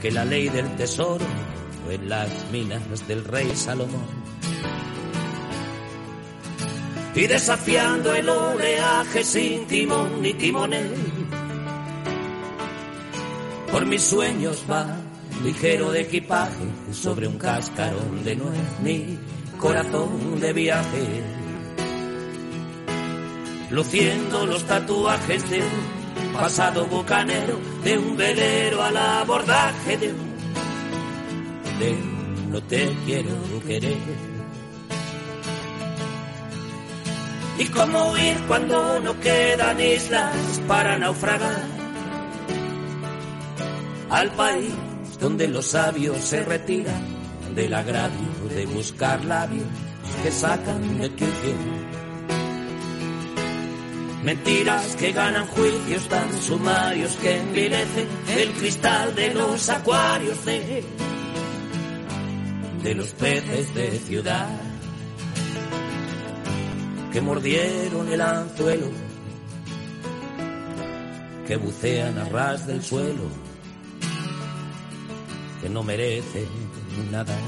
que 0.00 0.10
la 0.10 0.24
ley 0.24 0.48
del 0.48 0.74
tesoro 0.76 1.24
en 1.90 2.08
las 2.08 2.30
minas 2.50 3.06
del 3.06 3.24
rey 3.24 3.54
Salomón 3.54 4.23
y 7.14 7.26
desafiando 7.26 8.14
el 8.14 8.28
oleaje 8.28 9.22
sin 9.22 9.66
timón 9.66 10.20
ni 10.20 10.34
timonel. 10.34 10.94
Por 13.70 13.86
mis 13.86 14.02
sueños 14.02 14.64
va 14.70 14.86
ligero 15.42 15.92
de 15.92 16.02
equipaje 16.02 16.64
sobre 16.92 17.26
un 17.26 17.38
cascarón 17.38 18.24
de 18.24 18.36
nuez, 18.36 18.80
mi 18.82 19.18
corazón 19.58 20.40
de 20.40 20.52
viaje. 20.52 21.22
Luciendo 23.70 24.46
los 24.46 24.64
tatuajes 24.64 25.50
de 25.50 25.58
un 25.58 26.32
pasado 26.32 26.86
bucanero, 26.86 27.58
de 27.82 27.98
un 27.98 28.16
velero 28.16 28.82
al 28.82 28.96
abordaje 28.96 29.96
de 29.98 30.12
un, 30.12 30.34
de 31.78 31.96
no 32.50 32.62
te 32.62 32.96
quiero 33.04 33.34
querer. 33.66 34.33
Y 37.58 37.66
cómo 37.66 38.12
huir 38.12 38.36
cuando 38.48 39.00
no 39.00 39.18
quedan 39.20 39.80
islas 39.80 40.34
para 40.66 40.98
naufragar. 40.98 41.62
Al 44.10 44.30
país 44.32 44.72
donde 45.20 45.48
los 45.48 45.66
sabios 45.66 46.18
se 46.18 46.44
retiran 46.44 47.02
del 47.54 47.74
agravio 47.74 48.48
de 48.48 48.66
buscar 48.66 49.24
labios 49.24 49.66
que 50.22 50.30
sacan 50.30 50.98
de 50.98 51.10
quicio. 51.10 51.54
Mentiras 54.24 54.96
que 54.96 55.12
ganan 55.12 55.46
juicios 55.46 56.08
tan 56.08 56.32
sumarios 56.42 57.16
que 57.16 57.36
envilecen 57.36 58.08
el 58.38 58.52
cristal 58.52 59.14
de 59.14 59.34
los 59.34 59.68
acuarios 59.68 60.44
de, 60.46 60.82
de 62.82 62.94
los 62.94 63.12
peces 63.12 63.74
de 63.74 63.98
ciudad 63.98 64.63
que 67.14 67.20
mordieron 67.20 68.08
el 68.08 68.20
anzuelo, 68.20 68.88
que 71.46 71.54
bucean 71.54 72.18
a 72.18 72.24
ras 72.24 72.66
del 72.66 72.82
suelo, 72.82 73.22
que 75.62 75.68
no 75.68 75.84
merecen 75.84 76.48
nada. 77.12 77.38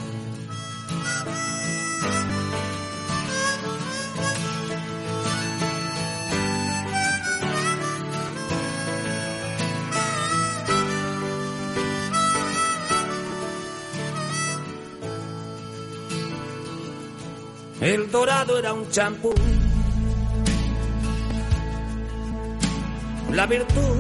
El 17.81 18.11
dorado 18.11 18.59
era 18.59 18.73
un 18.73 18.89
champú. 18.91 19.35
La 23.33 23.45
virtud, 23.47 23.99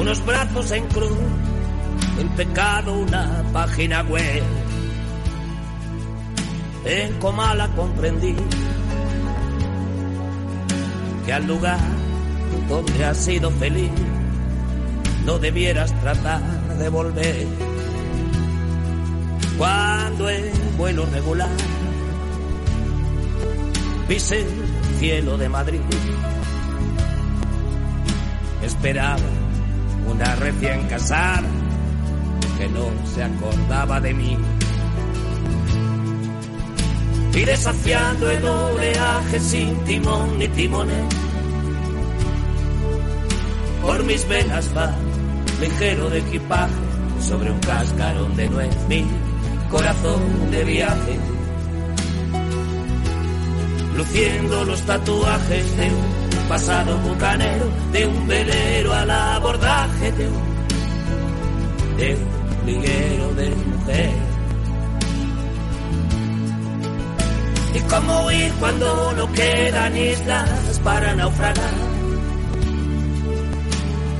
unos 0.00 0.26
brazos 0.26 0.72
en 0.72 0.86
cruz. 0.88 1.18
El 2.18 2.28
pecado, 2.30 2.98
una 2.98 3.44
página 3.52 4.02
web. 4.02 4.42
En 6.84 7.18
Comala 7.20 7.68
comprendí 7.68 8.34
que 11.24 11.32
al 11.32 11.46
lugar 11.46 11.78
donde 12.68 13.04
has 13.04 13.16
sido 13.16 13.50
feliz 13.52 13.92
no 15.24 15.38
debieras 15.38 15.94
tratar 16.00 16.42
de 16.78 16.88
volver. 16.88 17.46
Cuando 19.56 20.28
en 20.28 20.76
vuelo 20.76 21.06
regular 21.06 21.48
pise 24.08 24.40
el 24.40 24.46
cielo 24.98 25.36
de 25.38 25.48
Madrid. 25.48 25.80
Esperaba 28.62 29.16
una 30.06 30.34
recién 30.36 30.86
casada 30.88 31.42
que 32.58 32.68
no 32.68 32.86
se 33.14 33.22
acordaba 33.22 34.00
de 34.00 34.14
mí. 34.14 34.36
Y 37.34 37.44
desafiando 37.44 38.30
el 38.30 38.44
oleaje 38.44 39.40
sin 39.40 39.74
timón 39.84 40.38
ni 40.38 40.48
timones, 40.48 41.14
por 43.80 44.04
mis 44.04 44.28
venas 44.28 44.70
va 44.76 44.94
ligero 45.60 46.10
de 46.10 46.18
equipaje 46.18 46.74
sobre 47.20 47.50
un 47.50 47.58
cascarón 47.60 48.36
de 48.36 48.48
nuez, 48.48 48.76
mi 48.88 49.06
corazón 49.70 50.50
de 50.50 50.64
viaje 50.64 51.18
luciendo 53.96 54.64
los 54.64 54.80
tatuajes 54.82 55.76
de 55.76 55.88
un 55.88 56.48
pasado 56.48 56.98
bucanero, 56.98 57.66
de 57.92 58.06
un 58.06 58.26
velero 58.26 58.92
al 58.92 59.10
abordaje 59.10 60.12
de 60.12 60.28
un, 60.28 61.96
de 61.96 62.18
liguero 62.66 63.34
de 63.34 63.50
mujer. 63.50 64.12
Y 67.74 67.80
cómo 67.88 68.26
huir 68.26 68.52
cuando 68.60 69.12
no 69.16 69.32
quedan 69.32 69.96
islas 69.96 70.80
para 70.84 71.14
naufragar 71.14 71.92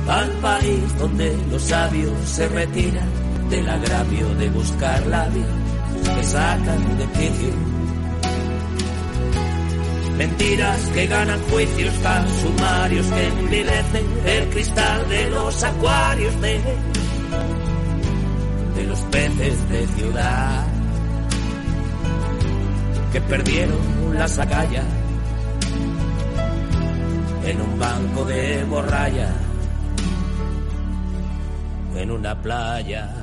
al 0.07 0.29
país 0.41 0.97
donde 0.99 1.37
los 1.49 1.61
sabios 1.61 2.11
se 2.25 2.47
retiran 2.49 3.07
del 3.49 3.69
agravio 3.69 4.27
de 4.35 4.49
buscar 4.49 5.05
labios 5.07 5.47
que 6.15 6.23
sacan 6.23 6.97
de 6.97 7.05
quicio 7.05 7.72
Mentiras 10.23 10.79
que 10.93 11.05
ganan 11.05 11.41
juicios 11.51 11.93
tan 11.95 12.25
sumarios 12.29 13.05
que 13.07 13.27
envilecen 13.27 14.05
el 14.25 14.49
cristal 14.51 15.09
de 15.09 15.29
los 15.31 15.63
acuarios 15.65 16.39
de, 16.39 16.61
de 18.73 18.83
los 18.85 18.99
peces 18.99 19.69
de 19.69 19.85
ciudad 19.87 20.65
que 23.11 23.19
perdieron 23.19 23.77
las 24.13 24.39
agallas 24.39 24.85
en 27.45 27.61
un 27.61 27.77
banco 27.77 28.23
de 28.23 28.63
borralla, 28.63 29.29
en 31.97 32.11
una 32.11 32.41
playa 32.41 33.22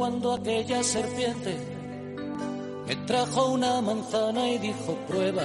cuando 0.00 0.32
aquella 0.32 0.82
serpiente 0.82 1.58
me 2.86 2.96
trajo 3.06 3.50
una 3.50 3.82
manzana 3.82 4.48
y 4.48 4.56
dijo 4.56 4.94
prueba. 5.06 5.44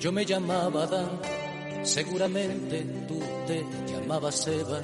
Yo 0.00 0.10
me 0.10 0.26
llamaba 0.26 0.88
Dan, 0.88 1.20
seguramente 1.84 2.84
tú 3.06 3.20
te 3.46 3.64
llamabas 3.86 4.44
Eva. 4.48 4.80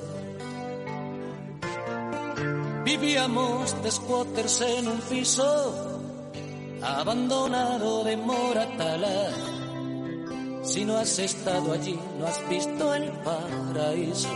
Vivíamos 2.84 3.82
de 3.82 3.90
squatters 3.90 4.60
en 4.60 4.86
un 4.86 5.00
piso 5.00 6.06
abandonado 6.82 8.04
de 8.04 8.16
Moratala. 8.18 9.30
Si 10.62 10.84
no 10.84 10.96
has 10.96 11.18
estado 11.18 11.72
allí, 11.72 11.98
no 12.20 12.26
has 12.28 12.48
visto 12.48 12.94
el 12.94 13.10
paraíso 13.24 14.30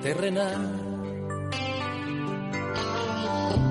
terrenal. 0.00 0.81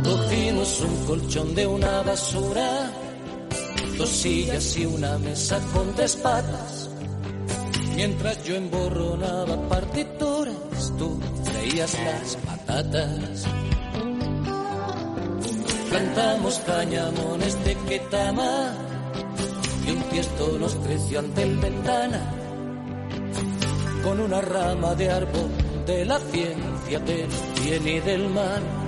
Cogimos 0.04 0.82
un 0.82 1.06
colchón 1.06 1.56
de 1.56 1.68
una 1.68 2.02
basura, 2.02 2.92
dos 3.98 4.10
sillas 4.10 4.78
y 4.78 4.86
una 4.86 5.18
mesa 5.18 5.60
con 5.74 5.94
tres 5.94 6.16
patas. 6.16 6.90
Mientras 7.96 8.44
yo 8.44 8.56
emborronaba 8.56 9.68
partituras, 9.70 10.94
tú 10.98 11.20
freías 11.44 11.94
las 12.04 12.36
patatas. 12.38 13.46
Plantamos 15.90 16.60
cañamones 16.66 17.66
de 17.66 17.76
Ketama 17.76 18.74
y 19.86 19.92
un 19.92 20.04
tiesto 20.04 20.58
nos 20.58 20.76
creció 20.76 21.20
ante 21.20 21.44
el 21.44 21.58
ventana 21.58 22.42
con 24.04 24.20
una 24.20 24.42
rama 24.42 24.96
de 24.96 25.12
árbol 25.12 25.50
de 25.86 26.06
la 26.06 26.20
ciencia 26.20 27.00
del 27.00 27.28
bien 27.64 27.88
y 27.88 28.00
del 28.00 28.30
mal. 28.30 28.81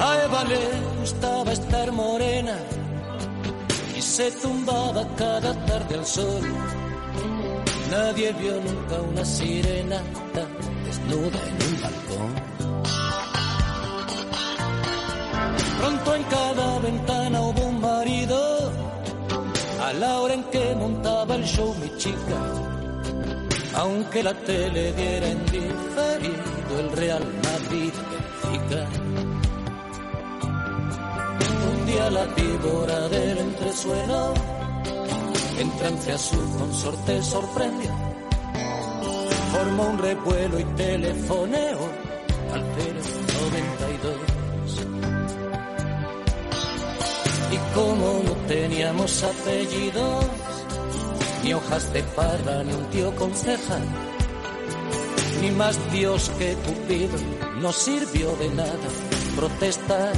A 0.00 0.24
Eva 0.24 0.44
le 0.44 0.60
gustaba 1.00 1.52
estar 1.52 1.90
morena 1.90 2.56
y 3.96 4.00
se 4.00 4.30
tumbaba 4.30 5.04
cada 5.16 5.52
tarde 5.66 5.94
al 5.96 6.06
sol. 6.06 6.42
Nadie 7.90 8.32
vio 8.32 8.54
nunca 8.60 9.00
una 9.00 9.24
sirena 9.24 10.00
tan 10.34 10.48
desnuda 10.84 11.40
en 11.50 11.56
un 11.68 11.74
balcón. 11.82 12.32
Pronto 15.78 16.14
en 16.14 16.22
cada 16.24 16.78
ventana 16.78 17.40
hubo 17.40 17.62
un 17.66 17.80
marido 17.80 18.72
a 19.82 19.92
la 19.94 20.20
hora 20.20 20.34
en 20.34 20.44
que 20.44 20.74
montaba 20.76 21.34
el 21.34 21.44
show 21.44 21.74
mi 21.82 21.90
chica. 21.96 22.38
Aunque 23.74 24.22
la 24.22 24.34
tele 24.34 24.92
diera 24.92 25.28
en 25.28 25.44
diferido 25.46 26.80
el 26.80 26.92
Real 26.92 27.24
Madrid 27.42 27.92
Benfica. 28.10 29.07
Día 31.88 32.10
la 32.10 32.26
víbora 32.26 33.08
del 33.08 33.38
entresuelo 33.38 34.34
en 35.58 35.70
trance 35.78 36.12
a 36.12 36.18
su 36.18 36.36
consorte 36.58 37.22
sorprendió. 37.22 37.90
Formó 39.52 39.86
un 39.88 39.98
revuelo 39.98 40.60
y 40.60 40.64
telefoneó 40.64 41.78
al 42.52 42.60
092. 42.60 44.16
Y 47.52 47.74
como 47.74 48.22
no 48.22 48.32
teníamos 48.46 49.24
apellidos, 49.24 50.26
ni 51.42 51.54
hojas 51.54 51.90
de 51.94 52.02
parra, 52.02 52.64
ni 52.64 52.74
un 52.74 52.84
tío 52.90 53.16
con 53.16 53.34
ceja, 53.34 53.78
ni 55.40 55.50
más 55.52 55.78
Dios 55.90 56.30
que 56.38 56.54
Cupido, 56.54 57.16
no 57.62 57.72
sirvió 57.72 58.36
de 58.36 58.50
nada 58.50 58.88
protestar. 59.36 60.12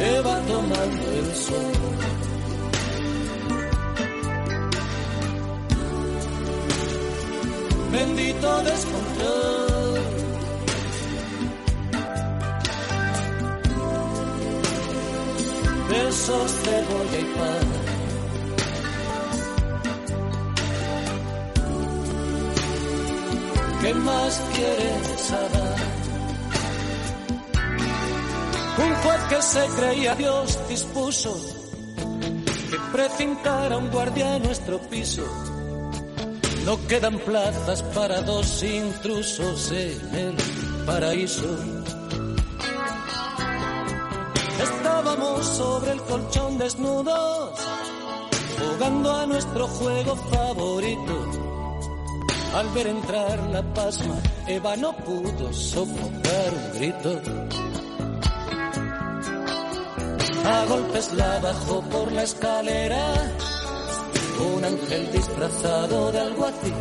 Eva 0.00 0.40
tomando 0.46 1.12
el 1.12 1.34
sol. 1.34 1.72
Bendito 7.92 8.62
descontrol. 8.62 9.66
besos, 15.88 16.50
cebolla 16.62 17.18
y 17.18 17.24
pan. 17.36 17.66
¿Qué 23.82 23.94
más 23.94 24.42
quieres 24.54 25.20
saber? 25.20 25.75
Un 28.78 28.94
juez 28.94 29.20
que 29.30 29.42
se 29.42 29.66
creía 29.68 30.14
Dios 30.14 30.58
dispuso 30.68 31.34
que 32.70 32.78
precincara 32.92 33.78
un 33.78 33.90
guardia 33.90 34.36
en 34.36 34.42
nuestro 34.42 34.78
piso. 34.80 35.22
No 36.66 36.84
quedan 36.86 37.18
plazas 37.20 37.82
para 37.94 38.20
dos 38.22 38.62
intrusos 38.62 39.70
en 39.70 40.14
el 40.14 40.36
paraíso. 40.84 41.56
Estábamos 44.62 45.46
sobre 45.46 45.92
el 45.92 46.02
colchón 46.02 46.58
desnudos, 46.58 47.58
jugando 48.58 49.14
a 49.14 49.26
nuestro 49.26 49.68
juego 49.68 50.16
favorito. 50.16 51.30
Al 52.54 52.68
ver 52.70 52.88
entrar 52.88 53.38
la 53.50 53.62
pasma, 53.74 54.16
Eva 54.46 54.76
no 54.76 54.96
pudo 54.96 55.52
sofocar 55.52 56.52
un 56.52 56.78
grito. 56.78 57.65
A 60.46 60.64
golpes 60.66 61.12
la 61.14 61.40
bajó 61.40 61.80
por 61.90 62.12
la 62.12 62.22
escalera, 62.22 63.04
un 64.54 64.64
ángel 64.64 65.10
disfrazado 65.10 66.12
de 66.12 66.20
alguacil, 66.20 66.74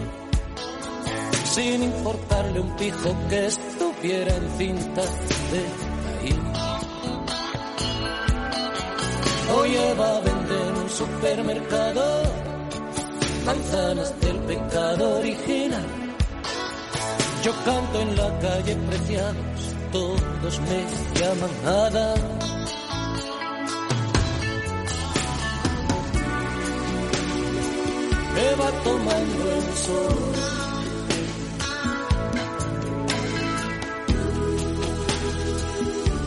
sin 1.46 1.82
importarle 1.82 2.60
un 2.60 2.76
pijo 2.76 3.16
que 3.28 3.48
estuviera 3.48 4.36
en 4.36 4.50
cinta 4.60 5.02
de 5.52 5.66
caín. 6.04 6.44
Hoy 9.58 9.76
Eva 9.76 10.20
vende 10.20 10.68
en 10.68 10.76
un 10.84 10.90
supermercado 10.90 12.24
manzanas 13.48 14.22
del 14.22 14.38
pecado 14.42 15.18
original. 15.18 15.88
Yo 17.44 17.52
canto 17.66 18.00
en 18.00 18.16
la 18.16 18.40
calle 18.40 18.76
preciados, 18.76 19.76
todos 19.92 20.60
me 20.62 21.20
llaman 21.20 22.55
nada. 28.36 28.52
Eva 28.52 28.72
tomando 28.84 29.52
el 29.52 29.78
sol. 29.78 30.36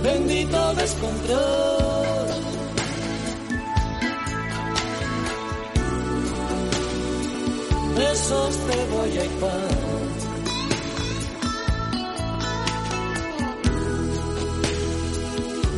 Bendito 0.03 0.75
descontrol. 0.75 2.09
besos, 7.99 8.57
cebolla 8.57 9.25
y 9.25 9.29
pan. 9.41 9.69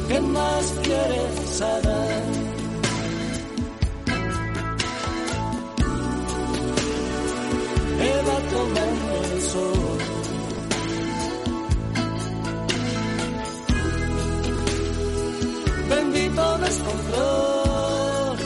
¿Qué 0.09 0.21
más 0.21 0.75
quieres 0.83 1.51
saber? 1.57 2.50
Tomando 8.51 9.25
el. 9.25 9.41
Bendito 15.89 16.59
descontrol. 16.59 18.37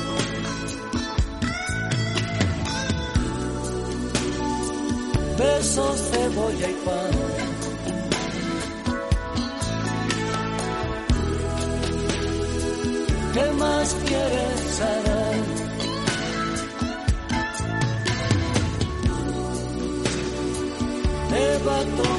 Besos, 5.38 6.00
cebolla 6.10 6.70
y 6.70 6.74
pan. 6.84 7.10
¿Qué 13.34 13.50
más 13.58 13.94
Me 21.64 22.13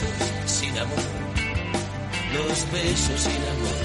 besos 0.00 0.50
sin 0.50 0.78
amor, 0.78 1.04
los 2.32 2.72
besos 2.72 3.20
sin 3.20 3.42
amor. 3.54 3.78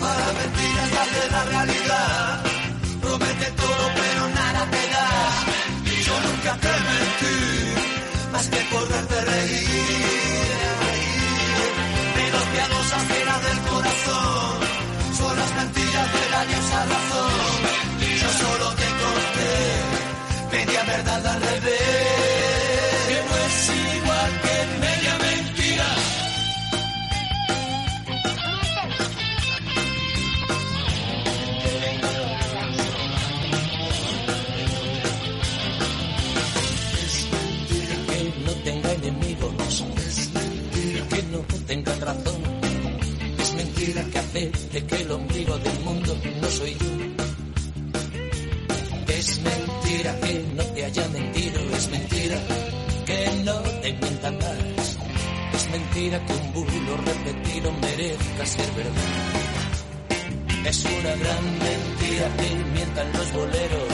Para 0.00 0.26
mentiras 0.40 0.90
darle 0.92 1.30
la 1.30 1.44
realidad. 1.44 2.42
Promete 3.00 3.50
todo 3.52 3.84
pero 3.94 4.28
nada 4.28 4.70
te 4.70 4.82
da. 4.94 5.08
Yo 6.06 6.14
nunca 6.26 6.52
te 6.64 6.72
mentí, 6.88 7.38
más 8.32 8.46
que 8.48 8.60
por 8.70 8.88
verte 8.88 9.20
reír. 9.20 10.56
Menos 12.16 12.44
piadosas 12.54 13.02
que 13.04 13.24
la 13.24 13.38
del 13.46 13.60
corazón. 13.70 14.60
Son 15.18 15.36
las 15.36 15.54
mentiras 15.54 16.12
de 16.14 16.30
la 16.30 16.44
diosa 16.46 16.86
razón. 16.86 17.43
Que 44.82 44.96
el 44.96 45.10
ombligo 45.12 45.56
del 45.58 45.80
mundo 45.80 46.16
no 46.40 46.48
soy 46.48 46.74
yo. 46.74 46.86
Es 49.06 49.40
mentira 49.40 50.20
que 50.20 50.44
no 50.56 50.64
te 50.64 50.84
haya 50.84 51.08
mentido, 51.08 51.60
es 51.76 51.88
mentira 51.90 52.36
que 53.06 53.42
no 53.44 53.54
te 53.60 53.92
mientan 53.92 54.38
más. 54.38 54.98
Es 55.54 55.70
mentira 55.70 56.26
que 56.26 56.32
un 56.32 56.52
bulo 56.54 56.96
repetido 56.96 57.72
merezca 57.72 58.46
ser 58.46 58.70
verdad. 58.72 59.34
Es 60.66 60.84
una 60.84 61.14
gran 61.22 61.44
mentira 61.58 62.36
que 62.36 62.54
mientan 62.74 63.12
los 63.12 63.32
boleros, 63.32 63.88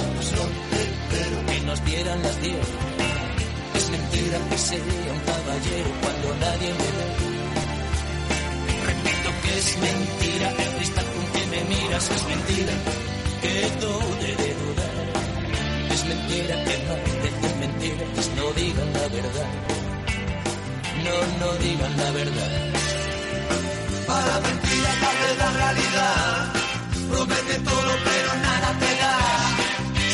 que 1.47 1.61
nos 1.67 1.85
dieran 1.85 2.23
las 2.23 2.41
diez. 2.41 2.69
Es 3.75 3.91
mentira 3.91 4.39
que 4.49 4.59
sea 4.59 4.79
un 4.79 5.21
caballero 5.27 5.91
cuando 6.01 6.37
nadie 6.41 6.69
me 6.69 6.89
ve. 6.97 7.31
Repito 8.87 9.31
que 9.43 9.59
es 9.59 9.79
mentira 9.79 10.70
me 11.65 11.75
miras, 11.75 12.11
es 12.11 12.25
mentira 12.25 12.73
que 13.43 13.71
dude 13.81 14.37
de 14.37 14.55
dudar. 14.61 14.97
Es 15.91 16.05
mentira 16.05 16.65
que 16.65 16.77
más 16.87 17.01
decir 17.25 17.57
mentiras 17.59 18.31
no 18.37 18.53
digan 18.53 18.93
la 18.93 19.09
verdad. 19.09 19.51
No, 21.05 21.17
no 21.41 21.53
digan 21.59 21.97
la 21.97 22.11
verdad. 22.13 22.51
Para 24.07 24.41
mentiras 24.41 24.97
darle 25.01 25.31
la 25.39 25.51
realidad. 25.61 26.53
Promete 27.11 27.55
todo 27.59 27.93
pero 28.05 28.35
nada 28.47 28.79
te 28.79 28.91
da. 29.03 29.17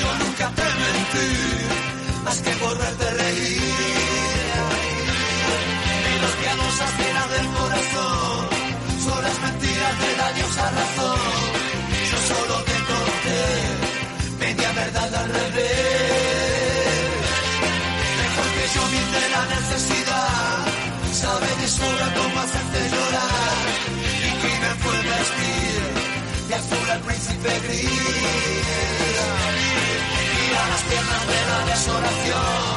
Yo 0.00 0.08
nunca 0.24 0.50
te 0.58 0.66
mentí, 0.82 1.28
más 2.24 2.38
que 2.40 2.50
por 2.50 2.78
verte 2.78 3.10
reír. 3.10 3.65
De 10.02 10.16
la 10.16 10.32
diosa 10.32 10.64
razón. 10.70 11.20
Yo 12.10 12.18
solo 12.30 12.54
te 12.68 12.76
conté 12.90 13.42
media 14.40 14.72
verdad 14.72 15.14
al 15.14 15.28
revés. 15.28 16.76
Mejor 18.20 18.48
que 18.56 18.64
yo 18.74 18.82
miente 18.94 19.20
la 19.36 19.42
necesidad. 19.56 20.58
Sabe 21.22 21.48
de 21.60 21.68
sobra 21.68 22.06
cómo 22.18 22.36
hacerte 22.44 22.80
llorar. 22.94 23.64
Que 24.42 24.52
me 24.62 24.70
fue 24.82 24.96
vestir 25.12 25.80
de 26.48 26.54
azul 26.54 26.90
al 26.90 27.00
príncipe 27.00 27.50
gris. 27.64 27.90
Mira 30.36 30.62
las 30.72 30.82
piernas 30.90 31.22
de 31.32 31.40
la 31.50 31.58
desolación. 31.72 32.76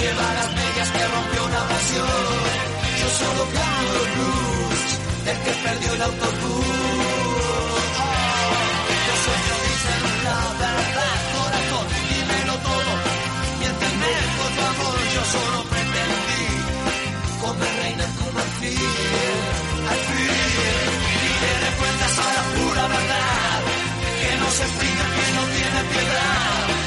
Lleva 0.00 0.26
las 0.38 0.48
medias 0.60 0.88
que 0.94 1.04
rompió 1.14 1.44
una 1.50 1.62
pasión. 1.72 2.68
Yo 3.00 3.08
solo 3.20 3.42
canto 3.56 3.98
el 5.30 5.38
que 5.44 5.52
perdió 5.66 5.92
el 5.94 6.02
autobús. 6.02 6.66
Yo 9.06 9.14
sueño 9.24 9.54
dicen 9.68 10.02
la 10.26 10.40
verdad, 10.62 11.18
corazón, 11.36 11.86
dímelo 12.08 12.54
todo. 12.68 12.92
Miénteme 13.60 14.12
por 14.38 14.50
tu 14.56 14.62
amor, 14.72 14.98
yo 15.14 15.22
solo 15.34 15.58
pretendí 15.72 16.46
comer 17.42 17.72
reina 17.82 18.04
en 18.08 18.14
tu 18.18 18.26
marfil. 18.36 18.90
Al 19.92 20.00
fin, 20.08 20.92
y 21.24 21.32
te 21.42 21.70
cuentas 21.78 22.14
a 22.24 22.28
la 22.36 22.44
pura 22.54 22.84
verdad, 22.96 23.60
que 24.20 24.30
no 24.40 24.48
se 24.56 24.62
explica 24.68 25.04
La 26.16 26.77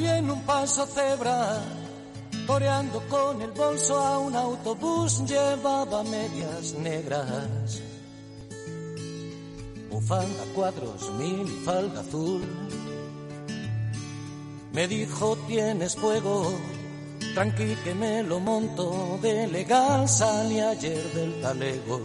un 0.00 0.40
paso 0.46 0.86
cebra, 0.86 1.62
coreando 2.46 3.02
con 3.10 3.42
el 3.42 3.50
bolso 3.50 3.98
a 3.98 4.18
un 4.18 4.34
autobús, 4.34 5.22
llevaba 5.26 6.02
medias 6.04 6.72
negras. 6.74 7.82
Bufanda, 9.90 10.44
cuadros, 10.54 11.10
mil 11.18 11.46
y 11.46 11.64
falda 11.66 12.00
azul. 12.00 12.42
Me 14.72 14.88
dijo, 14.88 15.36
tienes 15.46 15.94
fuego, 15.94 16.50
tranqui 17.34 17.76
que 17.84 17.94
me 17.94 18.22
lo 18.22 18.40
monto 18.40 19.18
de 19.20 19.46
legal, 19.46 20.08
salí 20.08 20.58
ayer 20.58 21.02
del 21.12 21.38
talego. 21.42 22.00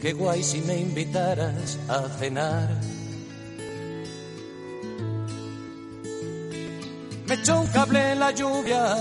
Qué 0.00 0.12
guay 0.12 0.44
si 0.44 0.60
me 0.60 0.78
invitaras 0.78 1.78
a 1.88 2.08
cenar. 2.20 2.99
Echó 7.40 7.64
cable 7.72 8.12
en 8.12 8.20
la 8.20 8.30
lluvia, 8.32 8.96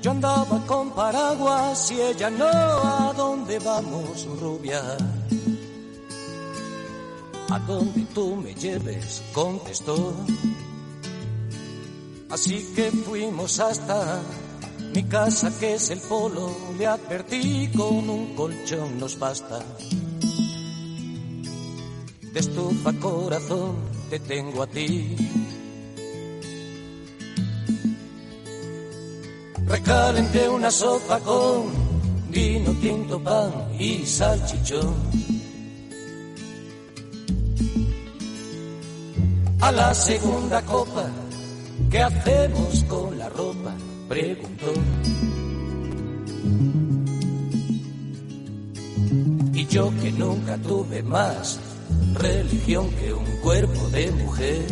yo 0.00 0.10
andaba 0.10 0.66
con 0.66 0.90
paraguas 0.92 1.90
y 1.90 2.00
ella 2.00 2.30
no, 2.30 2.46
¿a 2.46 3.12
dónde 3.16 3.58
vamos, 3.58 4.26
rubia? 4.40 4.80
A 7.50 7.58
donde 7.58 8.04
tú 8.14 8.36
me 8.36 8.54
lleves, 8.54 9.22
contestó. 9.32 10.14
Así 12.30 12.72
que 12.74 12.90
fuimos 12.90 13.60
hasta 13.60 14.22
mi 14.94 15.04
casa, 15.04 15.52
que 15.58 15.74
es 15.74 15.90
el 15.90 16.00
polo, 16.00 16.50
le 16.78 16.86
advertí 16.86 17.68
con 17.76 18.08
un 18.08 18.34
colchón 18.34 18.98
nos 18.98 19.18
basta. 19.18 19.60
De 22.32 22.40
estufa 22.40 22.92
corazón 22.94 23.76
te 24.08 24.18
tengo 24.20 24.62
a 24.62 24.66
ti. 24.66 25.31
Recalenté 29.72 30.46
una 30.50 30.70
sopa 30.70 31.18
con 31.20 31.72
vino 32.28 32.72
tinto, 32.74 33.18
pan 33.18 33.50
y 33.78 34.04
salchichón. 34.04 34.94
A 39.60 39.72
la 39.72 39.94
segunda 39.94 40.60
copa, 40.60 41.06
¿qué 41.90 42.02
hacemos 42.02 42.84
con 42.84 43.16
la 43.18 43.30
ropa? 43.30 43.74
Preguntó. 44.10 44.72
Y 49.54 49.66
yo 49.68 49.90
que 50.02 50.12
nunca 50.12 50.58
tuve 50.58 51.02
más 51.02 51.58
religión 52.12 52.90
que 52.90 53.14
un 53.14 53.24
cuerpo 53.40 53.88
de 53.88 54.10
mujer. 54.10 54.66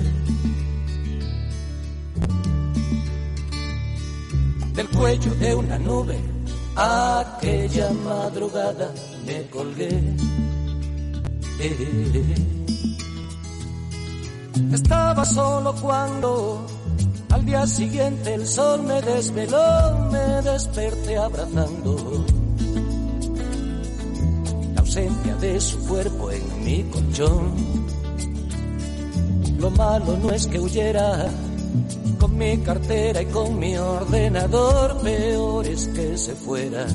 Del 4.81 4.89
cuello 4.89 5.35
de 5.35 5.55
una 5.55 5.78
nube, 5.78 6.19
aquella 6.74 7.90
madrugada 7.90 8.90
me 9.27 9.47
colgué. 9.51 9.90
Estaba 14.73 15.23
solo 15.27 15.74
cuando 15.82 16.66
al 17.28 17.44
día 17.44 17.66
siguiente 17.66 18.32
el 18.32 18.47
sol 18.47 18.82
me 18.85 19.02
desveló, 19.02 20.09
me 20.11 20.51
desperté 20.51 21.19
abrazando 21.19 22.24
la 24.74 24.81
ausencia 24.81 25.35
de 25.35 25.61
su 25.61 25.78
cuerpo 25.86 26.31
en 26.31 26.65
mi 26.65 26.85
colchón. 26.85 27.52
Lo 29.59 29.69
malo 29.73 30.16
no 30.16 30.31
es 30.31 30.47
que 30.47 30.59
huyera 30.59 31.28
con 32.19 32.37
mi 32.37 32.59
cartera 32.59 33.23
y 33.23 33.27
con 33.27 33.59
mi 33.59 33.77
ordenador, 33.77 35.01
peor 35.03 35.67
es 35.67 35.89
que 35.89 36.17
se 36.19 36.35
fuera, 36.35 36.87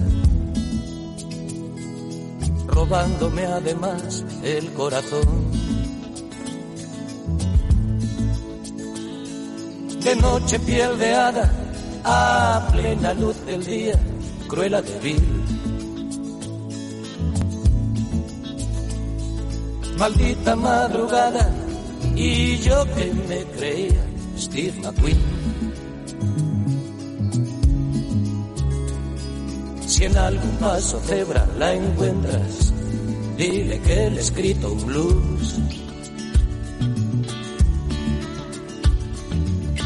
robándome 2.68 3.46
además 3.46 4.24
el 4.44 4.72
corazón. 4.74 5.52
De 10.04 10.16
noche 10.18 10.60
piel 10.60 11.00
de 11.00 11.14
hada, 11.14 11.52
a 12.04 12.68
plena 12.72 13.14
luz 13.14 13.36
del 13.46 13.66
día, 13.66 14.00
cruela 14.48 14.82
de 14.82 15.00
vil. 15.00 15.24
Maldita 19.98 20.56
madrugada, 20.56 21.50
y 22.16 22.58
yo 22.58 22.86
que 22.94 23.12
me 23.28 23.44
creía 23.58 24.15
McQueen. 24.56 25.18
Si 29.86 30.06
en 30.06 30.18
algún 30.18 30.52
paso 30.58 31.00
cebra 31.02 31.46
la 31.58 31.74
encuentras, 31.74 32.74
dile 33.38 33.80
que 33.82 34.10
le 34.10 34.18
he 34.18 34.20
escrito 34.20 34.72
un 34.72 34.86
blues. 34.86 35.60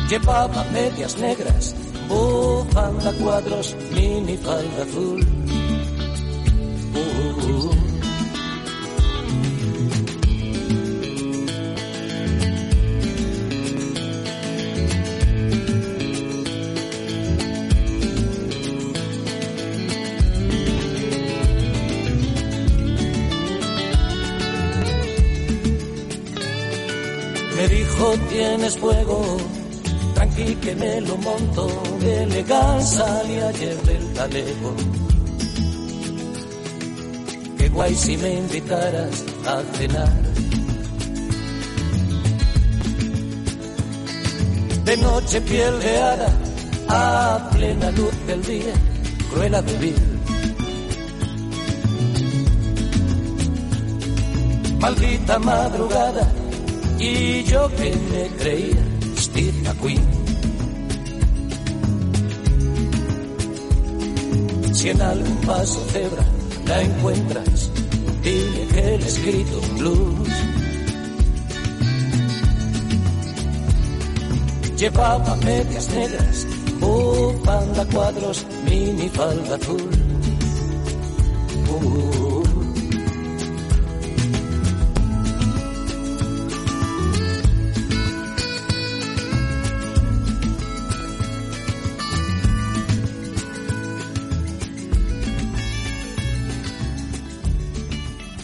Llevaba 0.07 0.63
medias 0.65 1.17
negras, 1.17 1.75
bufanda 2.07 3.11
cuadros, 3.13 3.75
mini 3.95 4.37
falda 4.37 4.83
azul. 4.83 5.25
Uh, 6.93 7.55
uh. 7.55 7.73
Me 7.73 7.78
tienes 28.69 28.77
fuego, 28.77 29.37
tranqui 30.13 30.55
que 30.55 30.75
me 30.75 31.01
lo 31.01 31.17
monto, 31.17 31.67
de 31.99 32.25
legal 32.27 32.81
salí 32.85 33.39
ayer 33.39 33.77
del 33.83 34.13
talego. 34.13 34.75
Qué 37.57 37.69
guay 37.69 37.95
si 37.95 38.17
me 38.17 38.33
invitaras 38.35 39.25
a 39.45 39.61
cenar. 39.77 40.13
De 44.85 44.97
noche 44.97 45.41
piel 45.41 45.79
de 45.79 45.97
hada, 45.97 46.33
a 46.89 47.49
plena 47.51 47.91
luz 47.91 48.13
del 48.27 48.43
día, 48.43 48.73
cruela 49.31 49.61
de 49.61 49.73
vivir. 49.73 50.19
Maldita 54.79 55.37
madrugada, 55.39 56.31
y 56.99 57.43
yo 57.43 57.69
que 57.75 57.95
me 58.11 58.27
creía 58.37 58.83
Steve 59.17 59.53
McQueen. 59.63 60.05
Si 64.73 64.89
en 64.89 65.01
algún 65.01 65.37
paso 65.41 65.79
cebra 65.91 66.25
la 66.65 66.81
encuentras, 66.81 67.71
dile 68.23 68.67
que 68.73 68.97
le 68.97 69.07
escrito 69.07 69.59
un 69.59 69.77
blues. 69.77 70.29
Llevaba 74.77 75.35
medias 75.37 75.89
negras, 75.89 76.47
bufanda 76.79 77.85
cuadros, 77.85 78.45
mini 78.65 79.09
falda 79.09 79.55
azul. 79.55 79.98